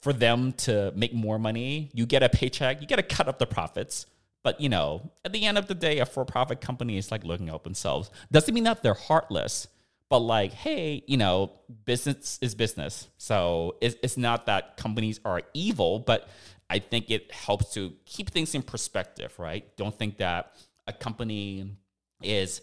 for 0.01 0.13
them 0.13 0.53
to 0.53 0.93
make 0.95 1.13
more 1.13 1.39
money. 1.39 1.89
You 1.93 2.05
get 2.05 2.23
a 2.23 2.29
paycheck. 2.29 2.81
You 2.81 2.87
get 2.87 2.97
to 2.97 3.03
cut 3.03 3.27
up 3.27 3.37
the 3.37 3.45
profits. 3.45 4.05
But 4.43 4.61
you 4.61 4.69
know, 4.69 5.11
at 5.25 5.33
the 5.33 5.45
end 5.45 5.57
of 5.57 5.67
the 5.67 5.75
day, 5.75 5.99
a 5.99 6.05
for-profit 6.05 6.61
company 6.61 6.97
is 6.97 7.11
like 7.11 7.23
looking 7.23 7.49
out 7.49 7.63
themselves. 7.63 8.11
Doesn't 8.31 8.53
mean 8.53 8.65
that 8.65 8.83
they're 8.83 8.93
heartless 8.93 9.67
but 10.13 10.19
like 10.19 10.53
hey 10.53 11.03
you 11.07 11.17
know 11.17 11.51
business 11.85 12.37
is 12.39 12.53
business. 12.53 13.07
So 13.17 13.77
it's, 13.81 13.95
it's 14.03 14.15
not 14.15 14.45
that 14.45 14.77
companies 14.77 15.19
are 15.25 15.41
evil 15.55 15.97
but 15.97 16.29
i 16.69 16.77
think 16.77 17.09
it 17.09 17.31
helps 17.31 17.73
to 17.73 17.93
keep 18.05 18.29
things 18.29 18.53
in 18.53 18.61
perspective 18.61 19.33
right? 19.39 19.75
Don't 19.75 19.97
think 19.97 20.17
that 20.17 20.53
a 20.85 20.93
company 20.93 21.75
is 22.21 22.61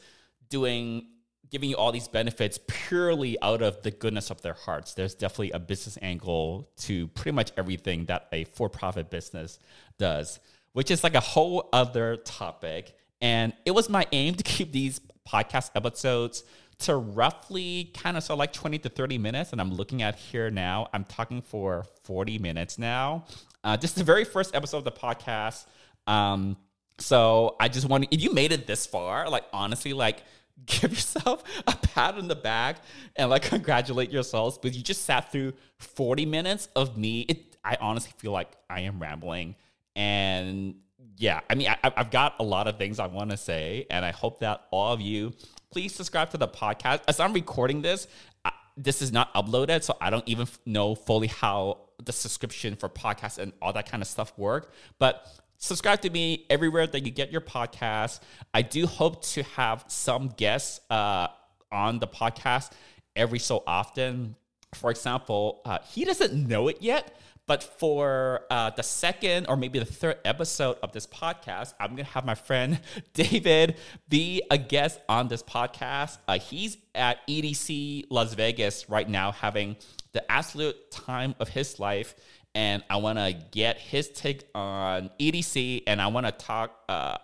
doing 0.48 1.06
giving 1.50 1.70
you 1.70 1.76
all 1.76 1.90
these 1.90 2.06
benefits 2.06 2.60
purely 2.68 3.36
out 3.42 3.62
of 3.62 3.82
the 3.82 3.90
goodness 3.90 4.30
of 4.30 4.40
their 4.42 4.54
hearts. 4.54 4.94
There's 4.94 5.16
definitely 5.16 5.50
a 5.50 5.58
business 5.58 5.98
angle 6.00 6.70
to 6.86 7.08
pretty 7.08 7.32
much 7.32 7.50
everything 7.56 8.04
that 8.04 8.28
a 8.30 8.44
for-profit 8.44 9.10
business 9.10 9.58
does 9.98 10.38
which 10.72 10.92
is 10.92 11.02
like 11.02 11.16
a 11.16 11.20
whole 11.34 11.68
other 11.72 12.14
topic. 12.14 12.94
And 13.20 13.52
it 13.64 13.72
was 13.72 13.88
my 13.88 14.06
aim 14.12 14.36
to 14.36 14.44
keep 14.44 14.70
these 14.70 15.00
podcast 15.28 15.70
episodes 15.74 16.44
to 16.80 16.96
roughly 16.96 17.90
kind 17.94 18.16
of 18.16 18.22
so 18.22 18.34
like 18.34 18.52
20 18.52 18.78
to 18.80 18.88
30 18.88 19.18
minutes. 19.18 19.52
And 19.52 19.60
I'm 19.60 19.72
looking 19.72 20.02
at 20.02 20.16
here 20.16 20.50
now, 20.50 20.88
I'm 20.92 21.04
talking 21.04 21.42
for 21.42 21.84
40 22.04 22.38
minutes 22.38 22.78
now. 22.78 23.24
Uh, 23.62 23.76
this 23.76 23.90
is 23.90 23.96
the 23.96 24.04
very 24.04 24.24
first 24.24 24.54
episode 24.54 24.78
of 24.78 24.84
the 24.84 24.92
podcast. 24.92 25.66
Um, 26.06 26.56
so 26.98 27.56
I 27.60 27.68
just 27.68 27.88
want 27.88 28.06
if 28.10 28.22
you 28.22 28.32
made 28.32 28.52
it 28.52 28.66
this 28.66 28.86
far, 28.86 29.28
like 29.28 29.44
honestly, 29.52 29.92
like 29.92 30.22
give 30.66 30.90
yourself 30.90 31.42
a 31.66 31.76
pat 31.76 32.16
on 32.16 32.28
the 32.28 32.36
back 32.36 32.82
and 33.16 33.30
like 33.30 33.42
congratulate 33.42 34.10
yourselves 34.10 34.58
But 34.60 34.74
you 34.74 34.82
just 34.82 35.04
sat 35.04 35.32
through 35.32 35.54
40 35.78 36.26
minutes 36.26 36.68
of 36.76 36.98
me. 36.98 37.20
It, 37.22 37.56
I 37.64 37.76
honestly 37.80 38.12
feel 38.18 38.32
like 38.32 38.50
I 38.68 38.80
am 38.80 39.00
rambling. 39.00 39.56
And 39.96 40.76
yeah, 41.16 41.40
I 41.50 41.54
mean, 41.54 41.68
I, 41.68 41.92
have 41.96 42.10
got 42.10 42.36
a 42.40 42.42
lot 42.42 42.66
of 42.66 42.78
things 42.78 42.98
I 42.98 43.06
want 43.06 43.30
to 43.30 43.36
say, 43.36 43.86
and 43.90 44.04
I 44.04 44.10
hope 44.10 44.40
that 44.40 44.66
all 44.70 44.92
of 44.92 45.00
you 45.02 45.34
please 45.70 45.94
subscribe 45.94 46.30
to 46.30 46.36
the 46.36 46.48
podcast. 46.48 47.00
As 47.06 47.20
I'm 47.20 47.32
recording 47.32 47.82
this, 47.82 48.08
I, 48.44 48.52
this 48.76 49.00
is 49.00 49.12
not 49.12 49.32
uploaded, 49.34 49.82
so 49.84 49.96
I 50.00 50.10
don't 50.10 50.26
even 50.28 50.48
know 50.66 50.94
fully 50.94 51.28
how 51.28 51.78
the 52.04 52.12
subscription 52.12 52.76
for 52.76 52.88
podcasts 52.88 53.38
and 53.38 53.52
all 53.62 53.72
that 53.74 53.88
kind 53.88 54.02
of 54.02 54.08
stuff 54.08 54.32
work. 54.36 54.72
But 54.98 55.26
subscribe 55.58 56.00
to 56.02 56.10
me 56.10 56.46
everywhere 56.50 56.86
that 56.88 57.04
you 57.04 57.12
get 57.12 57.30
your 57.30 57.40
podcast. 57.40 58.20
I 58.52 58.62
do 58.62 58.86
hope 58.86 59.22
to 59.26 59.42
have 59.44 59.84
some 59.86 60.28
guests 60.28 60.80
uh, 60.90 61.28
on 61.70 62.00
the 62.00 62.08
podcast 62.08 62.72
every 63.14 63.38
so 63.38 63.62
often. 63.66 64.34
For 64.74 64.90
example, 64.90 65.60
uh, 65.64 65.78
he 65.88 66.04
doesn't 66.04 66.48
know 66.48 66.68
it 66.68 66.78
yet, 66.80 67.16
but 67.50 67.64
for 67.64 68.42
uh, 68.48 68.70
the 68.70 68.82
second 68.84 69.46
or 69.48 69.56
maybe 69.56 69.80
the 69.80 69.84
third 69.84 70.18
episode 70.24 70.76
of 70.84 70.92
this 70.92 71.04
podcast, 71.04 71.74
I'm 71.80 71.96
going 71.96 72.06
to 72.06 72.12
have 72.12 72.24
my 72.24 72.36
friend 72.36 72.78
David 73.12 73.74
be 74.08 74.40
a 74.52 74.56
guest 74.56 75.00
on 75.08 75.26
this 75.26 75.42
podcast. 75.42 76.18
Uh, 76.28 76.38
he's 76.38 76.76
at 76.94 77.26
EDC 77.26 78.04
Las 78.08 78.34
Vegas 78.34 78.88
right 78.88 79.08
now 79.08 79.32
having 79.32 79.76
the 80.12 80.30
absolute 80.30 80.92
time 80.92 81.34
of 81.40 81.48
his 81.48 81.80
life 81.80 82.14
and 82.54 82.84
I 82.88 82.98
want 82.98 83.18
to 83.18 83.34
get 83.50 83.78
his 83.78 84.08
take 84.10 84.44
on 84.54 85.10
EDC, 85.18 85.82
and 85.88 86.00
I 86.00 86.06
want 86.06 86.26
to 86.26 86.32
talk 86.32 86.72
uh, 86.88 87.18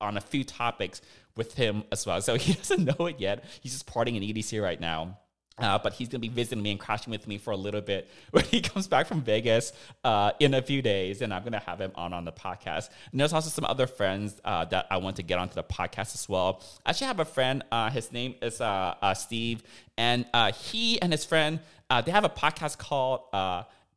on 0.00 0.16
a 0.16 0.20
few 0.20 0.44
topics 0.44 1.02
with 1.36 1.54
him 1.54 1.82
as 1.90 2.06
well. 2.06 2.20
So 2.22 2.36
he 2.36 2.52
doesn't 2.52 2.84
know 2.84 3.06
it 3.06 3.18
yet. 3.18 3.44
He's 3.60 3.72
just 3.72 3.88
partying 3.88 4.16
in 4.16 4.22
EDC 4.22 4.62
right 4.62 4.80
now. 4.80 5.18
Uh, 5.58 5.78
but 5.78 5.92
he's 5.92 6.08
gonna 6.08 6.20
be 6.20 6.28
visiting 6.28 6.62
me 6.62 6.70
and 6.70 6.80
crashing 6.80 7.10
with 7.10 7.28
me 7.28 7.36
for 7.36 7.50
a 7.50 7.56
little 7.56 7.82
bit 7.82 8.08
when 8.30 8.44
he 8.44 8.60
comes 8.60 8.88
back 8.88 9.06
from 9.06 9.20
Vegas 9.20 9.72
uh, 10.02 10.32
in 10.40 10.54
a 10.54 10.62
few 10.62 10.80
days, 10.80 11.20
and 11.20 11.32
I'm 11.32 11.44
gonna 11.44 11.60
have 11.60 11.80
him 11.80 11.92
on 11.94 12.12
on 12.12 12.24
the 12.24 12.32
podcast. 12.32 12.88
And 13.10 13.20
there's 13.20 13.32
also 13.32 13.50
some 13.50 13.64
other 13.66 13.86
friends 13.86 14.40
uh, 14.44 14.64
that 14.66 14.86
I 14.90 14.96
want 14.96 15.16
to 15.16 15.22
get 15.22 15.38
onto 15.38 15.54
the 15.54 15.64
podcast 15.64 16.14
as 16.14 16.26
well. 16.28 16.62
I 16.86 16.90
actually 16.90 17.08
have 17.08 17.20
a 17.20 17.24
friend. 17.24 17.62
Uh, 17.70 17.90
his 17.90 18.12
name 18.12 18.34
is 18.40 18.60
uh, 18.60 18.94
uh, 19.02 19.14
Steve, 19.14 19.62
and 19.98 20.24
he 20.54 21.00
and 21.00 21.12
his 21.12 21.24
friend 21.24 21.60
they 22.06 22.10
have 22.10 22.24
a 22.24 22.30
podcast 22.30 22.78
called 22.78 23.20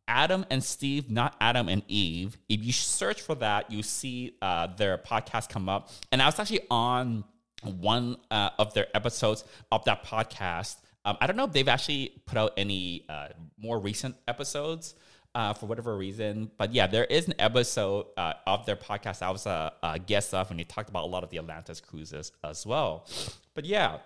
Adam 0.07 0.45
and 0.49 0.61
Steve, 0.61 1.09
not 1.09 1.35
Adam 1.39 1.69
and 1.69 1.81
Eve. 1.87 2.37
If 2.49 2.61
you 2.61 2.73
search 2.73 3.21
for 3.21 3.35
that, 3.35 3.71
you 3.71 3.81
see 3.81 4.35
their 4.41 4.97
podcast 4.97 5.47
come 5.47 5.69
up. 5.69 5.89
And 6.11 6.21
I 6.21 6.25
was 6.25 6.37
actually 6.37 6.67
on 6.69 7.23
one 7.63 8.17
uh, 8.29 8.51
of 8.59 8.73
their 8.73 8.87
episodes 8.93 9.43
of 9.71 9.85
that 9.85 10.03
podcast. 10.05 10.75
Um, 11.05 11.17
I 11.21 11.27
don't 11.27 11.37
know 11.37 11.45
if 11.45 11.53
they've 11.53 11.67
actually 11.67 12.19
put 12.25 12.37
out 12.37 12.53
any 12.57 13.05
uh, 13.07 13.27
more 13.57 13.79
recent 13.79 14.15
episodes 14.27 14.95
uh, 15.35 15.53
for 15.53 15.67
whatever 15.67 15.95
reason. 15.95 16.49
But 16.57 16.73
yeah, 16.73 16.87
there 16.87 17.05
is 17.05 17.27
an 17.27 17.35
episode 17.37 18.07
uh, 18.17 18.33
of 18.47 18.65
their 18.65 18.75
podcast 18.75 19.21
I 19.21 19.29
was 19.29 19.45
a, 19.45 19.73
a 19.83 19.99
guest 19.99 20.33
of, 20.33 20.49
and 20.49 20.59
they 20.59 20.63
talked 20.63 20.89
about 20.89 21.03
a 21.03 21.07
lot 21.07 21.23
of 21.23 21.29
the 21.29 21.37
Atlantis 21.37 21.79
cruises 21.79 22.31
as 22.43 22.65
well. 22.65 23.07
But 23.53 23.65
yeah, 23.65 23.99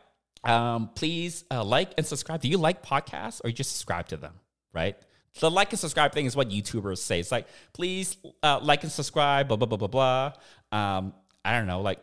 um, 0.43 0.89
please 0.93 1.45
uh, 1.49 1.63
like 1.63 1.93
and 1.97 2.05
subscribe. 2.05 2.41
Do 2.41 2.49
you 2.49 2.57
like 2.57 2.83
podcasts 2.83 3.41
or 3.43 3.49
you 3.49 3.53
just 3.53 3.71
subscribe 3.71 4.07
to 4.09 4.17
them, 4.17 4.33
right? 4.73 4.97
The 5.39 5.49
like 5.49 5.71
and 5.71 5.79
subscribe 5.79 6.11
thing 6.11 6.25
is 6.25 6.35
what 6.35 6.49
YouTubers 6.49 6.97
say. 6.97 7.19
It's 7.19 7.31
like, 7.31 7.47
please 7.73 8.17
uh, 8.43 8.59
like 8.61 8.83
and 8.83 8.91
subscribe, 8.91 9.47
blah, 9.47 9.57
blah, 9.57 9.67
blah, 9.67 9.77
blah, 9.77 9.87
blah. 9.87 10.33
Um, 10.71 11.13
I 11.45 11.57
don't 11.57 11.67
know, 11.67 11.81
like, 11.81 11.99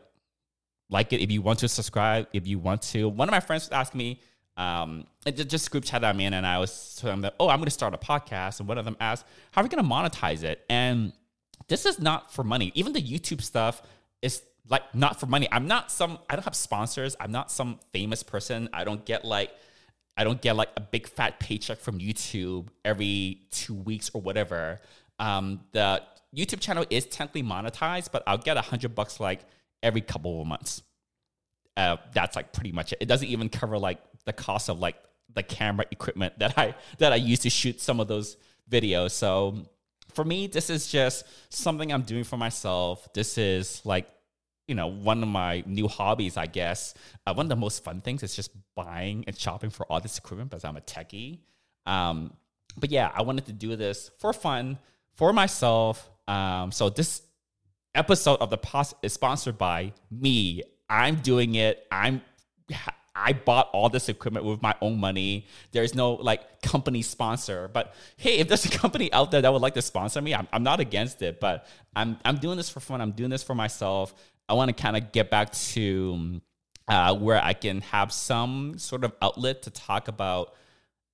like 0.88 1.12
it 1.12 1.20
if 1.20 1.30
you 1.30 1.42
want 1.42 1.58
to 1.58 1.68
subscribe, 1.68 2.28
if 2.32 2.46
you 2.46 2.58
want 2.58 2.82
to. 2.82 3.08
One 3.08 3.28
of 3.28 3.32
my 3.32 3.40
friends 3.40 3.68
asked 3.70 3.94
me, 3.94 4.20
um, 4.56 5.06
it 5.26 5.32
just 5.48 5.70
group 5.70 5.84
chat 5.84 6.04
I'm 6.04 6.20
in, 6.20 6.34
and 6.34 6.46
I 6.46 6.58
was 6.58 6.96
telling 7.00 7.14
them, 7.14 7.22
that, 7.22 7.34
oh, 7.38 7.48
I'm 7.48 7.58
going 7.58 7.66
to 7.66 7.70
start 7.70 7.94
a 7.94 7.98
podcast. 7.98 8.60
And 8.60 8.68
one 8.68 8.78
of 8.78 8.84
them 8.84 8.96
asked, 9.00 9.26
how 9.52 9.60
are 9.60 9.64
we 9.64 9.68
going 9.68 9.84
to 9.84 9.90
monetize 9.90 10.42
it? 10.42 10.64
And 10.70 11.12
this 11.68 11.84
is 11.84 11.98
not 11.98 12.32
for 12.32 12.44
money. 12.44 12.72
Even 12.74 12.92
the 12.92 13.02
YouTube 13.02 13.42
stuff 13.42 13.82
is 14.22 14.42
like 14.68 14.82
not 14.94 15.20
for 15.20 15.26
money. 15.26 15.48
I'm 15.52 15.66
not 15.66 15.90
some, 15.90 16.18
I 16.28 16.36
don't 16.36 16.44
have 16.44 16.54
sponsors. 16.54 17.16
I'm 17.20 17.32
not 17.32 17.50
some 17.50 17.78
famous 17.92 18.22
person. 18.22 18.68
I 18.72 18.84
don't 18.84 19.04
get 19.04 19.24
like, 19.24 19.50
I 20.16 20.24
don't 20.24 20.40
get 20.40 20.56
like 20.56 20.70
a 20.76 20.80
big 20.80 21.06
fat 21.06 21.38
paycheck 21.38 21.78
from 21.78 21.98
YouTube 21.98 22.68
every 22.84 23.42
two 23.50 23.74
weeks 23.74 24.10
or 24.14 24.20
whatever. 24.22 24.80
Um, 25.18 25.60
the 25.72 26.02
YouTube 26.34 26.60
channel 26.60 26.86
is 26.90 27.06
technically 27.06 27.42
monetized, 27.42 28.10
but 28.12 28.22
I'll 28.26 28.38
get 28.38 28.56
a 28.56 28.62
hundred 28.62 28.94
bucks 28.94 29.20
like 29.20 29.40
every 29.82 30.00
couple 30.00 30.40
of 30.40 30.46
months. 30.46 30.82
Uh, 31.76 31.96
that's 32.14 32.36
like 32.36 32.52
pretty 32.52 32.72
much 32.72 32.92
it. 32.92 32.98
It 33.02 33.06
doesn't 33.06 33.28
even 33.28 33.48
cover 33.48 33.78
like 33.78 33.98
the 34.24 34.32
cost 34.32 34.68
of 34.68 34.78
like 34.78 34.96
the 35.34 35.42
camera 35.42 35.84
equipment 35.90 36.38
that 36.38 36.58
I 36.58 36.74
that 36.98 37.12
I 37.12 37.16
use 37.16 37.40
to 37.40 37.50
shoot 37.50 37.80
some 37.80 38.00
of 38.00 38.08
those 38.08 38.36
videos. 38.70 39.10
So 39.12 39.66
for 40.14 40.24
me, 40.24 40.46
this 40.46 40.70
is 40.70 40.90
just 40.90 41.24
something 41.50 41.92
I'm 41.92 42.02
doing 42.02 42.24
for 42.24 42.36
myself. 42.36 43.12
This 43.12 43.38
is 43.38 43.82
like 43.84 44.08
you 44.66 44.74
know, 44.74 44.88
one 44.88 45.22
of 45.22 45.28
my 45.28 45.62
new 45.66 45.86
hobbies, 45.86 46.36
I 46.36 46.46
guess, 46.46 46.94
uh, 47.26 47.32
one 47.34 47.46
of 47.46 47.50
the 47.50 47.56
most 47.56 47.84
fun 47.84 48.00
things 48.00 48.22
is 48.22 48.34
just 48.34 48.50
buying 48.74 49.22
and 49.26 49.38
shopping 49.38 49.70
for 49.70 49.86
all 49.90 50.00
this 50.00 50.18
equipment 50.18 50.50
because 50.50 50.64
I'm 50.64 50.76
a 50.76 50.80
techie. 50.80 51.38
Um, 51.86 52.32
but 52.76 52.90
yeah, 52.90 53.12
I 53.14 53.22
wanted 53.22 53.46
to 53.46 53.52
do 53.52 53.76
this 53.76 54.10
for 54.18 54.32
fun 54.32 54.78
for 55.14 55.32
myself. 55.32 56.10
Um, 56.26 56.72
so 56.72 56.90
this 56.90 57.22
episode 57.94 58.40
of 58.40 58.50
the 58.50 58.58
post 58.58 58.94
is 59.02 59.12
sponsored 59.12 59.56
by 59.56 59.92
me. 60.10 60.62
I'm 60.88 61.16
doing 61.16 61.54
it. 61.54 61.86
I'm 61.90 62.22
I 63.16 63.32
bought 63.32 63.70
all 63.72 63.88
this 63.88 64.08
equipment 64.08 64.44
with 64.44 64.60
my 64.60 64.74
own 64.82 64.98
money. 64.98 65.46
There's 65.72 65.94
no 65.94 66.12
like 66.14 66.60
company 66.60 67.02
sponsor. 67.02 67.68
But 67.72 67.94
hey, 68.16 68.38
if 68.38 68.48
there's 68.48 68.66
a 68.66 68.70
company 68.70 69.12
out 69.12 69.30
there 69.30 69.40
that 69.40 69.52
would 69.52 69.62
like 69.62 69.74
to 69.74 69.82
sponsor 69.82 70.20
me, 70.20 70.34
I'm, 70.34 70.46
I'm 70.52 70.62
not 70.62 70.80
against 70.80 71.22
it. 71.22 71.40
But 71.40 71.66
I'm 71.94 72.18
I'm 72.24 72.36
doing 72.36 72.56
this 72.56 72.68
for 72.68 72.80
fun. 72.80 73.00
I'm 73.00 73.12
doing 73.12 73.30
this 73.30 73.42
for 73.42 73.54
myself. 73.54 74.14
I 74.48 74.54
want 74.54 74.68
to 74.68 74.80
kind 74.80 74.96
of 74.96 75.12
get 75.12 75.30
back 75.30 75.52
to 75.52 76.40
uh, 76.88 77.16
where 77.16 77.42
I 77.42 77.52
can 77.52 77.80
have 77.80 78.12
some 78.12 78.78
sort 78.78 79.02
of 79.02 79.12
outlet 79.20 79.62
to 79.62 79.70
talk 79.70 80.08
about 80.08 80.54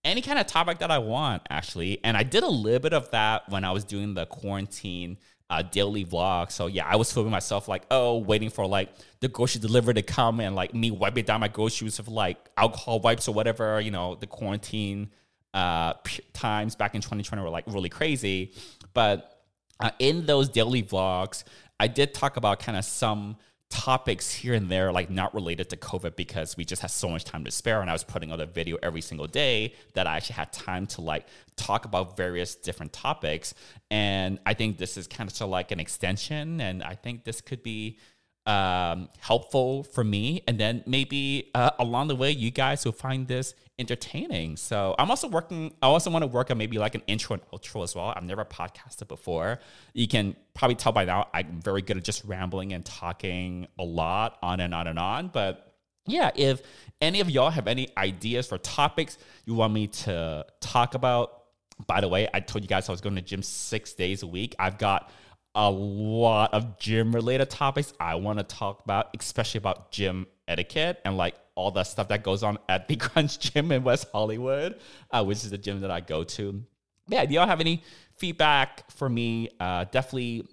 any 0.05 0.21
kind 0.21 0.39
of 0.39 0.47
topic 0.47 0.81
that 0.81 0.91
I 0.91 0.99
want, 0.99 1.43
actually. 1.49 2.01
And 2.05 2.17
I 2.17 2.25
did 2.25 2.43
a 2.43 2.49
little 2.49 2.81
bit 2.81 2.93
of 2.93 3.11
that 3.13 3.49
when 3.49 3.65
I 3.65 3.71
was 3.71 3.85
doing 3.85 4.15
the 4.15 4.27
quarantine 4.27 5.17
uh, 5.53 5.61
daily 5.61 6.03
vlog. 6.03 6.51
So 6.51 6.67
yeah, 6.67 6.87
I 6.87 6.97
was 6.97 7.13
filming 7.13 7.31
myself 7.31 7.69
like, 7.69 7.83
oh, 7.91 8.17
waiting 8.17 8.49
for 8.49 8.67
like 8.67 8.89
the 9.21 9.29
grocery 9.29 9.61
delivery 9.61 9.93
to 9.95 10.03
come 10.03 10.41
and 10.41 10.57
like 10.57 10.73
me 10.73 10.91
wiping 10.91 11.27
down 11.27 11.41
my 11.41 11.49
groceries 11.49 11.99
with 11.99 12.09
like 12.09 12.39
alcohol 12.57 13.01
wipes 13.01 13.29
or 13.29 13.35
whatever. 13.35 13.79
You 13.79 13.91
know, 13.91 14.15
the 14.15 14.27
quarantine 14.27 15.11
uh, 15.53 15.93
times 16.33 16.75
back 16.75 16.95
in 16.95 17.03
2020 17.03 17.43
were 17.43 17.51
like 17.51 17.65
really 17.67 17.91
crazy. 17.91 18.55
But 18.95 19.45
uh, 19.79 19.91
in 19.99 20.25
those 20.25 20.49
daily 20.49 20.83
vlogs, 20.83 21.45
I 21.79 21.87
did 21.87 22.15
talk 22.15 22.39
about 22.39 22.59
kind 22.59 22.79
of 22.79 22.87
some 22.87 23.37
topics 23.73 24.31
here 24.31 24.53
and 24.53 24.69
there, 24.69 24.93
like 24.93 25.09
not 25.11 25.35
related 25.35 25.71
to 25.71 25.77
COVID, 25.79 26.15
because 26.15 26.57
we 26.59 26.65
just 26.65 26.83
had 26.83 26.91
so 26.91 27.09
much 27.09 27.25
time 27.25 27.43
to 27.45 27.51
spare. 27.51 27.81
And 27.81 27.89
I 27.89 27.95
was 27.95 28.05
putting 28.05 28.31
out 28.31 28.41
a 28.41 28.47
video 28.47 28.77
every 28.83 29.01
single 29.01 29.27
day 29.27 29.75
that 29.95 30.07
I 30.07 30.19
actually 30.19 30.35
had 30.35 30.53
time 30.53 30.87
to 30.89 31.01
like 31.01 31.27
talk 31.57 31.87
about 31.87 32.17
various 32.17 32.55
different 32.55 32.93
topics. 32.93 33.55
And 33.91 34.39
I 34.45 34.53
think 34.55 34.77
this 34.77 34.97
is 34.97 35.07
kind 35.07 35.29
of 35.31 35.49
like 35.49 35.73
an 35.73 35.81
extension. 35.81 36.61
And 36.61 36.83
I 36.83 36.95
think 36.95 37.25
this 37.25 37.41
could 37.41 37.63
be 37.63 37.99
um, 38.45 39.09
helpful 39.21 39.85
for 39.85 40.05
me. 40.05 40.43
And 40.47 40.59
then 40.59 40.85
maybe 40.87 41.51
uh, 41.55 41.71
along 41.79 42.09
the 42.09 42.17
way, 42.17 42.31
you 42.31 42.51
guys 42.51 42.85
will 42.85 42.93
find 42.93 43.27
this 43.27 43.55
entertaining. 43.83 44.57
So 44.57 44.95
I'm 44.99 45.11
also 45.11 45.29
working, 45.29 45.75
I 45.83 45.87
also 45.87 46.11
want 46.11 46.23
to 46.23 46.27
work 46.27 46.51
on 46.51 46.57
maybe 46.57 46.79
like 46.79 46.95
an 46.95 47.03
intro 47.07 47.35
and 47.35 47.43
outro 47.51 47.83
as 47.85 47.95
well. 47.95 48.15
I've 48.17 48.25
never 48.25 48.45
podcasted 48.45 49.09
before. 49.09 49.59
You 49.93 50.09
can 50.09 50.35
probably 50.55 50.77
tell 50.77 50.93
by 50.93 51.05
now 51.05 51.29
I'm 51.35 51.61
very 51.61 51.83
good 51.83 51.99
at 51.99 52.05
just 52.05 52.25
rambling 52.25 52.73
and 52.73 52.85
talking 52.85 53.67
a 53.79 53.85
lot 53.85 54.39
on 54.43 54.61
and 54.61 54.75
on 54.75 54.87
and 54.87 54.99
on. 54.99 55.29
But 55.29 55.75
yeah, 56.07 56.31
if 56.35 56.63
any 57.01 57.21
of 57.21 57.29
y'all 57.29 57.51
have 57.51 57.69
any 57.69 57.89
ideas 57.97 58.47
for 58.49 58.59
topics 58.59 59.19
you 59.45 59.55
want 59.55 59.73
me 59.73 59.89
to 59.89 60.47
talk 60.61 60.95
about, 60.95 61.43
by 61.87 62.01
the 62.01 62.09
way, 62.09 62.29
I 62.33 62.41
told 62.41 62.63
you 62.63 62.69
guys 62.69 62.89
I 62.89 62.93
was 62.93 63.01
going 63.01 63.17
to 63.17 63.23
gym 63.23 63.43
six 63.43 63.93
days 63.93 64.23
a 64.23 64.27
week. 64.27 64.55
I've 64.59 64.79
got 64.79 65.11
a 65.55 65.71
lot 65.71 66.55
of 66.55 66.79
gym 66.79 67.15
related 67.15 67.51
topics 67.51 67.93
I 68.01 68.15
want 68.15 68.39
to 68.39 68.45
talk 68.45 68.83
about, 68.85 69.09
especially 69.19 69.59
about 69.59 69.93
gym 69.93 70.27
etiquette 70.49 71.01
and 71.05 71.17
like 71.17 71.35
all 71.55 71.71
the 71.71 71.85
stuff 71.85 72.09
that 72.09 72.23
goes 72.23 72.43
on 72.43 72.59
at 72.69 72.89
the 72.89 72.97
Crunch 72.97 73.39
Gym 73.39 73.73
in 73.73 73.85
West 73.85 74.07
Hollywood, 74.13 74.81
uh, 75.11 75.25
which 75.25 75.39
is 75.39 75.51
the 75.51 75.59
gym 75.59 75.81
that 75.81 75.91
I 75.91 76.01
go 76.01 76.25
to. 76.25 76.63
Yeah, 77.09 77.25
do 77.27 77.35
y'all 77.35 77.47
have 77.47 77.61
any 77.61 77.83
feedback 78.17 78.91
for 78.91 79.09
me? 79.09 79.51
Uh, 79.59 79.85
definitely 79.85 80.47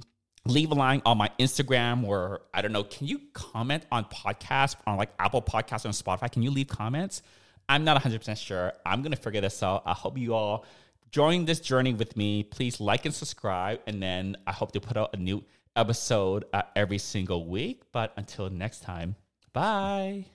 leave 0.46 0.72
a 0.72 0.76
line 0.76 1.02
on 1.06 1.18
my 1.18 1.30
Instagram 1.40 2.04
or 2.04 2.42
I 2.54 2.62
don't 2.62 2.72
know. 2.72 2.84
Can 2.84 3.08
you 3.08 3.22
comment 3.34 3.86
on 3.92 4.06
podcasts 4.06 4.76
on 4.88 4.98
like 4.98 5.12
Apple 5.20 5.42
Podcasts 5.42 5.86
and 5.86 5.94
Spotify? 5.94 6.32
Can 6.32 6.42
you 6.42 6.52
leave 6.52 6.68
comments? 6.68 7.22
I'm 7.68 7.84
not 7.84 8.02
100% 8.02 8.36
sure. 8.38 8.74
I'm 8.86 9.02
going 9.02 9.12
to 9.12 9.22
figure 9.22 9.42
this 9.42 9.62
out. 9.62 9.84
I 9.86 9.94
hope 9.94 10.18
you 10.18 10.34
all 10.34 10.66
join 11.12 11.46
this 11.46 11.60
journey 11.60 11.94
with 11.94 12.18
me. 12.18 12.44
Please 12.44 12.80
like 12.80 13.06
and 13.06 13.14
subscribe. 13.14 13.80
And 13.86 14.02
then 14.02 14.38
I 14.48 14.52
hope 14.52 14.72
to 14.72 14.82
put 14.82 14.98
out 14.98 15.14
a 15.14 15.18
new 15.18 15.44
episode 15.76 16.46
uh, 16.52 16.64
every 16.76 16.98
single 16.98 17.48
week. 17.48 17.84
But 17.92 18.14
until 18.18 18.50
next 18.50 18.82
time, 18.82 19.16
bye. 19.54 20.26